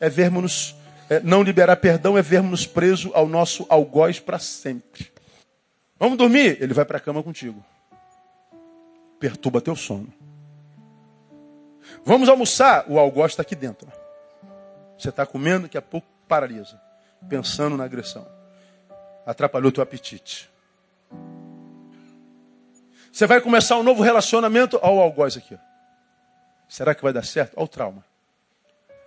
é 0.00 0.08
vermos 0.08 0.74
é, 1.10 1.20
não 1.20 1.42
liberar 1.42 1.76
perdão 1.76 2.18
é 2.18 2.22
vermos 2.22 2.66
preso 2.66 3.10
ao 3.14 3.26
nosso 3.26 3.66
algoz 3.68 4.20
para 4.20 4.38
sempre. 4.38 5.10
Vamos 5.98 6.18
dormir? 6.18 6.58
Ele 6.60 6.74
vai 6.74 6.84
para 6.84 6.98
a 6.98 7.00
cama 7.00 7.22
contigo. 7.22 7.64
Perturba 9.18 9.60
teu 9.60 9.74
sono. 9.74 10.12
Vamos 12.04 12.28
almoçar? 12.28 12.84
O 12.88 12.98
algoz 12.98 13.32
está 13.32 13.42
aqui 13.42 13.56
dentro. 13.56 13.90
Você 14.98 15.08
está 15.08 15.24
comendo, 15.24 15.62
daqui 15.62 15.78
a 15.78 15.82
pouco 15.82 16.06
paralisa. 16.28 16.80
Pensando 17.28 17.76
na 17.76 17.84
agressão. 17.84 18.26
Atrapalhou 19.26 19.72
teu 19.72 19.82
apetite. 19.82 20.48
Você 23.12 23.26
vai 23.26 23.40
começar 23.40 23.76
um 23.76 23.82
novo 23.82 24.02
relacionamento. 24.02 24.78
Olha 24.82 24.94
o 24.94 25.00
algoz 25.00 25.36
aqui. 25.36 25.58
Será 26.68 26.94
que 26.94 27.02
vai 27.02 27.12
dar 27.12 27.24
certo? 27.24 27.54
Olha 27.56 27.64
o 27.64 27.68
trauma. 27.68 28.04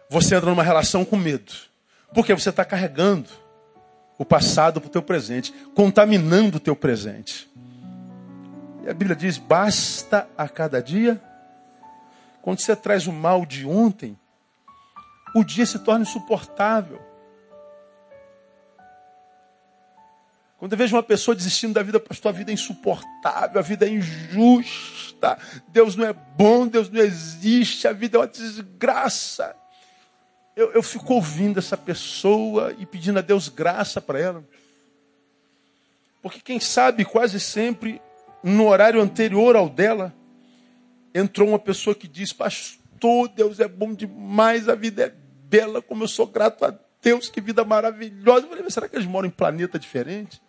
Você 0.10 0.36
entra 0.36 0.50
numa 0.50 0.64
relação 0.64 1.06
com 1.06 1.16
medo. 1.16 1.54
Porque 2.14 2.34
você 2.34 2.50
está 2.50 2.66
carregando 2.66 3.30
o 4.18 4.26
passado 4.26 4.82
para 4.82 4.88
o 4.88 4.92
teu 4.92 5.02
presente, 5.02 5.54
contaminando 5.74 6.58
o 6.58 6.60
teu 6.60 6.76
presente. 6.76 7.50
E 8.84 8.90
a 8.90 8.94
Bíblia 8.94 9.16
diz: 9.16 9.38
basta 9.38 10.28
a 10.38 10.50
cada 10.50 10.82
dia. 10.82 11.22
Quando 12.42 12.60
você 12.60 12.76
traz 12.76 13.08
o 13.08 13.12
mal 13.12 13.46
de 13.46 13.66
ontem, 13.66 14.18
o 15.36 15.44
dia 15.44 15.66
se 15.66 15.80
torna 15.80 16.04
insuportável. 16.04 17.02
Quando 20.62 20.74
eu 20.74 20.78
vejo 20.78 20.96
uma 20.96 21.02
pessoa 21.02 21.34
desistindo 21.34 21.74
da 21.74 21.82
vida, 21.82 22.00
pastor, 22.00 22.30
a 22.30 22.38
vida 22.38 22.52
é 22.52 22.54
insuportável, 22.54 23.58
a 23.58 23.64
vida 23.64 23.88
é 23.88 23.90
injusta, 23.90 25.36
Deus 25.70 25.96
não 25.96 26.06
é 26.06 26.14
bom, 26.14 26.68
Deus 26.68 26.88
não 26.88 27.02
existe, 27.02 27.88
a 27.88 27.92
vida 27.92 28.16
é 28.16 28.20
uma 28.20 28.28
desgraça. 28.28 29.56
Eu, 30.56 30.72
eu 30.74 30.84
fico 30.84 31.16
ouvindo 31.16 31.58
essa 31.58 31.76
pessoa 31.76 32.76
e 32.78 32.86
pedindo 32.86 33.18
a 33.18 33.24
Deus 33.24 33.50
graça 33.50 34.00
para 34.00 34.20
ela. 34.20 34.48
Porque 36.22 36.40
quem 36.40 36.60
sabe 36.60 37.06
quase 37.06 37.40
sempre, 37.40 38.00
no 38.44 38.68
horário 38.68 39.02
anterior 39.02 39.56
ao 39.56 39.68
dela, 39.68 40.14
entrou 41.12 41.48
uma 41.50 41.58
pessoa 41.58 41.96
que 41.96 42.08
diz, 42.08 42.32
pastor, 42.32 43.30
Deus 43.30 43.60
é 43.60 43.68
bom 43.68 43.96
demais, 43.96 44.70
a 44.70 44.76
vida 44.76 45.06
é 45.06 45.14
bela, 45.50 45.82
como 45.82 46.04
eu 46.04 46.08
sou 46.08 46.28
grato 46.28 46.64
a 46.64 46.76
Deus, 47.02 47.30
que 47.30 47.42
vida 47.42 47.66
maravilhosa. 47.66 48.46
Eu 48.46 48.50
falei, 48.50 48.70
será 48.70 48.88
que 48.88 48.96
eles 48.96 49.08
moram 49.08 49.28
em 49.28 49.32
planeta 49.32 49.80
diferente? 49.80 50.40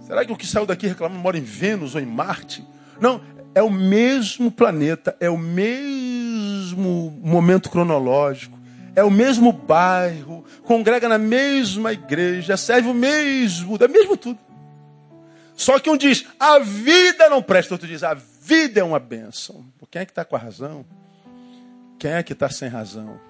Será 0.00 0.24
que 0.24 0.32
o 0.32 0.36
que 0.36 0.46
saiu 0.46 0.66
daqui 0.66 0.86
reclamando 0.86 1.20
mora 1.20 1.38
em 1.38 1.42
Vênus 1.42 1.94
ou 1.94 2.00
em 2.00 2.06
Marte? 2.06 2.66
Não, 3.00 3.20
é 3.54 3.62
o 3.62 3.70
mesmo 3.70 4.50
planeta, 4.50 5.16
é 5.20 5.28
o 5.30 5.38
mesmo 5.38 7.18
momento 7.22 7.70
cronológico, 7.70 8.58
é 8.94 9.02
o 9.02 9.10
mesmo 9.10 9.52
bairro, 9.52 10.44
congrega 10.64 11.08
na 11.08 11.18
mesma 11.18 11.92
igreja, 11.92 12.56
serve 12.56 12.88
o 12.88 12.94
mesmo, 12.94 13.76
é 13.80 13.88
mesmo 13.88 14.16
tudo. 14.16 14.38
Só 15.54 15.78
que 15.78 15.90
um 15.90 15.96
diz, 15.96 16.26
a 16.38 16.58
vida 16.58 17.28
não 17.28 17.42
presta, 17.42 17.74
outro 17.74 17.86
diz, 17.86 18.02
a 18.02 18.14
vida 18.14 18.80
é 18.80 18.84
uma 18.84 18.98
bênção. 18.98 19.64
Quem 19.90 20.02
é 20.02 20.04
que 20.04 20.12
está 20.12 20.24
com 20.24 20.36
a 20.36 20.38
razão? 20.38 20.84
Quem 21.98 22.12
é 22.12 22.22
que 22.22 22.32
está 22.32 22.48
sem 22.48 22.68
razão? 22.68 23.20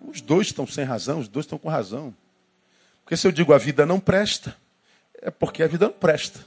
Os 0.00 0.20
dois 0.20 0.46
estão 0.46 0.66
sem 0.66 0.84
razão, 0.84 1.18
os 1.18 1.28
dois 1.28 1.44
estão 1.44 1.58
com 1.58 1.68
razão. 1.68 2.14
Porque 3.06 3.16
se 3.16 3.24
eu 3.24 3.30
digo 3.30 3.54
a 3.54 3.58
vida 3.58 3.86
não 3.86 4.00
presta, 4.00 4.56
é 5.22 5.30
porque 5.30 5.62
a 5.62 5.68
vida 5.68 5.86
não 5.86 5.92
presta. 5.92 6.40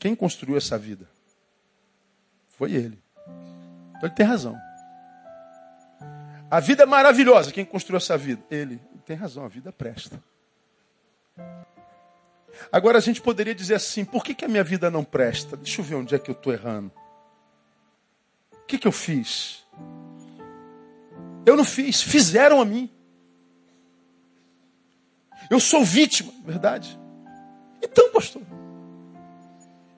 Quem 0.00 0.16
construiu 0.16 0.56
essa 0.56 0.76
vida? 0.76 1.08
Foi 2.48 2.72
ele. 2.72 3.00
Então 3.90 4.08
ele 4.08 4.14
tem 4.16 4.26
razão. 4.26 4.58
A 6.50 6.58
vida 6.58 6.82
é 6.82 6.86
maravilhosa. 6.86 7.52
Quem 7.52 7.64
construiu 7.64 7.98
essa 7.98 8.18
vida? 8.18 8.42
Ele. 8.50 8.80
ele 8.90 9.02
tem 9.06 9.14
razão, 9.14 9.44
a 9.44 9.48
vida 9.48 9.70
presta. 9.70 10.20
Agora 12.72 12.98
a 12.98 13.00
gente 13.00 13.22
poderia 13.22 13.54
dizer 13.54 13.76
assim: 13.76 14.04
por 14.04 14.24
que, 14.24 14.34
que 14.34 14.44
a 14.44 14.48
minha 14.48 14.64
vida 14.64 14.90
não 14.90 15.04
presta? 15.04 15.56
Deixa 15.56 15.80
eu 15.80 15.84
ver 15.84 15.94
onde 15.94 16.16
é 16.16 16.18
que 16.18 16.32
eu 16.32 16.34
estou 16.34 16.52
errando. 16.52 16.90
O 18.54 18.66
que, 18.66 18.76
que 18.76 18.88
eu 18.88 18.92
fiz? 18.92 19.64
Eu 21.46 21.56
não 21.56 21.64
fiz, 21.64 22.02
fizeram 22.02 22.60
a 22.60 22.64
mim. 22.64 22.90
Eu 25.48 25.60
sou 25.60 25.84
vítima, 25.84 26.32
verdade? 26.44 26.98
Então, 27.82 28.10
pastor. 28.12 28.42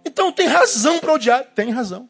Então 0.05 0.33
tem 0.33 0.47
razão 0.47 0.99
para 0.99 1.13
odiar? 1.13 1.45
Tem 1.55 1.71
razão. 1.71 2.09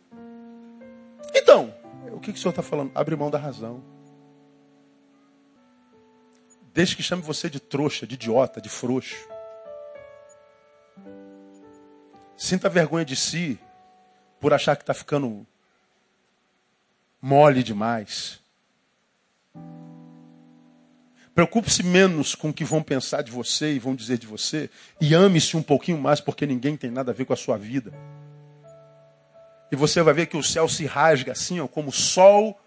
Então, 1.34 1.74
o 2.12 2.20
que, 2.20 2.32
que 2.32 2.38
o 2.38 2.40
senhor 2.42 2.50
está 2.50 2.62
falando? 2.62 2.90
Abre 2.94 3.16
mão 3.16 3.30
da 3.30 3.38
razão. 3.38 3.82
Deixe 6.74 6.96
que 6.96 7.02
chame 7.02 7.22
você 7.22 7.50
de 7.50 7.60
trouxa, 7.60 8.06
de 8.06 8.14
idiota, 8.14 8.60
de 8.60 8.68
frouxo. 8.68 9.28
Sinta 12.36 12.68
vergonha 12.68 13.04
de 13.04 13.14
si 13.14 13.58
por 14.40 14.52
achar 14.52 14.74
que 14.74 14.82
está 14.82 14.94
ficando 14.94 15.46
mole 17.20 17.62
demais. 17.62 18.40
Preocupe-se 21.34 21.82
menos 21.82 22.34
com 22.34 22.50
o 22.50 22.52
que 22.52 22.64
vão 22.64 22.82
pensar 22.82 23.22
de 23.22 23.30
você 23.30 23.72
e 23.72 23.78
vão 23.78 23.94
dizer 23.94 24.18
de 24.18 24.26
você. 24.26 24.68
E 25.00 25.14
ame-se 25.14 25.56
um 25.56 25.62
pouquinho 25.62 25.98
mais, 25.98 26.20
porque 26.20 26.46
ninguém 26.46 26.76
tem 26.76 26.90
nada 26.90 27.10
a 27.10 27.14
ver 27.14 27.24
com 27.24 27.32
a 27.32 27.36
sua 27.36 27.56
vida. 27.56 27.92
E 29.70 29.76
você 29.76 30.02
vai 30.02 30.12
ver 30.12 30.26
que 30.26 30.36
o 30.36 30.42
céu 30.42 30.68
se 30.68 30.84
rasga 30.84 31.32
assim, 31.32 31.58
ó, 31.60 31.66
como 31.66 31.88
o 31.88 31.92
sol 31.92 32.58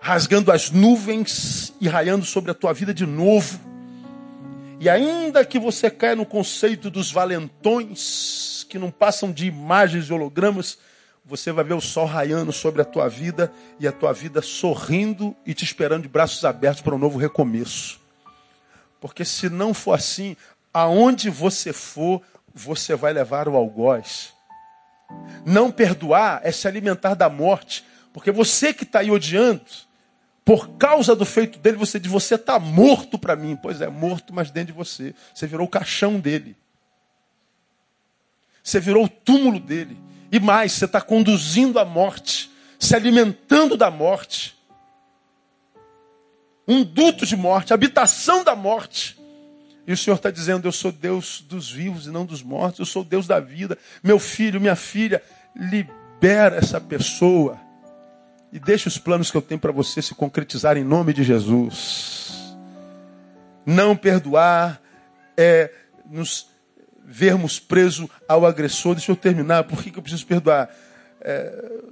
rasgando 0.00 0.50
as 0.50 0.70
nuvens 0.70 1.74
e 1.78 1.86
raiando 1.86 2.24
sobre 2.24 2.50
a 2.50 2.54
tua 2.54 2.72
vida 2.72 2.94
de 2.94 3.04
novo. 3.04 3.60
E 4.80 4.88
ainda 4.88 5.44
que 5.44 5.58
você 5.58 5.90
caia 5.90 6.16
no 6.16 6.24
conceito 6.24 6.90
dos 6.90 7.12
valentões, 7.12 8.66
que 8.66 8.78
não 8.78 8.90
passam 8.90 9.30
de 9.30 9.46
imagens 9.46 10.06
e 10.06 10.12
hologramas, 10.12 10.78
você 11.30 11.52
vai 11.52 11.62
ver 11.62 11.74
o 11.74 11.80
sol 11.80 12.06
raiando 12.06 12.52
sobre 12.52 12.82
a 12.82 12.84
tua 12.84 13.08
vida 13.08 13.52
e 13.78 13.86
a 13.86 13.92
tua 13.92 14.12
vida 14.12 14.42
sorrindo 14.42 15.36
e 15.46 15.54
te 15.54 15.64
esperando 15.64 16.02
de 16.02 16.08
braços 16.08 16.44
abertos 16.44 16.82
para 16.82 16.92
um 16.92 16.98
novo 16.98 17.20
recomeço. 17.20 18.00
Porque 19.00 19.24
se 19.24 19.48
não 19.48 19.72
for 19.72 19.92
assim, 19.92 20.36
aonde 20.74 21.30
você 21.30 21.72
for, 21.72 22.20
você 22.52 22.96
vai 22.96 23.12
levar 23.12 23.46
o 23.46 23.54
algoz. 23.54 24.34
Não 25.46 25.70
perdoar 25.70 26.40
é 26.42 26.50
se 26.50 26.66
alimentar 26.66 27.14
da 27.14 27.30
morte, 27.30 27.84
porque 28.12 28.32
você 28.32 28.74
que 28.74 28.82
está 28.82 28.98
aí 28.98 29.10
odiando, 29.12 29.62
por 30.44 30.70
causa 30.70 31.14
do 31.14 31.24
feito 31.24 31.60
dele, 31.60 31.76
você 31.76 32.00
diz: 32.00 32.10
Você 32.10 32.34
está 32.34 32.58
morto 32.58 33.16
para 33.16 33.36
mim. 33.36 33.54
Pois 33.54 33.80
é, 33.80 33.86
morto, 33.86 34.34
mas 34.34 34.50
dentro 34.50 34.72
de 34.72 34.78
você. 34.78 35.14
Você 35.32 35.46
virou 35.46 35.64
o 35.64 35.70
caixão 35.70 36.18
dele. 36.18 36.56
Você 38.64 38.80
virou 38.80 39.04
o 39.04 39.08
túmulo 39.08 39.60
dele. 39.60 39.96
E 40.30 40.38
mais, 40.38 40.72
você 40.72 40.84
está 40.84 41.00
conduzindo 41.00 41.78
a 41.78 41.84
morte, 41.84 42.50
se 42.78 42.94
alimentando 42.94 43.76
da 43.76 43.90
morte. 43.90 44.56
Um 46.66 46.84
duto 46.84 47.26
de 47.26 47.36
morte, 47.36 47.74
habitação 47.74 48.44
da 48.44 48.54
morte. 48.54 49.18
E 49.86 49.92
o 49.92 49.96
Senhor 49.96 50.16
está 50.16 50.30
dizendo: 50.30 50.68
Eu 50.68 50.72
sou 50.72 50.92
Deus 50.92 51.40
dos 51.40 51.70
vivos 51.70 52.06
e 52.06 52.10
não 52.10 52.24
dos 52.24 52.42
mortos, 52.42 52.78
eu 52.78 52.86
sou 52.86 53.02
Deus 53.02 53.26
da 53.26 53.40
vida. 53.40 53.76
Meu 54.02 54.18
filho, 54.18 54.60
minha 54.60 54.76
filha, 54.76 55.22
libera 55.56 56.56
essa 56.56 56.80
pessoa 56.80 57.58
e 58.52 58.58
deixa 58.58 58.88
os 58.88 58.98
planos 58.98 59.30
que 59.30 59.36
eu 59.36 59.42
tenho 59.42 59.60
para 59.60 59.72
você 59.72 60.00
se 60.02 60.14
concretizar 60.14 60.76
em 60.76 60.84
nome 60.84 61.12
de 61.12 61.24
Jesus. 61.24 62.56
Não 63.64 63.96
perdoar 63.96 64.80
é 65.36 65.72
nos 66.08 66.49
vermos 67.10 67.58
preso 67.58 68.08
ao 68.28 68.46
agressor. 68.46 68.94
Deixa 68.94 69.10
eu 69.10 69.16
terminar. 69.16 69.64
Por 69.64 69.82
que, 69.82 69.90
eu 69.96 70.00
preciso 70.00 70.24
perdoar? 70.24 70.70
É, 71.20 71.82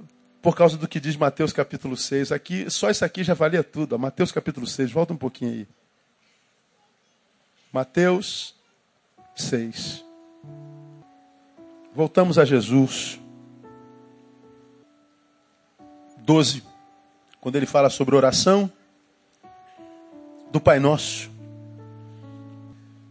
por 0.41 0.55
causa 0.55 0.77
do 0.77 0.87
que 0.87 0.99
diz 0.99 1.17
Mateus 1.17 1.51
capítulo 1.51 1.97
6. 1.97 2.31
Aqui, 2.31 2.69
só 2.69 2.89
isso 2.89 3.03
aqui 3.03 3.21
já 3.21 3.33
valia 3.33 3.61
tudo. 3.61 3.99
Mateus 3.99 4.31
capítulo 4.31 4.65
6, 4.65 4.89
volta 4.91 5.11
um 5.11 5.17
pouquinho 5.17 5.51
aí. 5.51 5.67
Mateus 7.73 8.55
6. 9.35 10.05
Voltamos 11.93 12.39
a 12.39 12.45
Jesus. 12.45 13.19
12. 16.19 16.63
Quando 17.41 17.57
ele 17.57 17.65
fala 17.65 17.89
sobre 17.89 18.15
oração 18.15 18.71
do 20.49 20.61
Pai 20.61 20.79
Nosso. 20.79 21.29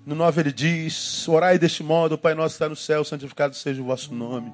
No 0.09 0.15
9 0.15 0.41
ele 0.41 0.53
diz: 0.53 1.29
Orai 1.29 1.59
deste 1.59 1.83
modo, 1.83 2.15
o 2.15 2.19
Pai 2.19 2.33
Nosso 2.33 2.55
está 2.55 2.67
no 2.67 2.75
céu, 2.75 3.05
santificado 3.05 3.55
seja 3.55 3.83
o 3.83 3.85
vosso 3.85 4.15
nome. 4.15 4.51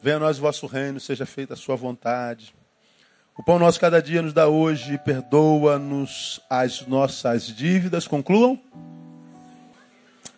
Venha 0.00 0.18
a 0.18 0.20
nós 0.20 0.38
o 0.38 0.40
vosso 0.40 0.68
reino, 0.68 1.00
seja 1.00 1.26
feita 1.26 1.54
a 1.54 1.56
sua 1.56 1.74
vontade. 1.74 2.54
O 3.36 3.42
pão 3.42 3.58
nosso 3.58 3.80
cada 3.80 4.00
dia 4.00 4.22
nos 4.22 4.32
dá 4.32 4.46
hoje, 4.46 4.96
perdoa-nos 4.98 6.40
as 6.48 6.86
nossas 6.86 7.48
dívidas. 7.48 8.06
Concluam. 8.06 8.56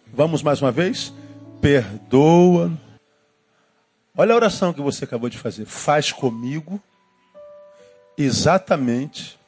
Vamos 0.07 0.43
mais 0.43 0.63
uma 0.63 0.73
vez? 0.73 1.13
Perdoa. 1.61 2.73
Olha 4.17 4.33
a 4.33 4.37
oração 4.37 4.73
que 4.73 4.81
você 4.81 5.05
acabou 5.05 5.29
de 5.29 5.37
fazer. 5.37 5.67
Faz 5.67 6.13
comigo 6.13 6.81
exatamente 8.17 9.39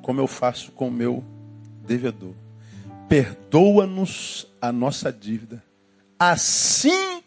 como 0.00 0.18
eu 0.18 0.26
faço 0.26 0.72
com 0.72 0.88
o 0.88 0.90
meu 0.90 1.22
devedor. 1.86 2.43
Perdoa-nos 3.14 4.44
a 4.60 4.72
nossa 4.72 5.12
dívida, 5.12 5.62
assim 6.18 7.22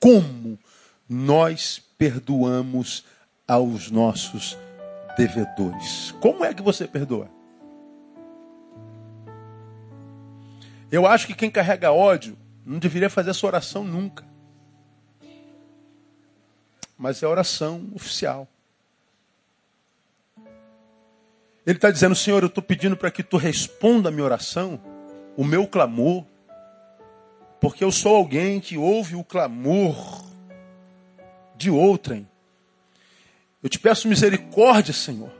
como 0.00 0.58
nós 1.06 1.78
perdoamos 1.98 3.04
aos 3.46 3.90
nossos 3.90 4.56
devedores. 5.14 6.12
Como 6.22 6.42
é 6.42 6.54
que 6.54 6.62
você 6.62 6.88
perdoa? 6.88 7.28
Eu 10.90 11.06
acho 11.06 11.26
que 11.26 11.34
quem 11.34 11.50
carrega 11.50 11.92
ódio 11.92 12.34
não 12.64 12.78
deveria 12.78 13.10
fazer 13.10 13.28
essa 13.28 13.46
oração 13.46 13.84
nunca. 13.84 14.24
Mas 16.96 17.22
é 17.22 17.26
a 17.26 17.28
oração 17.28 17.90
oficial. 17.94 18.48
Ele 21.66 21.76
está 21.76 21.90
dizendo, 21.90 22.14
Senhor, 22.14 22.42
eu 22.42 22.46
estou 22.46 22.64
pedindo 22.64 22.96
para 22.96 23.10
que 23.10 23.22
tu 23.22 23.36
responda 23.36 24.08
a 24.08 24.12
minha 24.12 24.24
oração, 24.24 24.95
o 25.36 25.44
meu 25.44 25.66
clamor, 25.66 26.24
porque 27.60 27.84
eu 27.84 27.92
sou 27.92 28.16
alguém 28.16 28.60
que 28.60 28.78
ouve 28.78 29.14
o 29.16 29.24
clamor 29.24 30.24
de 31.56 31.70
outrem. 31.70 32.28
Eu 33.62 33.68
te 33.68 33.78
peço 33.78 34.08
misericórdia, 34.08 34.94
Senhor, 34.94 35.32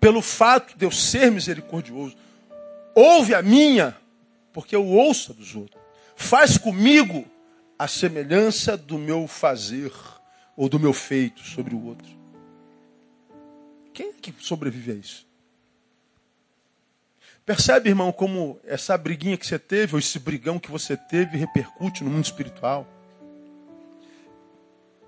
pelo 0.00 0.20
fato 0.20 0.76
de 0.76 0.84
eu 0.84 0.90
ser 0.90 1.30
misericordioso. 1.30 2.16
Ouve 2.94 3.34
a 3.34 3.42
minha, 3.42 3.96
porque 4.52 4.74
eu 4.74 4.84
ouço 4.84 5.32
a 5.32 5.34
dos 5.34 5.54
outros. 5.54 5.80
Faz 6.16 6.58
comigo 6.58 7.24
a 7.78 7.86
semelhança 7.86 8.76
do 8.76 8.98
meu 8.98 9.28
fazer 9.28 9.92
ou 10.56 10.68
do 10.68 10.80
meu 10.80 10.92
feito 10.92 11.42
sobre 11.42 11.74
o 11.74 11.86
outro. 11.86 12.18
Quem 13.92 14.08
é 14.10 14.12
que 14.20 14.34
sobrevive 14.38 14.92
a 14.92 14.94
isso? 14.94 15.27
Percebe, 17.48 17.88
irmão, 17.88 18.12
como 18.12 18.60
essa 18.62 18.94
briguinha 18.98 19.38
que 19.38 19.46
você 19.46 19.58
teve, 19.58 19.94
ou 19.94 19.98
esse 19.98 20.18
brigão 20.18 20.58
que 20.58 20.70
você 20.70 20.98
teve, 20.98 21.38
repercute 21.38 22.04
no 22.04 22.10
mundo 22.10 22.26
espiritual? 22.26 22.86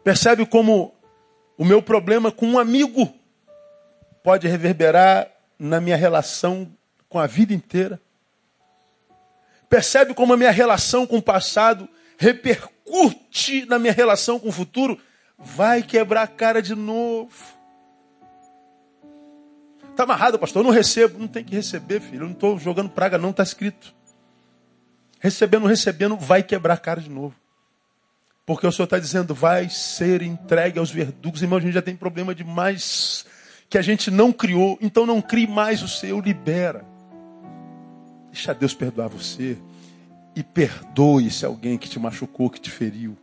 Percebe 0.03 0.47
como 0.47 0.95
o 1.59 1.66
meu 1.66 1.82
problema 1.82 2.32
com 2.32 2.47
um 2.47 2.59
amigo 2.59 3.12
pode 4.24 4.49
reverberar 4.49 5.30
na 5.59 5.82
minha 5.82 5.99
relação 5.99 6.66
com 7.11 7.18
a 7.18 7.26
vida 7.26 7.53
inteira? 7.53 8.01
Percebe 9.68 10.14
como 10.14 10.32
a 10.32 10.36
minha 10.38 10.51
relação 10.51 11.07
com 11.07 11.18
o 11.18 11.22
passado 11.22 11.86
repercute 12.16 13.66
na 13.66 13.78
minha 13.78 13.93
relação 13.93 14.41
com 14.41 14.49
o 14.49 14.53
futuro? 14.53 14.99
Vai 15.38 15.82
quebrar 15.82 16.22
a 16.22 16.26
cara 16.26 16.62
de 16.62 16.74
novo. 16.74 17.60
Está 20.01 20.14
amarrado, 20.14 20.38
pastor. 20.38 20.62
Eu 20.62 20.68
não 20.68 20.74
recebo. 20.74 21.18
Não 21.18 21.28
tem 21.28 21.44
que 21.44 21.55
receber, 21.55 22.01
filho. 22.01 22.22
Eu 22.22 22.26
não 22.28 22.32
estou 22.32 22.59
jogando 22.59 22.88
praga, 22.88 23.18
não. 23.18 23.30
Está 23.30 23.42
escrito. 23.42 23.94
Recebendo, 25.18 25.66
recebendo, 25.66 26.16
vai 26.16 26.42
quebrar 26.42 26.72
a 26.72 26.78
cara 26.78 27.03
de 27.03 27.11
novo. 27.11 27.34
Porque 28.46 28.66
o 28.66 28.72
Senhor 28.72 28.84
está 28.84 28.98
dizendo, 28.98 29.34
vai 29.34 29.68
ser 29.68 30.22
entregue 30.22 30.78
aos 30.78 30.90
verdugos. 30.90 31.42
Irmão, 31.42 31.59
a 31.59 31.61
gente 31.61 31.74
já 31.74 31.82
tem 31.82 31.94
problema 31.94 32.34
demais 32.34 33.26
que 33.68 33.76
a 33.76 33.82
gente 33.82 34.11
não 34.11 34.32
criou. 34.32 34.78
Então 34.80 35.05
não 35.05 35.20
crie 35.20 35.46
mais 35.46 35.82
o 35.82 35.88
seu, 35.88 36.18
libera. 36.18 36.82
Deixa 38.32 38.55
Deus 38.55 38.72
perdoar 38.72 39.09
você. 39.09 39.59
E 40.34 40.42
perdoe 40.42 41.30
se 41.30 41.44
alguém 41.44 41.76
que 41.76 41.90
te 41.90 41.98
machucou, 41.98 42.48
que 42.48 42.59
te 42.59 42.70
feriu. 42.70 43.18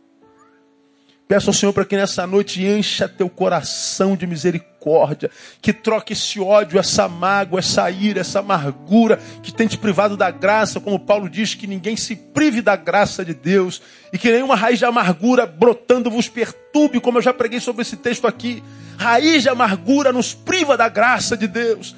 Peço 1.28 1.50
ao 1.50 1.54
Senhor 1.54 1.74
para 1.74 1.84
que 1.84 1.94
nessa 1.94 2.26
noite 2.26 2.64
encha 2.64 3.06
teu 3.06 3.28
coração 3.28 4.16
de 4.16 4.26
misericórdia, 4.26 5.30
que 5.60 5.74
troque 5.74 6.14
esse 6.14 6.40
ódio, 6.40 6.78
essa 6.78 7.06
mágoa, 7.06 7.58
essa 7.58 7.90
ira, 7.90 8.22
essa 8.22 8.38
amargura 8.38 9.20
que 9.42 9.52
tem 9.52 9.68
te 9.68 9.76
privado 9.76 10.16
da 10.16 10.30
graça, 10.30 10.80
como 10.80 10.98
Paulo 10.98 11.28
diz, 11.28 11.54
que 11.54 11.66
ninguém 11.66 11.98
se 11.98 12.16
prive 12.16 12.62
da 12.62 12.76
graça 12.76 13.26
de 13.26 13.34
Deus 13.34 13.82
e 14.10 14.16
que 14.16 14.32
nenhuma 14.32 14.56
raiz 14.56 14.78
de 14.78 14.86
amargura 14.86 15.44
brotando 15.44 16.10
vos 16.10 16.30
perturbe, 16.30 16.98
como 16.98 17.18
eu 17.18 17.22
já 17.22 17.34
preguei 17.34 17.60
sobre 17.60 17.82
esse 17.82 17.98
texto 17.98 18.26
aqui. 18.26 18.64
Raiz 18.96 19.42
de 19.42 19.50
amargura 19.50 20.10
nos 20.10 20.32
priva 20.32 20.78
da 20.78 20.88
graça 20.88 21.36
de 21.36 21.46
Deus. 21.46 21.94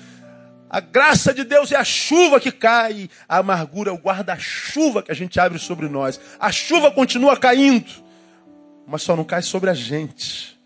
A 0.68 0.80
graça 0.80 1.32
de 1.32 1.44
Deus 1.44 1.70
é 1.70 1.76
a 1.76 1.84
chuva 1.84 2.40
que 2.40 2.50
cai, 2.50 3.08
a 3.28 3.38
amargura 3.38 3.90
é 3.90 3.94
o 3.94 3.98
guarda-chuva 3.98 5.04
que 5.04 5.12
a 5.12 5.14
gente 5.14 5.38
abre 5.38 5.60
sobre 5.60 5.88
nós. 5.88 6.20
A 6.40 6.50
chuva 6.50 6.90
continua 6.90 7.36
caindo 7.36 8.09
mas 8.86 9.02
só 9.02 9.14
não 9.14 9.24
cai 9.24 9.42
sobre 9.42 9.70
a 9.70 9.74
gente. 9.74 10.58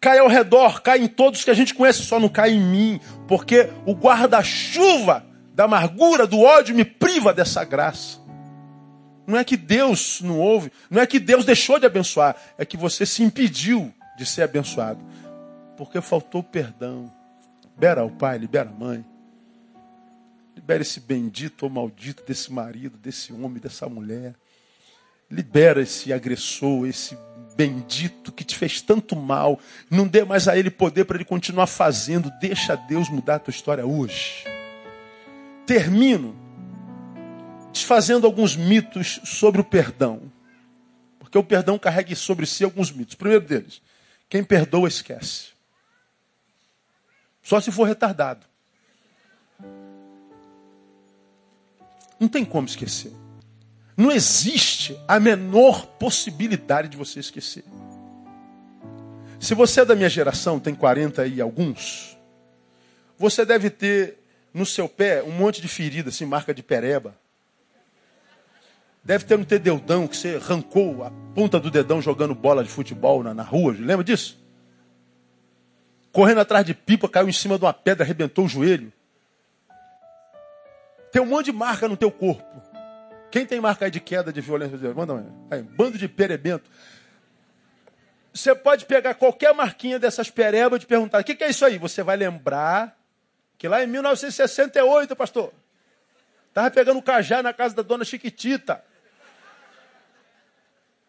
Cai 0.00 0.18
ao 0.18 0.28
redor, 0.28 0.82
cai 0.82 0.98
em 0.98 1.08
todos 1.08 1.44
que 1.44 1.50
a 1.50 1.54
gente 1.54 1.74
conhece, 1.74 2.02
só 2.02 2.20
não 2.20 2.28
cai 2.28 2.50
em 2.50 2.60
mim, 2.60 3.00
porque 3.26 3.70
o 3.86 3.94
guarda-chuva 3.94 5.24
da 5.54 5.64
amargura, 5.64 6.26
do 6.26 6.40
ódio 6.40 6.74
me 6.74 6.84
priva 6.84 7.32
dessa 7.32 7.64
graça. 7.64 8.18
Não 9.26 9.38
é 9.38 9.44
que 9.44 9.56
Deus 9.56 10.20
não 10.20 10.38
ouve, 10.38 10.70
não 10.90 11.00
é 11.00 11.06
que 11.06 11.18
Deus 11.18 11.44
deixou 11.44 11.78
de 11.78 11.86
abençoar, 11.86 12.36
é 12.58 12.66
que 12.66 12.76
você 12.76 13.06
se 13.06 13.22
impediu 13.22 13.92
de 14.18 14.26
ser 14.26 14.42
abençoado, 14.42 15.02
porque 15.76 16.00
faltou 16.00 16.42
perdão. 16.42 17.10
Libera 17.74 18.02
ao 18.02 18.10
pai, 18.10 18.38
libera 18.38 18.68
a 18.68 18.72
mãe. 18.72 19.04
Libera 20.54 20.82
esse 20.82 21.00
bendito 21.00 21.64
ou 21.64 21.70
maldito 21.70 22.22
desse 22.24 22.52
marido, 22.52 22.98
desse 22.98 23.32
homem, 23.32 23.58
dessa 23.58 23.88
mulher. 23.88 24.34
Libera 25.30 25.82
esse 25.82 26.12
agressor, 26.12 26.86
esse 26.86 27.16
bendito 27.56 28.32
que 28.32 28.44
te 28.44 28.56
fez 28.56 28.80
tanto 28.80 29.16
mal. 29.16 29.58
Não 29.90 30.06
dê 30.06 30.24
mais 30.24 30.48
a 30.48 30.56
ele 30.56 30.70
poder 30.70 31.04
para 31.04 31.16
ele 31.16 31.24
continuar 31.24 31.66
fazendo. 31.66 32.30
Deixa 32.40 32.76
Deus 32.76 33.08
mudar 33.08 33.36
a 33.36 33.38
tua 33.38 33.50
história 33.50 33.86
hoje. 33.86 34.44
Termino 35.66 36.36
desfazendo 37.72 38.26
alguns 38.26 38.54
mitos 38.54 39.20
sobre 39.24 39.60
o 39.60 39.64
perdão. 39.64 40.30
Porque 41.18 41.36
o 41.36 41.42
perdão 41.42 41.78
carrega 41.78 42.14
sobre 42.14 42.46
si 42.46 42.62
alguns 42.62 42.92
mitos. 42.92 43.16
Primeiro 43.16 43.44
deles, 43.44 43.82
quem 44.28 44.44
perdoa 44.44 44.86
esquece. 44.86 45.48
Só 47.42 47.60
se 47.60 47.72
for 47.72 47.84
retardado. 47.84 48.46
Não 52.18 52.28
tem 52.28 52.44
como 52.44 52.66
esquecer. 52.66 53.12
Não 53.96 54.10
existe 54.10 54.98
a 55.06 55.20
menor 55.20 55.86
possibilidade 55.86 56.88
de 56.88 56.96
você 56.96 57.20
esquecer. 57.20 57.64
Se 59.38 59.54
você 59.54 59.82
é 59.82 59.84
da 59.84 59.94
minha 59.94 60.08
geração, 60.08 60.58
tem 60.58 60.74
40 60.74 61.26
e 61.26 61.40
alguns, 61.40 62.16
você 63.18 63.44
deve 63.44 63.70
ter 63.70 64.18
no 64.52 64.64
seu 64.64 64.88
pé 64.88 65.22
um 65.22 65.30
monte 65.30 65.60
de 65.60 65.68
ferida, 65.68 66.08
assim, 66.08 66.24
marca 66.24 66.54
de 66.54 66.62
pereba. 66.62 67.14
Deve 69.04 69.24
ter 69.24 69.38
um 69.38 69.42
deudão 69.42 70.08
que 70.08 70.16
você 70.16 70.36
arrancou 70.36 71.04
a 71.04 71.12
ponta 71.34 71.60
do 71.60 71.70
dedão 71.70 72.00
jogando 72.00 72.34
bola 72.34 72.64
de 72.64 72.70
futebol 72.70 73.22
na, 73.22 73.34
na 73.34 73.42
rua. 73.42 73.76
Lembra 73.78 74.02
disso? 74.02 74.42
Correndo 76.10 76.40
atrás 76.40 76.64
de 76.64 76.72
pipa, 76.72 77.08
caiu 77.08 77.28
em 77.28 77.32
cima 77.32 77.58
de 77.58 77.64
uma 77.64 77.74
pedra, 77.74 78.02
arrebentou 78.02 78.46
o 78.46 78.48
joelho. 78.48 78.90
Tem 81.12 81.20
um 81.20 81.26
monte 81.26 81.46
de 81.46 81.52
marca 81.52 81.86
no 81.86 81.96
teu 81.96 82.10
corpo. 82.10 82.62
Quem 83.34 83.44
tem 83.44 83.60
marca 83.60 83.90
de 83.90 83.98
queda 83.98 84.32
de 84.32 84.40
violência? 84.40 84.78
Manda 84.94 85.26
aí, 85.50 85.60
bando 85.60 85.98
de 85.98 86.06
perebento. 86.06 86.70
Você 88.32 88.54
pode 88.54 88.86
pegar 88.86 89.14
qualquer 89.14 89.52
marquinha 89.52 89.98
dessas 89.98 90.30
perebas 90.30 90.80
e 90.80 90.86
perguntar: 90.86 91.20
o 91.20 91.24
que, 91.24 91.34
que 91.34 91.42
é 91.42 91.50
isso 91.50 91.64
aí? 91.64 91.76
Você 91.76 92.00
vai 92.00 92.16
lembrar 92.16 92.96
que 93.58 93.66
lá 93.66 93.82
em 93.82 93.88
1968, 93.88 95.16
pastor, 95.16 95.52
Estava 96.54 96.70
pegando 96.70 97.02
cajá 97.02 97.42
na 97.42 97.52
casa 97.52 97.74
da 97.74 97.82
dona 97.82 98.04
Chiquitita. 98.04 98.84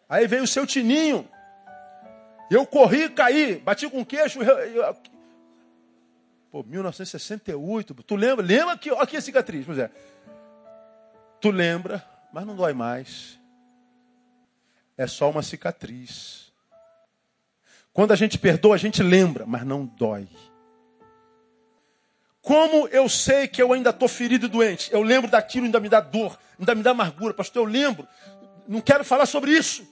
Aí 0.09 0.25
veio 0.25 0.41
o 0.41 0.47
seu 0.47 0.65
Tininho. 0.65 1.29
Eu 2.49 2.65
corri, 2.65 3.07
caí, 3.07 3.57
bati 3.57 3.87
com 3.87 4.01
o 4.01 4.05
queixo. 4.05 4.41
Eu, 4.41 4.57
eu, 4.57 4.97
pô, 6.49 6.63
1968. 6.63 7.93
Tu 7.93 8.15
lembra? 8.15 8.43
Lembra 8.43 8.75
que. 8.79 8.91
Olha 8.91 9.03
aqui 9.03 9.15
a 9.15 9.21
cicatriz. 9.21 9.63
Pois 9.67 9.77
é. 9.77 9.91
Tu 11.39 11.51
lembra, 11.51 12.03
mas 12.35 12.45
não 12.45 12.53
dói 12.53 12.73
mais. 12.73 13.39
É 14.97 15.07
só 15.07 15.29
uma 15.29 15.41
cicatriz. 15.41 16.51
Quando 17.93 18.11
a 18.11 18.15
gente 18.17 18.37
perdoa, 18.37 18.75
a 18.75 18.77
gente 18.77 19.01
lembra, 19.01 19.45
mas 19.45 19.65
não 19.65 19.85
dói. 19.85 20.27
Como 22.41 22.89
eu 22.89 23.07
sei 23.07 23.47
que 23.47 23.61
eu 23.61 23.71
ainda 23.71 23.91
estou 23.91 24.09
ferido 24.09 24.47
e 24.47 24.49
doente? 24.49 24.91
Eu 24.91 25.01
lembro 25.01 25.31
daquilo, 25.31 25.65
ainda 25.65 25.79
me 25.79 25.87
dá 25.87 26.01
dor, 26.01 26.37
ainda 26.59 26.75
me 26.75 26.83
dá 26.83 26.91
amargura. 26.91 27.33
Pastor, 27.33 27.65
eu 27.65 27.71
lembro. 27.71 28.05
Não 28.67 28.81
quero 28.81 29.05
falar 29.05 29.27
sobre 29.27 29.51
isso. 29.51 29.87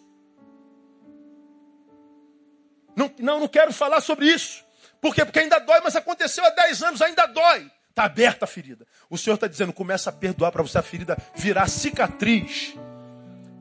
Não, 2.94 3.10
não, 3.20 3.40
não 3.40 3.48
quero 3.48 3.72
falar 3.72 4.02
sobre 4.02 4.26
isso. 4.26 4.66
Por 5.00 5.16
quê? 5.16 5.24
Porque 5.24 5.40
ainda 5.40 5.60
dói, 5.60 5.80
mas 5.82 5.96
aconteceu 5.96 6.44
há 6.44 6.50
10 6.50 6.84
anos, 6.84 7.02
ainda 7.02 7.26
dói. 7.26 7.72
Está 7.94 8.06
aberta 8.06 8.46
a 8.46 8.48
ferida. 8.48 8.88
O 9.08 9.20
Senhor 9.20 9.36
está 9.36 9.46
dizendo, 9.46 9.72
começa 9.72 10.10
a 10.10 10.14
perdoar 10.14 10.52
para 10.52 10.64
você 10.64 10.80
a 10.80 10.82
ferida 10.82 11.16
virar 11.36 11.68
cicatriz. 11.68 12.74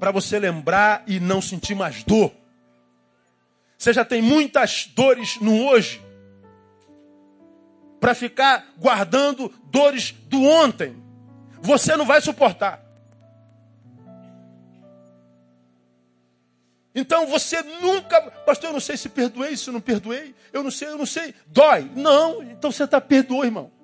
Para 0.00 0.10
você 0.10 0.38
lembrar 0.38 1.04
e 1.06 1.20
não 1.20 1.42
sentir 1.42 1.74
mais 1.74 2.02
dor. 2.02 2.32
Você 3.76 3.92
já 3.92 4.06
tem 4.06 4.22
muitas 4.22 4.86
dores 4.86 5.38
no 5.38 5.66
hoje 5.66 6.02
para 8.00 8.14
ficar 8.14 8.72
guardando 8.78 9.52
dores 9.64 10.12
do 10.28 10.42
ontem. 10.42 10.96
Você 11.60 11.94
não 11.94 12.06
vai 12.06 12.22
suportar. 12.22 12.82
Então 16.94 17.26
você 17.26 17.60
nunca, 17.82 18.18
pastor, 18.46 18.70
eu 18.70 18.72
não 18.72 18.80
sei 18.80 18.96
se 18.96 19.10
perdoei, 19.10 19.58
se 19.58 19.70
não 19.70 19.80
perdoei, 19.80 20.34
eu 20.54 20.62
não 20.62 20.70
sei, 20.70 20.88
eu 20.88 20.96
não 20.96 21.06
sei, 21.06 21.34
dói. 21.46 21.90
Não, 21.94 22.42
então 22.42 22.72
você 22.72 22.84
está 22.84 22.98
perdoado, 22.98 23.44
irmão. 23.44 23.81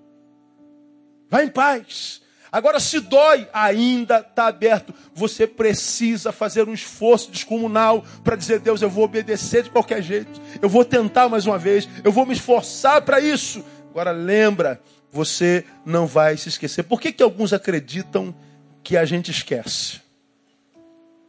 Vai 1.29 1.45
em 1.45 1.49
paz. 1.49 2.21
Agora, 2.51 2.81
se 2.81 2.99
dói, 3.01 3.47
ainda 3.53 4.21
está 4.21 4.47
aberto. 4.47 4.95
Você 5.15 5.47
precisa 5.47 6.33
fazer 6.33 6.67
um 6.67 6.73
esforço 6.73 7.31
descomunal 7.31 8.05
para 8.25 8.37
dizer: 8.37 8.61
Deus, 8.61 8.81
eu 8.81 8.89
vou 8.89 9.05
obedecer 9.05 9.65
de 9.65 9.71
qualquer 9.71 10.03
jeito. 10.03 10.41
Eu 10.61 10.69
vou 10.69 10.85
tentar 10.85 11.29
mais 11.29 11.47
uma 11.47 11.59
vez. 11.59 11.89
Eu 12.03 12.11
vou 12.11 12.25
me 12.25 12.33
esforçar 12.33 13.03
para 13.03 13.21
isso. 13.21 13.63
Agora 13.91 14.11
lembra, 14.13 14.81
você 15.11 15.65
não 15.85 16.07
vai 16.07 16.37
se 16.37 16.49
esquecer. 16.49 16.85
Por 16.85 17.01
que, 17.01 17.13
que 17.13 17.23
alguns 17.23 17.53
acreditam 17.53 18.35
que 18.83 18.97
a 18.97 19.05
gente 19.05 19.31
esquece? 19.31 20.01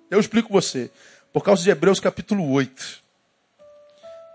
Eu 0.10 0.20
explico 0.20 0.52
você. 0.52 0.89
Por 1.34 1.43
causa 1.43 1.64
de 1.64 1.70
Hebreus 1.70 2.00
capítulo 2.00 2.50
8. 2.50 3.09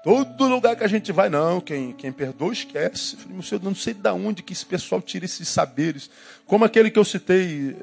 Todo 0.05 0.49
lugar 0.49 0.77
que 0.77 0.85
a 0.85 0.89
gente 0.89 1.11
vai, 1.11 1.31
não, 1.31 1.61
quem, 1.61 1.93
quem 1.95 2.13
perdoa 2.13 2.53
esquece. 2.53 3.17
Falei, 3.17 3.33
meu 3.33 3.43
Senhor, 3.43 3.65
não 3.65 3.75
sei 3.75 3.95
de 3.95 4.09
onde 4.11 4.43
que 4.43 4.53
esse 4.53 4.67
pessoal 4.67 5.01
tira 5.01 5.25
esses 5.25 5.49
saberes. 5.49 6.11
Como 6.47 6.65
aquele 6.65 6.91
que 6.91 6.99
eu 6.99 7.05
citei 7.05 7.75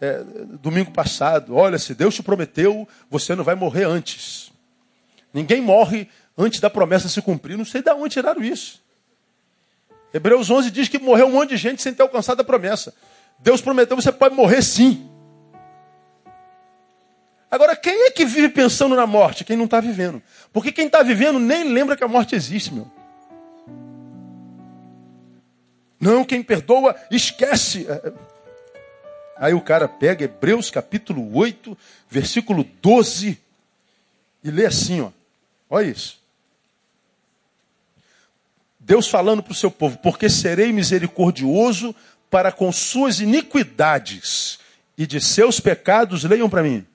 é, 0.00 0.22
domingo 0.60 0.90
passado. 0.90 1.54
Olha, 1.54 1.78
se 1.78 1.94
Deus 1.94 2.14
te 2.14 2.22
prometeu, 2.22 2.88
você 3.10 3.34
não 3.34 3.44
vai 3.44 3.54
morrer 3.54 3.84
antes. 3.84 4.50
Ninguém 5.32 5.60
morre 5.60 6.08
antes 6.36 6.58
da 6.58 6.70
promessa 6.70 7.08
se 7.08 7.20
cumprir. 7.20 7.58
Não 7.58 7.64
sei 7.64 7.82
de 7.82 7.90
onde 7.90 8.14
tiraram 8.14 8.42
isso. 8.42 8.82
Hebreus 10.12 10.50
11 10.50 10.70
diz 10.70 10.88
que 10.88 10.98
morreu 10.98 11.26
um 11.26 11.32
monte 11.32 11.50
de 11.50 11.56
gente 11.56 11.82
sem 11.82 11.94
ter 11.94 12.02
alcançado 12.02 12.40
a 12.40 12.44
promessa. 12.44 12.92
Deus 13.38 13.60
prometeu, 13.60 13.96
você 13.96 14.10
pode 14.10 14.34
morrer 14.34 14.62
sim. 14.62 15.08
Agora, 17.50 17.74
quem 17.74 18.06
é 18.06 18.10
que 18.10 18.24
vive 18.24 18.48
pensando 18.48 18.94
na 18.94 19.06
morte? 19.06 19.44
Quem 19.44 19.56
não 19.56 19.64
está 19.64 19.80
vivendo. 19.80 20.22
Porque 20.52 20.70
quem 20.70 20.86
está 20.86 21.02
vivendo 21.02 21.38
nem 21.38 21.64
lembra 21.64 21.96
que 21.96 22.04
a 22.04 22.08
morte 22.08 22.36
existe, 22.36 22.72
meu. 22.72 22.90
Não, 26.00 26.24
quem 26.24 26.42
perdoa, 26.42 26.94
esquece. 27.10 27.86
É, 27.88 27.92
é. 27.92 28.12
Aí 29.36 29.54
o 29.54 29.60
cara 29.60 29.88
pega 29.88 30.24
Hebreus 30.24 30.70
capítulo 30.70 31.36
8, 31.36 31.76
versículo 32.08 32.64
12, 32.80 33.38
e 34.44 34.50
lê 34.50 34.66
assim, 34.66 35.00
ó. 35.00 35.10
Olha 35.68 35.86
isso. 35.86 36.20
Deus 38.78 39.08
falando 39.08 39.42
para 39.42 39.52
o 39.52 39.56
seu 39.56 39.70
povo: 39.70 39.98
Porque 39.98 40.28
serei 40.28 40.72
misericordioso 40.72 41.94
para 42.30 42.52
com 42.52 42.70
suas 42.70 43.20
iniquidades 43.20 44.58
e 44.96 45.06
de 45.06 45.20
seus 45.20 45.58
pecados, 45.60 46.24
leiam 46.24 46.48
para 46.48 46.62
mim, 46.62 46.86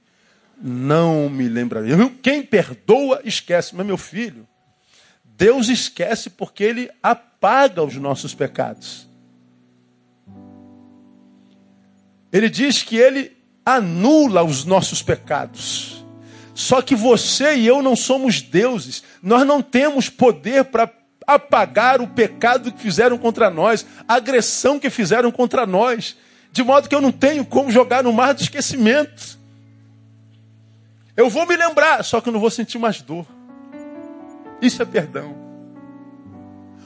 não 0.61 1.29
me 1.29 1.47
lembrarei. 1.47 1.91
Quem 2.21 2.43
perdoa, 2.43 3.21
esquece. 3.23 3.75
Mas, 3.75 3.85
meu 3.85 3.97
filho, 3.97 4.47
Deus 5.23 5.67
esquece 5.69 6.29
porque 6.29 6.63
Ele 6.63 6.89
apaga 7.01 7.83
os 7.83 7.95
nossos 7.95 8.33
pecados. 8.33 9.09
Ele 12.31 12.49
diz 12.49 12.83
que 12.83 12.97
Ele 12.97 13.35
anula 13.65 14.43
os 14.43 14.65
nossos 14.65 15.01
pecados. 15.01 16.05
Só 16.53 16.81
que 16.81 16.95
você 16.95 17.55
e 17.55 17.67
eu 17.67 17.81
não 17.81 17.95
somos 17.95 18.41
deuses. 18.41 19.03
Nós 19.21 19.45
não 19.45 19.61
temos 19.61 20.09
poder 20.09 20.65
para 20.65 20.89
apagar 21.27 22.01
o 22.01 22.07
pecado 22.07 22.71
que 22.71 22.81
fizeram 22.81 23.17
contra 23.17 23.49
nós, 23.49 23.85
a 24.07 24.15
agressão 24.15 24.79
que 24.79 24.89
fizeram 24.89 25.31
contra 25.31 25.65
nós, 25.65 26.15
de 26.51 26.63
modo 26.63 26.87
que 26.87 26.95
eu 26.95 27.01
não 27.01 27.11
tenho 27.11 27.43
como 27.43 27.71
jogar 27.71 28.03
no 28.03 28.13
mar 28.13 28.33
do 28.33 28.41
esquecimento. 28.41 29.39
Eu 31.15 31.29
vou 31.29 31.45
me 31.45 31.55
lembrar, 31.55 32.03
só 32.03 32.19
que 32.19 32.29
eu 32.29 32.33
não 32.33 32.39
vou 32.39 32.49
sentir 32.49 32.77
mais 32.77 33.01
dor. 33.01 33.25
Isso 34.61 34.81
é 34.81 34.85
perdão. 34.85 35.35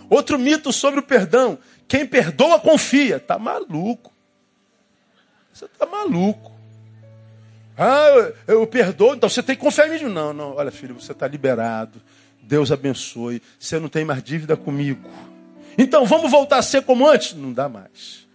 Outro 0.09 0.37
mito 0.37 0.71
sobre 0.73 0.99
o 0.99 1.03
perdão: 1.03 1.57
quem 1.87 2.05
perdoa 2.05 2.59
confia. 2.59 3.19
Tá 3.19 3.37
maluco. 3.39 4.13
Você 5.53 5.67
tá 5.67 5.85
maluco. 5.85 6.51
Ah, 7.77 8.33
eu, 8.47 8.59
eu 8.59 8.67
perdoo, 8.67 9.15
então 9.15 9.29
você 9.29 9.41
tem 9.41 9.55
que 9.55 9.61
confiar 9.61 9.87
em 9.87 10.03
mim. 10.03 10.13
Não, 10.13 10.33
não, 10.33 10.55
olha, 10.55 10.71
filho, 10.71 10.95
você 10.95 11.13
está 11.13 11.27
liberado. 11.27 12.01
Deus 12.41 12.71
abençoe. 12.71 13.41
Você 13.57 13.79
não 13.79 13.87
tem 13.87 14.03
mais 14.03 14.21
dívida 14.21 14.57
comigo. 14.57 15.09
Então 15.77 16.05
vamos 16.05 16.29
voltar 16.29 16.57
a 16.57 16.61
ser 16.61 16.81
como 16.83 17.07
antes? 17.07 17.33
Não 17.33 17.53
dá 17.53 17.69
mais. 17.69 18.27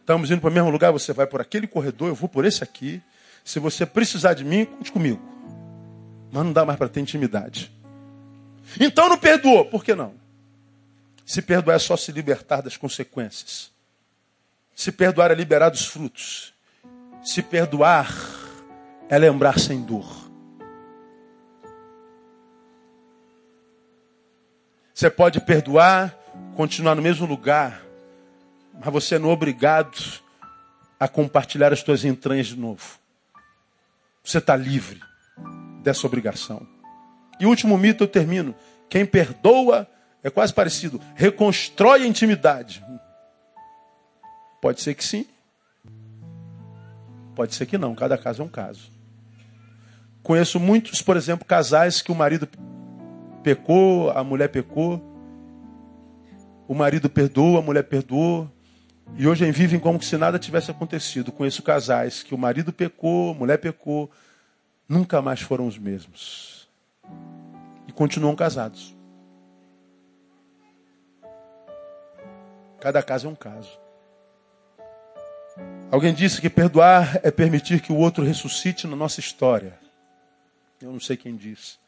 Estamos 0.00 0.30
indo 0.30 0.40
para 0.40 0.50
o 0.50 0.52
mesmo 0.52 0.70
lugar, 0.70 0.92
você 0.92 1.12
vai 1.12 1.26
por 1.26 1.40
aquele 1.40 1.66
corredor, 1.66 2.06
eu 2.06 2.14
vou 2.14 2.28
por 2.28 2.44
esse 2.44 2.62
aqui. 2.62 3.02
Se 3.46 3.60
você 3.60 3.86
precisar 3.86 4.34
de 4.34 4.44
mim, 4.44 4.64
conte 4.64 4.90
comigo. 4.90 5.22
Mas 6.32 6.44
não 6.44 6.52
dá 6.52 6.64
mais 6.64 6.76
para 6.76 6.88
ter 6.88 6.98
intimidade. 6.98 7.70
Então 8.80 9.08
não 9.08 9.16
perdoou. 9.16 9.64
Por 9.66 9.84
que 9.84 9.94
não? 9.94 10.14
Se 11.24 11.40
perdoar 11.40 11.76
é 11.76 11.78
só 11.78 11.96
se 11.96 12.10
libertar 12.10 12.60
das 12.60 12.76
consequências. 12.76 13.70
Se 14.74 14.90
perdoar 14.90 15.30
é 15.30 15.34
liberar 15.36 15.68
dos 15.68 15.86
frutos. 15.86 16.52
Se 17.22 17.40
perdoar 17.40 18.12
é 19.08 19.16
lembrar 19.16 19.60
sem 19.60 19.80
dor. 19.80 20.28
Você 24.92 25.08
pode 25.08 25.40
perdoar, 25.40 26.18
continuar 26.56 26.96
no 26.96 27.02
mesmo 27.02 27.24
lugar, 27.26 27.80
mas 28.74 28.92
você 28.92 29.20
não 29.20 29.30
é 29.30 29.32
obrigado 29.32 30.20
a 30.98 31.06
compartilhar 31.06 31.72
as 31.72 31.78
suas 31.78 32.04
entranhas 32.04 32.48
de 32.48 32.56
novo. 32.56 33.05
Você 34.26 34.38
está 34.38 34.56
livre 34.56 35.00
dessa 35.84 36.04
obrigação. 36.04 36.66
E 37.38 37.46
último 37.46 37.78
mito 37.78 38.02
eu 38.02 38.08
termino. 38.08 38.56
Quem 38.88 39.06
perdoa 39.06 39.86
é 40.20 40.28
quase 40.28 40.52
parecido. 40.52 41.00
Reconstrói 41.14 42.02
a 42.02 42.06
intimidade. 42.06 42.84
Pode 44.60 44.82
ser 44.82 44.94
que 44.94 45.04
sim. 45.04 45.24
Pode 47.36 47.54
ser 47.54 47.66
que 47.66 47.78
não. 47.78 47.94
Cada 47.94 48.18
caso 48.18 48.42
é 48.42 48.44
um 48.44 48.48
caso. 48.48 48.90
Conheço 50.24 50.58
muitos, 50.58 51.00
por 51.00 51.16
exemplo, 51.16 51.46
casais 51.46 52.02
que 52.02 52.10
o 52.10 52.14
marido 52.14 52.48
pecou, 53.44 54.10
a 54.10 54.24
mulher 54.24 54.48
pecou. 54.48 55.00
O 56.66 56.74
marido 56.74 57.08
perdoou, 57.08 57.58
a 57.58 57.62
mulher 57.62 57.84
perdoou. 57.84 58.50
E 59.14 59.26
hoje 59.26 59.50
vivem 59.52 59.78
como 59.78 60.02
se 60.02 60.16
nada 60.16 60.38
tivesse 60.38 60.70
acontecido. 60.70 61.30
Conheço 61.30 61.62
casais 61.62 62.22
que 62.22 62.34
o 62.34 62.38
marido 62.38 62.72
pecou, 62.72 63.32
a 63.32 63.34
mulher 63.34 63.58
pecou, 63.58 64.10
nunca 64.88 65.22
mais 65.22 65.40
foram 65.40 65.66
os 65.66 65.78
mesmos. 65.78 66.68
E 67.86 67.92
continuam 67.92 68.34
casados. 68.34 68.94
Cada 72.80 73.02
caso 73.02 73.26
é 73.26 73.30
um 73.30 73.34
caso. 73.34 73.78
Alguém 75.90 76.12
disse 76.12 76.40
que 76.40 76.50
perdoar 76.50 77.20
é 77.22 77.30
permitir 77.30 77.80
que 77.80 77.92
o 77.92 77.96
outro 77.96 78.24
ressuscite 78.24 78.86
na 78.86 78.96
nossa 78.96 79.20
história. 79.20 79.78
Eu 80.80 80.92
não 80.92 81.00
sei 81.00 81.16
quem 81.16 81.36
disse. 81.36 81.78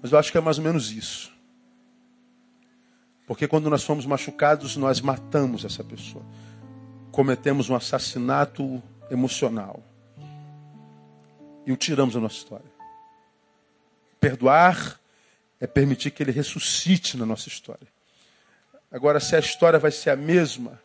Mas 0.00 0.10
eu 0.10 0.18
acho 0.18 0.32
que 0.32 0.38
é 0.38 0.40
mais 0.40 0.58
ou 0.58 0.64
menos 0.64 0.90
isso. 0.90 1.31
Porque 3.32 3.48
quando 3.48 3.70
nós 3.70 3.82
fomos 3.82 4.04
machucados, 4.04 4.76
nós 4.76 5.00
matamos 5.00 5.64
essa 5.64 5.82
pessoa. 5.82 6.22
cometemos 7.10 7.70
um 7.70 7.74
assassinato 7.74 8.82
emocional 9.10 9.82
e 11.64 11.72
o 11.72 11.76
tiramos 11.78 12.12
da 12.12 12.20
nossa 12.20 12.36
história. 12.36 12.70
Perdoar 14.20 15.00
é 15.58 15.66
permitir 15.66 16.10
que 16.10 16.22
ele 16.22 16.30
ressuscite 16.30 17.16
na 17.16 17.24
nossa 17.24 17.48
história. 17.48 17.88
Agora, 18.90 19.18
se 19.18 19.34
a 19.34 19.38
história 19.38 19.78
vai 19.78 19.90
ser 19.90 20.10
a 20.10 20.16
mesma, 20.16 20.78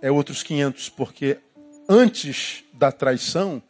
é 0.00 0.10
outros 0.10 0.42
500, 0.42 0.88
porque 0.88 1.36
antes 1.86 2.64
da 2.72 2.90
traição, 2.90 3.62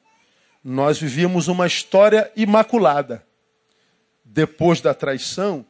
nós 0.63 1.01
vivíamos 1.01 1.49
uma 1.49 1.67
história 1.67 2.31
imaculada. 2.37 3.27
Depois 4.25 4.81
da 4.81 4.95
traição, 4.95 5.67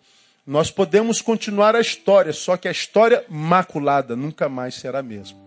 nós 0.48 0.70
podemos 0.70 1.20
continuar 1.20 1.76
a 1.76 1.80
história, 1.80 2.32
só 2.32 2.56
que 2.56 2.66
a 2.66 2.70
história 2.70 3.22
maculada 3.28 4.16
nunca 4.16 4.48
mais 4.48 4.76
será 4.76 5.00
a 5.00 5.02
mesma. 5.02 5.38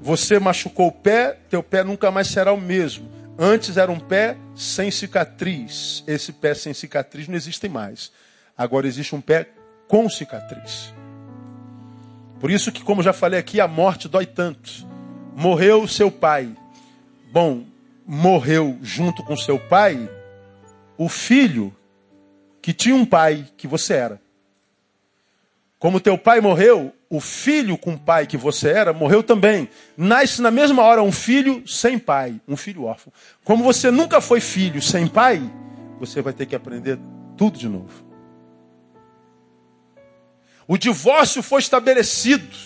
Você 0.00 0.38
machucou 0.38 0.86
o 0.86 0.92
pé, 0.92 1.38
teu 1.50 1.62
pé 1.62 1.84
nunca 1.84 2.10
mais 2.10 2.28
será 2.28 2.54
o 2.54 2.60
mesmo. 2.60 3.06
Antes 3.38 3.76
era 3.76 3.92
um 3.92 4.00
pé 4.00 4.38
sem 4.54 4.90
cicatriz. 4.90 6.02
Esse 6.06 6.32
pé 6.32 6.54
sem 6.54 6.72
cicatriz 6.72 7.28
não 7.28 7.34
existe 7.34 7.68
mais. 7.68 8.10
Agora 8.56 8.86
existe 8.86 9.14
um 9.14 9.20
pé 9.20 9.50
com 9.86 10.08
cicatriz. 10.08 10.90
Por 12.40 12.50
isso 12.50 12.72
que, 12.72 12.82
como 12.82 13.02
já 13.02 13.12
falei 13.12 13.38
aqui, 13.38 13.60
a 13.60 13.68
morte 13.68 14.08
dói 14.08 14.24
tanto. 14.24 14.86
Morreu 15.36 15.86
seu 15.86 16.10
pai. 16.10 16.56
Bom, 17.30 17.66
morreu 18.06 18.78
junto 18.80 19.22
com 19.22 19.36
seu 19.36 19.58
pai 19.58 20.15
o 20.98 21.08
filho 21.08 21.74
que 22.62 22.72
tinha 22.72 22.94
um 22.94 23.04
pai 23.04 23.46
que 23.56 23.66
você 23.66 23.94
era. 23.94 24.20
Como 25.78 26.00
teu 26.00 26.16
pai 26.16 26.40
morreu, 26.40 26.92
o 27.08 27.20
filho 27.20 27.76
com 27.76 27.94
o 27.94 27.98
pai 27.98 28.26
que 28.26 28.36
você 28.36 28.70
era 28.70 28.92
morreu 28.92 29.22
também. 29.22 29.68
Nasce 29.96 30.42
na 30.42 30.50
mesma 30.50 30.82
hora 30.82 31.02
um 31.02 31.12
filho 31.12 31.66
sem 31.68 31.98
pai, 31.98 32.40
um 32.48 32.56
filho 32.56 32.84
órfão. 32.84 33.12
Como 33.44 33.62
você 33.62 33.90
nunca 33.90 34.20
foi 34.20 34.40
filho 34.40 34.80
sem 34.82 35.06
pai, 35.06 35.40
você 36.00 36.20
vai 36.20 36.32
ter 36.32 36.46
que 36.46 36.56
aprender 36.56 36.98
tudo 37.36 37.58
de 37.58 37.68
novo. 37.68 38.04
O 40.66 40.76
divórcio 40.76 41.42
foi 41.42 41.60
estabelecido. 41.60 42.56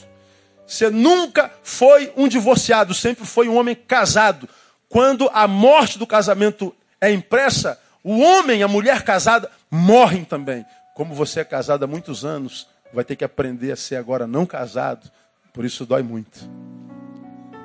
Você 0.66 0.88
nunca 0.88 1.52
foi 1.62 2.12
um 2.16 2.28
divorciado, 2.28 2.94
sempre 2.94 3.26
foi 3.26 3.48
um 3.48 3.56
homem 3.56 3.74
casado. 3.74 4.48
Quando 4.88 5.28
a 5.34 5.46
morte 5.46 5.98
do 5.98 6.06
casamento 6.06 6.74
é 7.00 7.10
impressa, 7.12 7.78
o 8.02 8.20
homem 8.20 8.62
a 8.62 8.68
mulher 8.68 9.02
casada 9.02 9.50
morrem 9.70 10.24
também. 10.24 10.64
Como 10.94 11.14
você 11.14 11.40
é 11.40 11.44
casado 11.44 11.84
há 11.84 11.86
muitos 11.86 12.24
anos, 12.24 12.68
vai 12.92 13.04
ter 13.04 13.16
que 13.16 13.24
aprender 13.24 13.72
a 13.72 13.76
ser 13.76 13.96
agora 13.96 14.26
não 14.26 14.44
casado, 14.44 15.10
por 15.52 15.64
isso 15.64 15.86
dói 15.86 16.02
muito. 16.02 16.48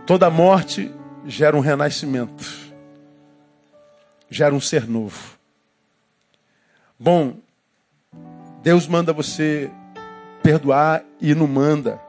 Toda 0.05 0.29
morte 0.29 0.93
gera 1.25 1.57
um 1.57 1.61
renascimento, 1.61 2.45
gera 4.29 4.53
um 4.53 4.61
ser 4.61 4.87
novo. 4.87 5.37
Bom, 6.99 7.37
Deus 8.61 8.87
manda 8.87 9.11
você 9.11 9.69
perdoar 10.41 11.03
e 11.19 11.33
não 11.33 11.47
manda 11.47 11.99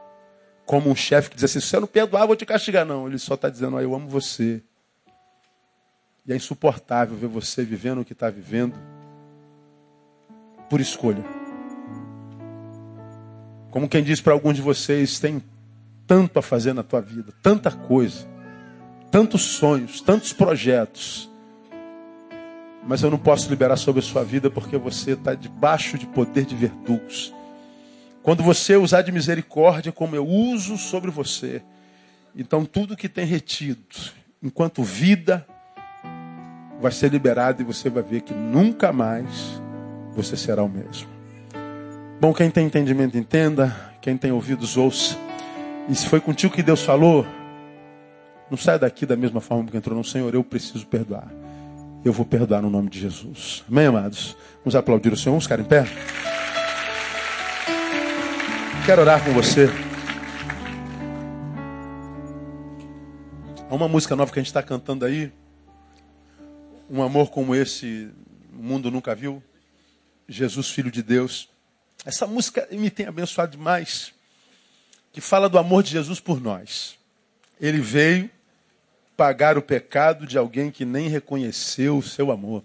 como 0.66 0.90
um 0.90 0.94
chefe 0.94 1.30
que 1.30 1.36
diz 1.36 1.44
assim: 1.44 1.60
se 1.60 1.68
você 1.68 1.80
não 1.80 1.86
perdoar, 1.86 2.22
eu 2.22 2.26
vou 2.26 2.36
te 2.36 2.44
castigar. 2.44 2.84
Não, 2.84 3.06
ele 3.06 3.18
só 3.18 3.34
está 3.34 3.48
dizendo: 3.48 3.80
eu 3.80 3.94
amo 3.94 4.08
você. 4.08 4.62
E 6.26 6.32
é 6.32 6.36
insuportável 6.36 7.16
ver 7.16 7.28
você 7.28 7.64
vivendo 7.64 8.00
o 8.00 8.04
que 8.04 8.12
está 8.12 8.28
vivendo 8.28 8.74
por 10.68 10.80
escolha. 10.80 11.24
Como 13.70 13.88
quem 13.88 14.02
diz 14.02 14.20
para 14.20 14.32
alguns 14.32 14.56
de 14.56 14.62
vocês, 14.62 15.20
tem 15.20 15.42
tanto 16.06 16.38
a 16.38 16.42
fazer 16.42 16.72
na 16.72 16.82
tua 16.82 17.00
vida, 17.00 17.32
tanta 17.42 17.70
coisa, 17.70 18.26
tantos 19.10 19.42
sonhos, 19.42 20.00
tantos 20.00 20.32
projetos. 20.32 21.30
Mas 22.86 23.02
eu 23.02 23.10
não 23.10 23.18
posso 23.18 23.48
liberar 23.50 23.76
sobre 23.76 24.00
a 24.00 24.02
sua 24.02 24.24
vida 24.24 24.50
porque 24.50 24.76
você 24.76 25.12
está 25.12 25.34
debaixo 25.34 25.98
de 25.98 26.06
poder 26.06 26.44
de 26.44 26.56
verdugos. 26.56 27.34
Quando 28.22 28.42
você 28.42 28.76
usar 28.76 29.02
de 29.02 29.12
misericórdia 29.12 29.92
como 29.92 30.16
eu 30.16 30.26
uso 30.26 30.76
sobre 30.76 31.10
você, 31.10 31.62
então 32.34 32.64
tudo 32.64 32.96
que 32.96 33.08
tem 33.08 33.24
retido, 33.24 33.80
enquanto 34.42 34.82
vida, 34.82 35.46
vai 36.80 36.92
ser 36.92 37.10
liberado 37.10 37.62
e 37.62 37.64
você 37.64 37.88
vai 37.88 38.02
ver 38.02 38.20
que 38.22 38.34
nunca 38.34 38.92
mais 38.92 39.60
você 40.14 40.36
será 40.36 40.62
o 40.62 40.68
mesmo. 40.68 41.08
Bom, 42.20 42.32
quem 42.32 42.50
tem 42.50 42.66
entendimento, 42.66 43.18
entenda. 43.18 43.74
Quem 44.00 44.16
tem 44.16 44.32
ouvidos, 44.32 44.76
ouça. 44.76 45.16
E 45.88 45.94
se 45.94 46.08
foi 46.08 46.20
contigo 46.20 46.54
que 46.54 46.62
Deus 46.62 46.82
falou, 46.82 47.26
não 48.50 48.56
saia 48.56 48.78
daqui 48.78 49.04
da 49.04 49.16
mesma 49.16 49.40
forma 49.40 49.68
que 49.68 49.76
entrou. 49.76 49.96
Não, 49.96 50.04
Senhor, 50.04 50.32
eu 50.34 50.42
preciso 50.42 50.86
perdoar. 50.86 51.28
Eu 52.04 52.12
vou 52.12 52.24
perdoar 52.24 52.62
no 52.62 52.70
nome 52.70 52.88
de 52.88 53.00
Jesus. 53.00 53.64
Amém, 53.68 53.86
amados? 53.86 54.36
Vamos 54.64 54.76
aplaudir 54.76 55.12
o 55.12 55.16
Senhor. 55.16 55.32
Vamos 55.32 55.44
ficar 55.44 55.60
em 55.60 55.64
pé? 55.64 55.86
Quero 58.86 59.02
orar 59.02 59.22
com 59.24 59.32
você. 59.32 59.68
Há 63.68 63.74
uma 63.74 63.88
música 63.88 64.14
nova 64.14 64.32
que 64.32 64.38
a 64.38 64.42
gente 64.42 64.46
está 64.46 64.62
cantando 64.62 65.04
aí. 65.04 65.32
Um 66.88 67.02
amor 67.02 67.30
como 67.30 67.54
esse, 67.54 68.10
o 68.52 68.62
mundo 68.62 68.90
nunca 68.90 69.14
viu. 69.14 69.42
Jesus, 70.28 70.70
Filho 70.70 70.90
de 70.90 71.02
Deus. 71.02 71.48
Essa 72.04 72.26
música 72.26 72.68
me 72.70 72.90
tem 72.90 73.06
abençoado 73.06 73.56
demais, 73.56 74.12
que 75.12 75.20
fala 75.20 75.48
do 75.48 75.58
amor 75.58 75.82
de 75.82 75.90
Jesus 75.90 76.20
por 76.20 76.40
nós. 76.40 76.96
Ele 77.60 77.80
veio 77.80 78.30
pagar 79.16 79.58
o 79.58 79.62
pecado 79.62 80.26
de 80.26 80.38
alguém 80.38 80.70
que 80.70 80.84
nem 80.84 81.08
reconheceu 81.08 81.98
o 81.98 82.02
seu 82.02 82.30
amor. 82.30 82.62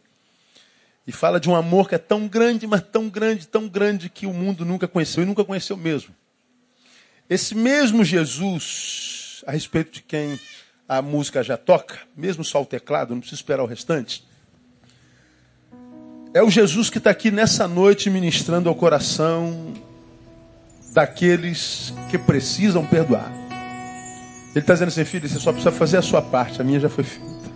E 1.07 1.11
fala 1.11 1.39
de 1.39 1.49
um 1.49 1.55
amor 1.55 1.89
que 1.89 1.95
é 1.95 1.97
tão 1.97 2.27
grande, 2.27 2.67
mas 2.67 2.83
tão 2.83 3.09
grande, 3.09 3.47
tão 3.47 3.67
grande 3.67 4.09
que 4.09 4.27
o 4.27 4.33
mundo 4.33 4.63
nunca 4.63 4.87
conheceu 4.87 5.23
e 5.23 5.25
nunca 5.25 5.43
conheceu 5.43 5.75
mesmo. 5.75 6.13
Esse 7.29 7.55
mesmo 7.55 8.03
Jesus, 8.03 9.43
a 9.47 9.51
respeito 9.51 9.91
de 9.91 10.03
quem 10.03 10.39
a 10.91 11.01
música 11.01 11.41
já 11.41 11.55
toca, 11.55 11.99
mesmo 12.17 12.43
só 12.43 12.61
o 12.61 12.65
teclado, 12.65 13.11
não 13.11 13.21
precisa 13.21 13.39
esperar 13.39 13.63
o 13.63 13.65
restante. 13.65 14.27
É 16.33 16.43
o 16.43 16.49
Jesus 16.49 16.89
que 16.89 16.97
está 16.97 17.09
aqui 17.09 17.31
nessa 17.31 17.65
noite 17.65 18.09
ministrando 18.09 18.67
ao 18.67 18.75
coração 18.75 19.71
daqueles 20.91 21.93
que 22.09 22.17
precisam 22.17 22.85
perdoar. 22.85 23.31
Ele 24.49 24.59
está 24.59 24.73
dizendo 24.73 24.89
assim, 24.89 25.05
filho, 25.05 25.29
você 25.29 25.39
só 25.39 25.53
precisa 25.53 25.71
fazer 25.71 25.95
a 25.95 26.01
sua 26.01 26.21
parte, 26.21 26.59
a 26.59 26.63
minha 26.65 26.81
já 26.81 26.89
foi 26.89 27.05
feita. 27.05 27.49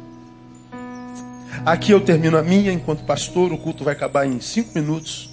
Aqui 1.66 1.92
eu 1.92 2.00
termino 2.00 2.38
a 2.38 2.42
minha 2.42 2.72
enquanto 2.72 3.04
pastor, 3.04 3.52
o 3.52 3.58
culto 3.58 3.84
vai 3.84 3.94
acabar 3.94 4.26
em 4.26 4.40
cinco 4.40 4.72
minutos, 4.74 5.30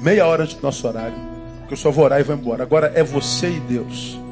meia 0.00 0.24
hora 0.28 0.46
do 0.46 0.62
nosso 0.62 0.86
horário, 0.86 1.18
porque 1.58 1.74
eu 1.74 1.78
só 1.78 1.90
vou 1.90 2.04
orar 2.04 2.20
e 2.20 2.22
vou 2.22 2.36
embora. 2.36 2.62
Agora 2.62 2.92
é 2.94 3.02
você 3.02 3.50
e 3.50 3.58
Deus. 3.58 4.25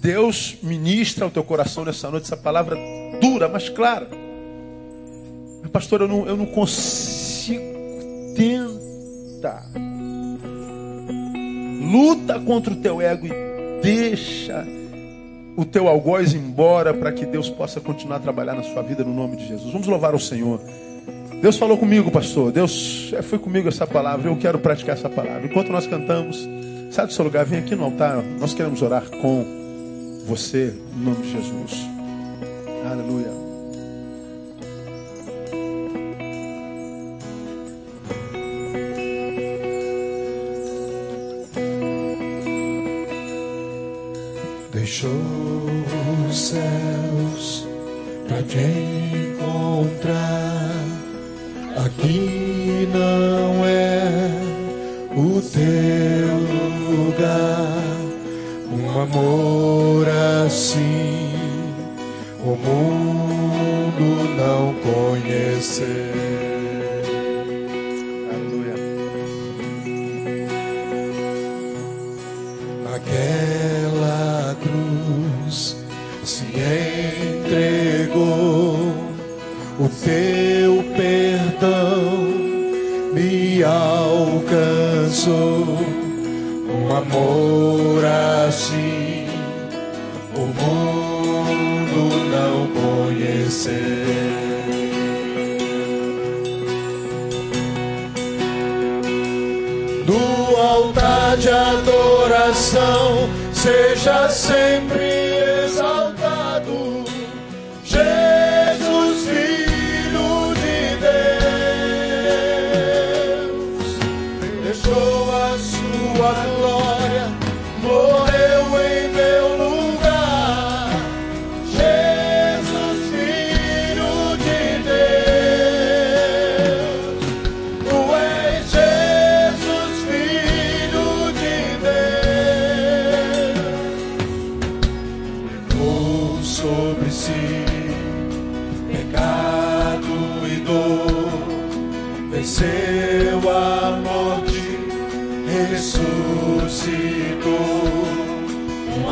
Deus 0.00 0.56
ministra 0.62 1.24
ao 1.24 1.30
teu 1.30 1.42
coração 1.42 1.84
nessa 1.84 2.10
noite 2.10 2.24
essa 2.24 2.36
palavra 2.36 2.76
dura, 3.20 3.48
mas 3.48 3.68
clara. 3.68 4.08
Pastor, 5.72 6.02
eu 6.02 6.08
não, 6.08 6.26
eu 6.26 6.36
não 6.36 6.46
consigo. 6.46 7.62
Tenta. 8.34 9.62
Luta 11.80 12.38
contra 12.40 12.72
o 12.72 12.76
teu 12.76 13.00
ego 13.00 13.26
e 13.26 13.32
deixa 13.82 14.66
o 15.56 15.64
teu 15.64 15.88
algoz 15.88 16.34
embora 16.34 16.94
para 16.94 17.10
que 17.10 17.26
Deus 17.26 17.50
possa 17.50 17.80
continuar 17.80 18.16
a 18.16 18.20
trabalhar 18.20 18.54
na 18.54 18.62
sua 18.62 18.82
vida 18.82 19.02
no 19.02 19.12
nome 19.12 19.36
de 19.36 19.48
Jesus. 19.48 19.72
Vamos 19.72 19.88
louvar 19.88 20.14
o 20.14 20.20
Senhor. 20.20 20.60
Deus 21.42 21.56
falou 21.56 21.76
comigo, 21.76 22.10
pastor. 22.10 22.52
Deus 22.52 23.12
é, 23.14 23.22
foi 23.22 23.38
comigo 23.38 23.68
essa 23.68 23.86
palavra. 23.86 24.28
Eu 24.28 24.36
quero 24.36 24.58
praticar 24.58 24.96
essa 24.96 25.08
palavra. 25.08 25.46
Enquanto 25.46 25.70
nós 25.70 25.86
cantamos, 25.86 26.48
sai 26.90 27.06
do 27.06 27.12
seu 27.12 27.24
lugar, 27.24 27.44
vem 27.44 27.58
aqui 27.58 27.74
no 27.74 27.84
altar. 27.84 28.22
Nós 28.38 28.54
queremos 28.54 28.82
orar 28.82 29.04
com 29.20 29.57
você 30.28 30.74
no 30.94 31.10
nome 31.10 31.22
de 31.22 31.32
Jesus. 31.32 31.86
Aleluia. 32.84 33.37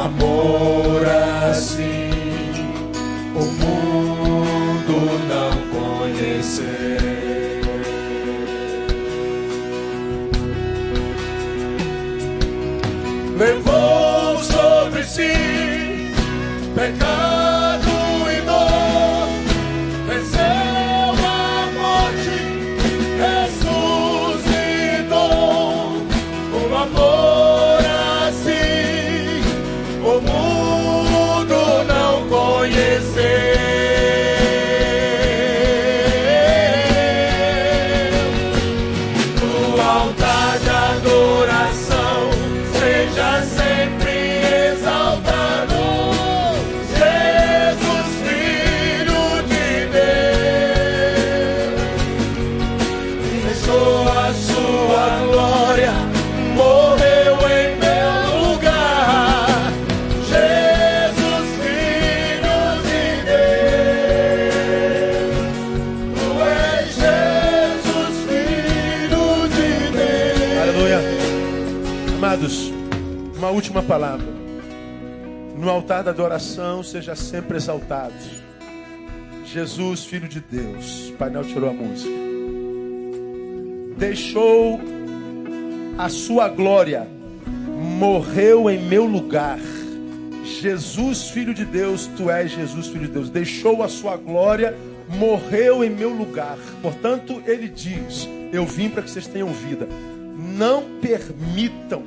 Amor 0.07 0.86
altar 75.87 76.03
da 76.03 76.11
adoração, 76.11 76.83
seja 76.83 77.15
sempre 77.15 77.57
exaltado. 77.57 78.13
Jesus, 79.45 80.05
Filho 80.05 80.27
de 80.27 80.41
Deus. 80.41 81.15
Painel 81.17 81.45
tirou 81.45 81.71
a 81.71 81.73
música. 81.73 82.11
Deixou 83.97 84.81
a 85.97 86.09
sua 86.09 86.49
glória, 86.49 87.07
morreu 88.01 88.69
em 88.69 88.83
meu 88.83 89.05
lugar. 89.05 89.61
Jesus, 90.61 91.31
Filho 91.31 91.55
de 91.55 91.65
Deus, 91.65 92.11
tu 92.17 92.29
és 92.29 92.51
Jesus, 92.51 92.89
Filho 92.89 93.07
de 93.07 93.13
Deus. 93.13 93.31
Deixou 93.31 93.85
a 93.85 93.89
sua 93.89 94.17
glória, 94.17 94.77
morreu 95.09 95.85
em 95.85 95.91
meu 95.91 96.11
lugar. 96.11 96.59
Portanto, 96.83 97.41
ele 97.47 97.69
diz: 97.69 98.29
Eu 98.53 98.67
vim 98.67 98.89
para 98.89 99.03
que 99.03 99.11
vocês 99.11 99.29
tenham 99.29 99.53
vida. 99.53 99.87
Não 100.37 100.83
permitam 101.01 102.03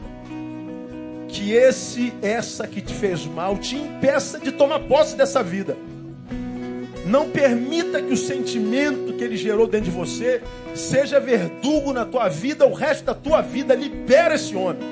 que 1.30 1.54
esse, 1.54 2.12
essa 2.22 2.68
que 2.68 2.82
te 2.82 2.94
fez 2.94 3.26
mal, 3.26 3.58
te 3.58 3.76
impeça 3.76 4.40
de 4.40 4.52
tomar 4.52 4.80
posse 4.80 5.16
dessa 5.16 5.44
vida. 5.44 5.78
Não 7.06 7.30
permita 7.30 8.02
que 8.02 8.14
o 8.14 8.18
sentimento 8.18 9.14
que 9.14 9.24
ele 9.24 9.38
gerou 9.38 9.68
dentro 9.68 9.90
de 9.90 9.98
você 9.98 10.42
seja 10.76 11.20
verdugo 11.20 11.94
na 11.94 12.06
tua 12.06 12.28
vida, 12.28 12.66
o 12.66 12.74
resto 12.74 13.06
da 13.06 13.14
tua 13.14 13.42
vida. 13.42 13.74
Libera 13.74 14.36
esse 14.36 14.56
homem. 14.56 14.84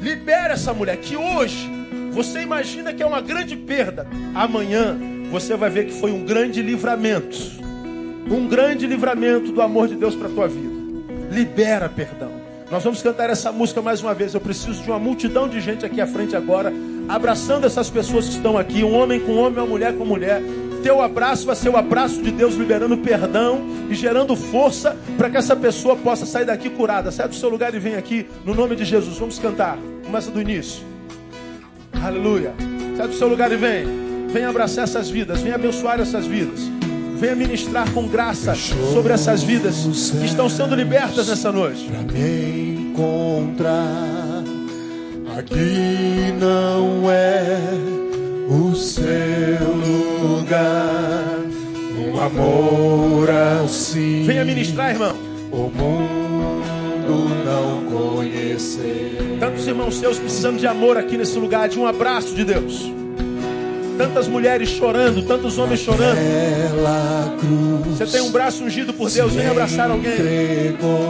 Libera 0.00 0.54
essa 0.54 0.74
mulher. 0.74 0.96
Que 0.96 1.16
hoje 1.16 1.70
você 2.10 2.40
imagina 2.40 2.92
que 2.92 3.02
é 3.02 3.06
uma 3.06 3.20
grande 3.20 3.56
perda. 3.56 4.06
Amanhã 4.34 4.98
você 5.30 5.56
vai 5.56 5.70
ver 5.70 5.86
que 5.86 5.92
foi 5.92 6.10
um 6.10 6.24
grande 6.24 6.60
livramento. 6.60 7.38
Um 8.30 8.46
grande 8.48 8.86
livramento 8.86 9.52
do 9.52 9.62
amor 9.62 9.88
de 9.88 9.94
Deus 9.94 10.14
para 10.14 10.28
tua 10.28 10.48
vida. 10.48 10.70
Libera 11.30 11.88
perdão. 11.88 12.39
Nós 12.70 12.84
vamos 12.84 13.02
cantar 13.02 13.28
essa 13.28 13.50
música 13.50 13.82
mais 13.82 14.00
uma 14.00 14.14
vez. 14.14 14.32
Eu 14.32 14.40
preciso 14.40 14.80
de 14.80 14.88
uma 14.88 14.98
multidão 14.98 15.48
de 15.48 15.60
gente 15.60 15.84
aqui 15.84 16.00
à 16.00 16.06
frente 16.06 16.36
agora, 16.36 16.72
abraçando 17.08 17.66
essas 17.66 17.90
pessoas 17.90 18.28
que 18.28 18.36
estão 18.36 18.56
aqui, 18.56 18.84
um 18.84 18.94
homem 18.94 19.18
com 19.18 19.34
homem, 19.36 19.58
uma 19.58 19.66
mulher 19.66 19.96
com 19.96 20.04
mulher. 20.04 20.40
Teu 20.80 21.02
abraço 21.02 21.44
vai 21.44 21.56
ser 21.56 21.68
o 21.68 21.76
abraço 21.76 22.22
de 22.22 22.30
Deus 22.30 22.54
liberando 22.54 22.96
perdão 22.96 23.60
e 23.90 23.94
gerando 23.94 24.36
força 24.36 24.96
para 25.18 25.28
que 25.28 25.36
essa 25.36 25.56
pessoa 25.56 25.96
possa 25.96 26.24
sair 26.24 26.44
daqui 26.44 26.70
curada. 26.70 27.10
Sai 27.10 27.28
do 27.28 27.34
seu 27.34 27.48
lugar 27.48 27.74
e 27.74 27.78
vem 27.80 27.96
aqui 27.96 28.26
no 28.44 28.54
nome 28.54 28.76
de 28.76 28.84
Jesus. 28.84 29.18
Vamos 29.18 29.38
cantar. 29.38 29.76
Começa 30.06 30.30
do 30.30 30.40
início. 30.40 30.82
Aleluia. 32.00 32.54
Sai 32.96 33.08
do 33.08 33.14
seu 33.14 33.26
lugar 33.26 33.50
e 33.50 33.56
vem. 33.56 33.84
Vem 34.28 34.44
abraçar 34.44 34.84
essas 34.84 35.10
vidas, 35.10 35.40
vem 35.40 35.52
abençoar 35.52 36.00
essas 36.00 36.24
vidas. 36.24 36.79
Venha 37.20 37.36
ministrar 37.36 37.90
com 37.92 38.08
graça 38.08 38.54
sobre 38.54 39.12
essas 39.12 39.42
vidas 39.42 39.84
que 40.18 40.24
estão 40.24 40.48
sendo 40.48 40.74
libertas 40.74 41.28
nessa 41.28 41.52
noite. 41.52 41.84
Pra 41.84 42.00
me 42.14 42.90
encontrar 42.92 44.42
aqui 45.36 46.32
não 46.40 47.10
é 47.10 47.58
o 48.48 48.74
seu 48.74 49.04
lugar. 49.76 51.40
Um 51.98 52.18
amor 52.18 53.28
assim 53.62 54.22
Venha 54.24 54.42
ministrar, 54.44 54.90
irmão. 54.90 55.14
o 55.52 55.70
mundo 55.70 57.28
não 57.44 58.16
conheceu. 58.16 59.36
Tantos 59.38 59.66
irmãos 59.66 59.96
seus 59.96 60.18
precisando 60.18 60.58
de 60.58 60.66
amor 60.66 60.96
aqui 60.96 61.18
nesse 61.18 61.38
lugar, 61.38 61.68
de 61.68 61.78
um 61.78 61.86
abraço 61.86 62.34
de 62.34 62.44
Deus. 62.46 62.90
Tantas 64.00 64.26
mulheres 64.28 64.70
chorando, 64.70 65.20
tantos 65.26 65.58
homens 65.58 65.80
chorando. 65.80 66.16
Você 67.90 68.06
tem 68.06 68.22
um 68.22 68.30
braço 68.30 68.64
ungido 68.64 68.94
por 68.94 69.10
Deus, 69.10 69.34
vem 69.34 69.46
abraçar 69.46 69.90
alguém. 69.90 70.14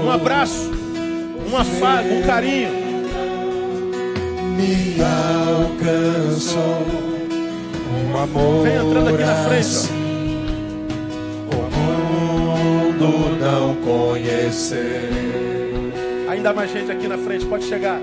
Um 0.05 0.11
abraço, 0.11 0.69
um 1.49 1.57
afago, 1.57 2.13
um 2.13 2.23
carinho. 2.23 2.69
me 4.57 4.97
alcançou. 5.61 6.85
Um 8.11 8.19
amor 8.19 8.65
Vem 8.65 8.75
entrando 8.75 9.15
aqui 9.15 9.23
na 9.23 9.37
frente, 9.45 9.89
o 11.53 11.63
mundo 12.99 13.39
não 13.41 13.77
conheceu. 13.77 14.81
Ainda 16.29 16.53
mais 16.53 16.73
gente 16.73 16.91
aqui 16.91 17.07
na 17.07 17.19
frente, 17.19 17.47
pode 17.47 17.67
chegar. 17.67 18.01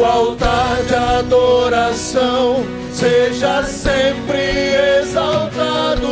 No 0.00 0.06
altar 0.06 0.82
de 0.84 0.94
adoração, 0.94 2.64
seja 2.90 3.62
sempre 3.64 4.72
exaltado. 4.98 6.08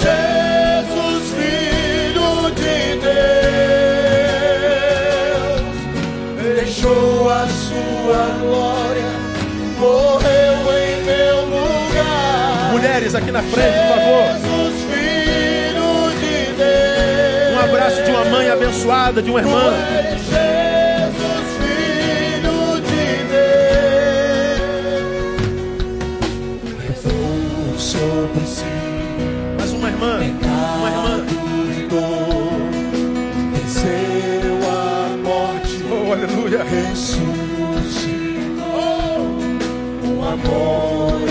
Jesus, 0.00 1.30
Filho 1.36 2.50
de 2.54 2.96
Deus, 3.02 3.20
deixou 6.56 7.28
a 7.28 7.46
sua 7.48 8.24
glória, 8.40 9.12
morreu 9.78 10.72
em 10.78 11.04
meu 11.04 11.36
lugar. 11.50 12.72
mulheres 12.72 13.14
aqui 13.14 13.30
na 13.30 13.42
frente, 13.42 13.76
por 13.76 13.88
favor. 13.94 14.24
Jesus, 14.40 14.74
Filho 14.90 16.10
de 16.18 16.52
Deus. 16.56 17.52
Um 17.52 17.60
abraço 17.60 18.02
de 18.04 18.10
uma 18.10 18.24
mãe 18.24 18.48
abençoada, 18.48 19.20
de 19.20 19.30
uma 19.30 19.40
irmã. 19.40 19.99
Amor 40.44 41.22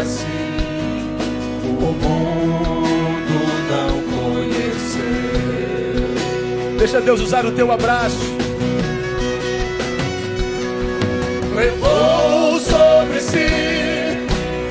assim 0.00 1.16
o 1.64 1.92
mundo 1.92 3.38
não 3.70 3.94
conheceu. 4.34 5.08
Deixa 6.78 7.00
Deus 7.00 7.20
usar 7.20 7.44
o 7.46 7.52
teu 7.52 7.70
abraço. 7.72 8.36
Levou 11.54 12.60
sobre 12.60 13.20
si 13.20 13.48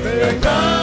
pecado 0.02 0.77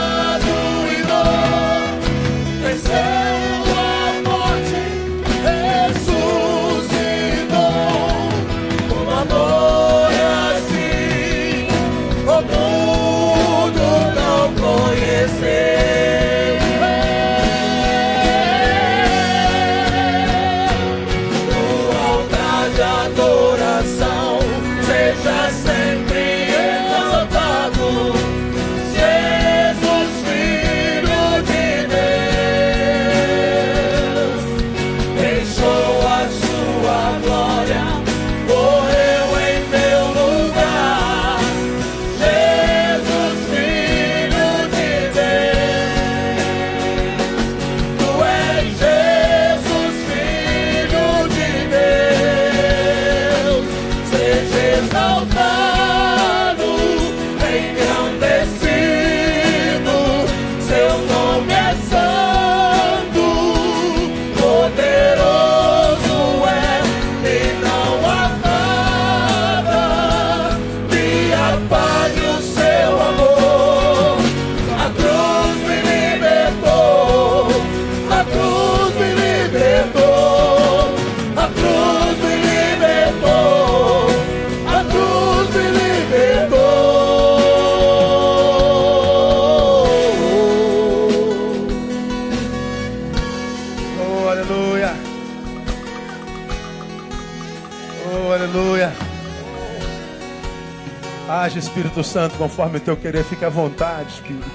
Espírito 101.75 102.05
Santo, 102.05 102.37
conforme 102.37 102.77
o 102.77 102.79
teu 102.79 102.95
querer, 102.95 103.25
fica 103.25 103.47
à 103.47 103.49
vontade, 103.49 104.13
Espírito. 104.13 104.49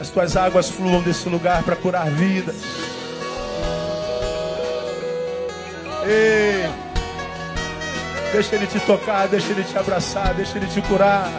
As 0.00 0.10
tuas 0.10 0.36
águas 0.36 0.68
fluam 0.68 1.00
desse 1.00 1.28
lugar 1.28 1.62
para 1.62 1.76
curar 1.76 2.10
vidas. 2.10 2.56
Ei, 6.04 6.68
deixa 8.32 8.56
ele 8.56 8.66
te 8.66 8.80
tocar, 8.80 9.28
deixa 9.28 9.52
ele 9.52 9.62
te 9.62 9.78
abraçar, 9.78 10.34
deixa 10.34 10.58
ele 10.58 10.66
te 10.66 10.82
curar. 10.82 11.30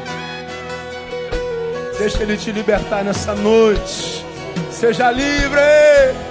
Deixa 2.00 2.24
ele 2.24 2.38
te 2.38 2.54
libertar 2.54 3.04
nessa 3.04 3.36
noite. 3.36 4.26
Seja 4.72 5.12
livre! 5.12 6.25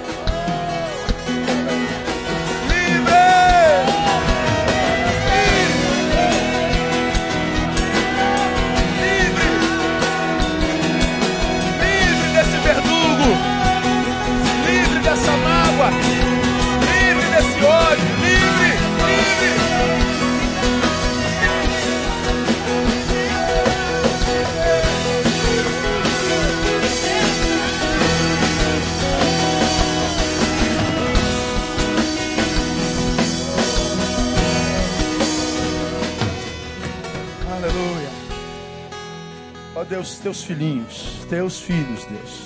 Teus 40.25 40.43
filhinhos, 40.43 41.23
teus 41.29 41.59
filhos, 41.59 42.03
Deus. 42.05 42.41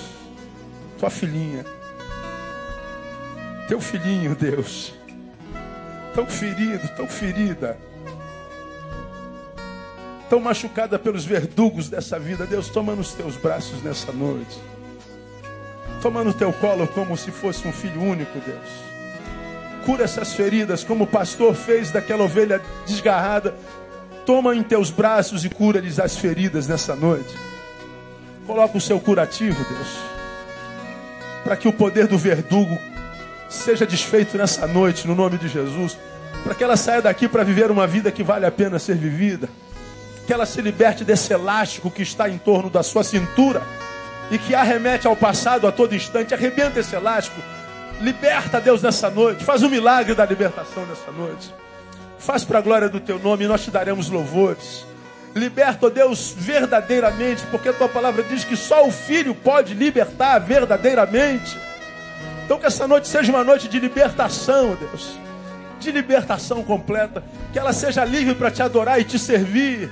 Tua 0.98 1.08
filhinha. 1.08 1.64
Teu 3.68 3.80
filhinho, 3.80 4.36
Deus. 4.36 4.92
Tão 6.14 6.26
ferido, 6.26 6.86
tão 6.94 7.08
ferida. 7.08 7.78
Tão 10.28 10.40
machucada 10.40 10.98
pelos 10.98 11.24
verdugos 11.24 11.88
dessa 11.88 12.18
vida. 12.18 12.44
Deus, 12.44 12.68
toma 12.68 12.94
nos 12.94 13.14
teus 13.14 13.38
braços 13.38 13.82
nessa 13.82 14.12
noite. 14.12 14.58
Toma 16.02 16.22
no 16.22 16.34
teu 16.34 16.52
colo 16.52 16.86
como 16.86 17.16
se 17.16 17.30
fosse 17.30 17.66
um 17.66 17.72
filho 17.72 18.02
único, 18.02 18.38
Deus. 18.40 19.86
Cura 19.86 20.04
essas 20.04 20.34
feridas 20.34 20.84
como 20.84 21.04
o 21.04 21.06
pastor 21.06 21.54
fez 21.54 21.90
daquela 21.90 22.24
ovelha 22.24 22.60
desgarrada. 22.86 23.54
Toma 24.26 24.54
em 24.54 24.62
teus 24.62 24.90
braços 24.90 25.46
e 25.46 25.48
cura-lhes 25.48 25.98
as 25.98 26.18
feridas 26.18 26.68
nessa 26.68 26.94
noite. 26.94 27.49
Coloca 28.50 28.76
o 28.76 28.80
seu 28.80 28.98
curativo, 28.98 29.64
Deus. 29.72 29.88
Para 31.44 31.56
que 31.56 31.68
o 31.68 31.72
poder 31.72 32.08
do 32.08 32.18
verdugo 32.18 32.76
seja 33.48 33.86
desfeito 33.86 34.36
nessa 34.36 34.66
noite, 34.66 35.06
no 35.06 35.14
nome 35.14 35.38
de 35.38 35.46
Jesus. 35.46 35.96
Para 36.42 36.56
que 36.56 36.64
ela 36.64 36.76
saia 36.76 37.00
daqui 37.00 37.28
para 37.28 37.44
viver 37.44 37.70
uma 37.70 37.86
vida 37.86 38.10
que 38.10 38.24
vale 38.24 38.44
a 38.44 38.50
pena 38.50 38.80
ser 38.80 38.96
vivida. 38.96 39.48
Que 40.26 40.32
ela 40.32 40.44
se 40.44 40.60
liberte 40.60 41.04
desse 41.04 41.32
elástico 41.32 41.92
que 41.92 42.02
está 42.02 42.28
em 42.28 42.38
torno 42.38 42.68
da 42.68 42.82
sua 42.82 43.04
cintura 43.04 43.62
e 44.32 44.36
que 44.36 44.52
arremete 44.52 45.06
ao 45.06 45.14
passado 45.14 45.68
a 45.68 45.70
todo 45.70 45.94
instante. 45.94 46.34
Arrebenta 46.34 46.80
esse 46.80 46.96
elástico. 46.96 47.40
Liberta, 48.00 48.60
Deus, 48.60 48.82
nessa 48.82 49.08
noite. 49.08 49.44
Faz 49.44 49.62
o 49.62 49.70
milagre 49.70 50.12
da 50.12 50.26
libertação 50.26 50.84
nessa 50.86 51.12
noite. 51.12 51.54
Faz 52.18 52.42
para 52.42 52.58
a 52.58 52.62
glória 52.62 52.88
do 52.88 52.98
teu 52.98 53.20
nome 53.20 53.44
e 53.44 53.46
nós 53.46 53.62
te 53.62 53.70
daremos 53.70 54.10
louvores. 54.10 54.89
Liberta, 55.34 55.86
ó 55.86 55.90
Deus, 55.90 56.34
verdadeiramente, 56.36 57.42
porque 57.50 57.68
a 57.68 57.72
tua 57.72 57.88
palavra 57.88 58.22
diz 58.24 58.42
que 58.42 58.56
só 58.56 58.86
o 58.86 58.90
Filho 58.90 59.34
pode 59.34 59.74
libertar 59.74 60.38
verdadeiramente. 60.40 61.56
Então 62.44 62.58
que 62.58 62.66
essa 62.66 62.88
noite 62.88 63.06
seja 63.06 63.30
uma 63.30 63.44
noite 63.44 63.68
de 63.68 63.78
libertação, 63.78 64.72
ó 64.72 64.74
Deus. 64.74 65.16
De 65.78 65.92
libertação 65.92 66.64
completa. 66.64 67.22
Que 67.52 67.60
ela 67.60 67.72
seja 67.72 68.04
livre 68.04 68.34
para 68.34 68.50
te 68.50 68.60
adorar 68.60 69.00
e 69.00 69.04
te 69.04 69.20
servir. 69.20 69.88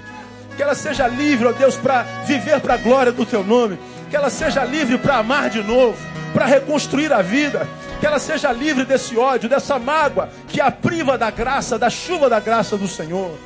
Que 0.56 0.62
ela 0.64 0.74
seja 0.74 1.06
livre, 1.06 1.46
ó 1.46 1.52
Deus, 1.52 1.76
para 1.76 2.02
viver 2.26 2.60
para 2.60 2.74
a 2.74 2.78
glória 2.78 3.12
do 3.12 3.24
teu 3.24 3.44
nome. 3.44 3.78
Que 4.10 4.16
ela 4.16 4.30
seja 4.30 4.64
livre 4.64 4.98
para 4.98 5.18
amar 5.18 5.50
de 5.50 5.62
novo, 5.62 5.96
para 6.34 6.46
reconstruir 6.46 7.12
a 7.12 7.22
vida. 7.22 7.64
Que 8.00 8.06
ela 8.06 8.18
seja 8.18 8.50
livre 8.50 8.84
desse 8.84 9.16
ódio, 9.16 9.48
dessa 9.48 9.78
mágoa 9.78 10.28
que 10.48 10.60
a 10.60 10.72
priva 10.72 11.16
da 11.16 11.30
graça, 11.30 11.78
da 11.78 11.88
chuva 11.88 12.28
da 12.28 12.40
graça 12.40 12.76
do 12.76 12.88
Senhor. 12.88 13.38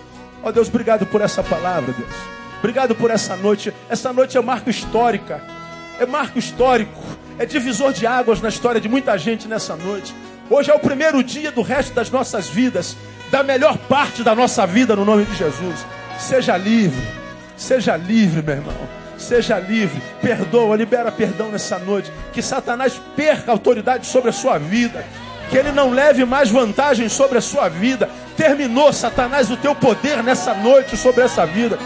Ó 0.43 0.51
Deus, 0.51 0.69
obrigado 0.69 1.07
por 1.07 1.21
essa 1.21 1.43
palavra, 1.43 1.93
Deus. 1.93 2.11
Obrigado 2.59 2.95
por 2.95 3.11
essa 3.11 3.37
noite. 3.37 3.73
Essa 3.89 4.13
noite 4.13 4.37
é 4.37 4.41
marca 4.41 4.71
histórica. 4.71 5.41
é 5.99 6.07
marco 6.07 6.39
histórico, 6.39 7.01
é 7.39 7.47
divisor 7.47 7.93
de 7.93 8.07
águas 8.07 8.41
na 8.41 8.49
história 8.49 8.81
de 8.81 8.89
muita 8.89 9.17
gente 9.17 9.47
nessa 9.47 9.77
noite. 9.77 10.15
Hoje 10.51 10.71
é 10.71 10.75
o 10.75 10.79
primeiro 10.81 11.23
dia 11.23 11.53
do 11.53 11.63
resto 11.63 11.95
das 11.95 12.11
nossas 12.11 12.49
vidas, 12.49 12.97
da 13.31 13.43
melhor 13.43 13.79
parte 13.79 14.23
da 14.23 14.35
nossa 14.35 14.67
vida, 14.67 14.97
no 14.97 15.05
nome 15.05 15.25
de 15.25 15.35
Jesus. 15.37 15.87
Seja 16.19 16.57
livre, 16.57 17.07
seja 17.57 17.97
livre, 17.97 18.43
meu 18.43 18.57
irmão. 18.57 19.03
Seja 19.17 19.59
livre, 19.59 20.03
perdoa, 20.21 20.77
libera 20.77 21.13
perdão 21.13 21.51
nessa 21.51 21.79
noite. 21.79 22.13
Que 22.33 22.43
Satanás 22.43 23.01
perca 23.15 23.53
autoridade 23.53 24.07
sobre 24.07 24.31
a 24.31 24.33
sua 24.33 24.59
vida. 24.59 25.05
Que 25.49 25.57
ele 25.57 25.71
não 25.71 25.91
leve 25.91 26.25
mais 26.25 26.51
vantagem 26.51 27.09
sobre 27.09 27.39
a 27.39 27.41
sua 27.41 27.69
vida. 27.69 28.11
Terminou, 28.43 28.93
Satanás, 28.93 29.53
o 29.53 29.57
teu 29.57 29.73
poder 29.73 30.21
nessa 30.21 30.53
noite 30.53 30.97
sobre 30.97 31.23
essa 31.23 31.47
vida. 31.47 31.79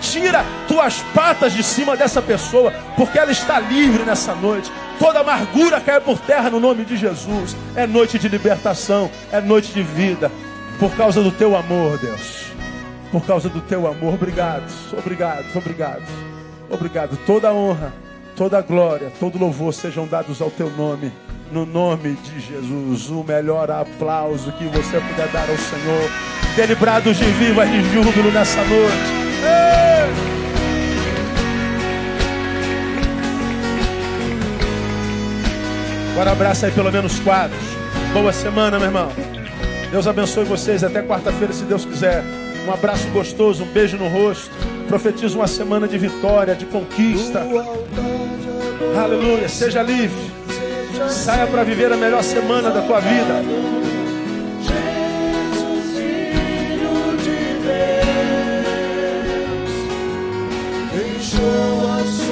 Tira 0.00 0.44
tuas 0.68 1.00
patas 1.12 1.52
de 1.52 1.60
cima 1.60 1.96
dessa 1.96 2.22
pessoa, 2.22 2.72
porque 2.96 3.18
ela 3.18 3.32
está 3.32 3.58
livre 3.58 4.04
nessa 4.04 4.32
noite. 4.32 4.70
Toda 4.96 5.18
amargura 5.18 5.80
cai 5.80 6.00
por 6.00 6.20
terra 6.20 6.48
no 6.48 6.60
nome 6.60 6.84
de 6.84 6.96
Jesus. 6.96 7.56
É 7.74 7.84
noite 7.84 8.16
de 8.16 8.28
libertação, 8.28 9.10
é 9.32 9.40
noite 9.40 9.72
de 9.72 9.82
vida. 9.82 10.30
Por 10.78 10.94
causa 10.94 11.20
do 11.20 11.32
teu 11.32 11.56
amor, 11.56 11.98
Deus. 11.98 12.44
Por 13.10 13.26
causa 13.26 13.48
do 13.48 13.60
teu 13.62 13.84
amor. 13.88 14.14
Obrigado, 14.14 14.72
obrigado, 14.96 15.44
obrigado. 15.56 16.04
Obrigado. 16.70 17.18
Toda 17.26 17.52
honra, 17.52 17.92
toda 18.36 18.60
glória, 18.60 19.10
todo 19.18 19.36
louvor 19.36 19.74
sejam 19.74 20.06
dados 20.06 20.40
ao 20.40 20.48
teu 20.48 20.70
nome. 20.70 21.10
No 21.54 21.64
nome 21.64 22.16
de 22.16 22.40
Jesus, 22.40 23.10
o 23.10 23.22
melhor 23.22 23.70
aplauso 23.70 24.50
que 24.54 24.64
você 24.64 24.98
puder 24.98 25.28
dar 25.28 25.48
ao 25.48 25.56
Senhor. 25.56 26.10
Delibrados 26.56 27.16
de 27.16 27.26
viva 27.26 27.64
e 27.64 27.80
júbilo 27.94 28.32
nessa 28.32 28.60
noite. 28.64 28.96
Ei! 29.44 30.12
Agora 36.10 36.32
abraça 36.32 36.66
aí 36.66 36.72
pelo 36.72 36.90
menos 36.90 37.20
quatro. 37.20 37.56
Boa 38.12 38.32
semana, 38.32 38.76
meu 38.76 38.88
irmão. 38.88 39.12
Deus 39.92 40.08
abençoe 40.08 40.44
vocês 40.44 40.82
até 40.82 41.02
quarta-feira, 41.02 41.52
se 41.52 41.62
Deus 41.62 41.84
quiser. 41.84 42.24
Um 42.66 42.72
abraço 42.72 43.06
gostoso, 43.10 43.62
um 43.62 43.68
beijo 43.68 43.96
no 43.96 44.08
rosto. 44.08 44.50
Profetizo 44.88 45.38
uma 45.38 45.46
semana 45.46 45.86
de 45.86 45.98
vitória, 45.98 46.56
de 46.56 46.66
conquista. 46.66 47.46
Aleluia. 48.96 49.48
Seja 49.48 49.82
livre. 49.82 50.33
Saia 51.08 51.46
para 51.46 51.64
viver 51.64 51.92
a 51.92 51.96
melhor 51.96 52.22
semana 52.22 52.70
da 52.70 52.80
tua 52.82 53.00
vida. 53.00 53.42
Jesus, 54.60 55.96
Filho 55.96 57.16
de 57.18 57.40
Deus, 57.66 58.66
deixou 60.92 61.90
a 61.90 62.04
sua 62.06 62.23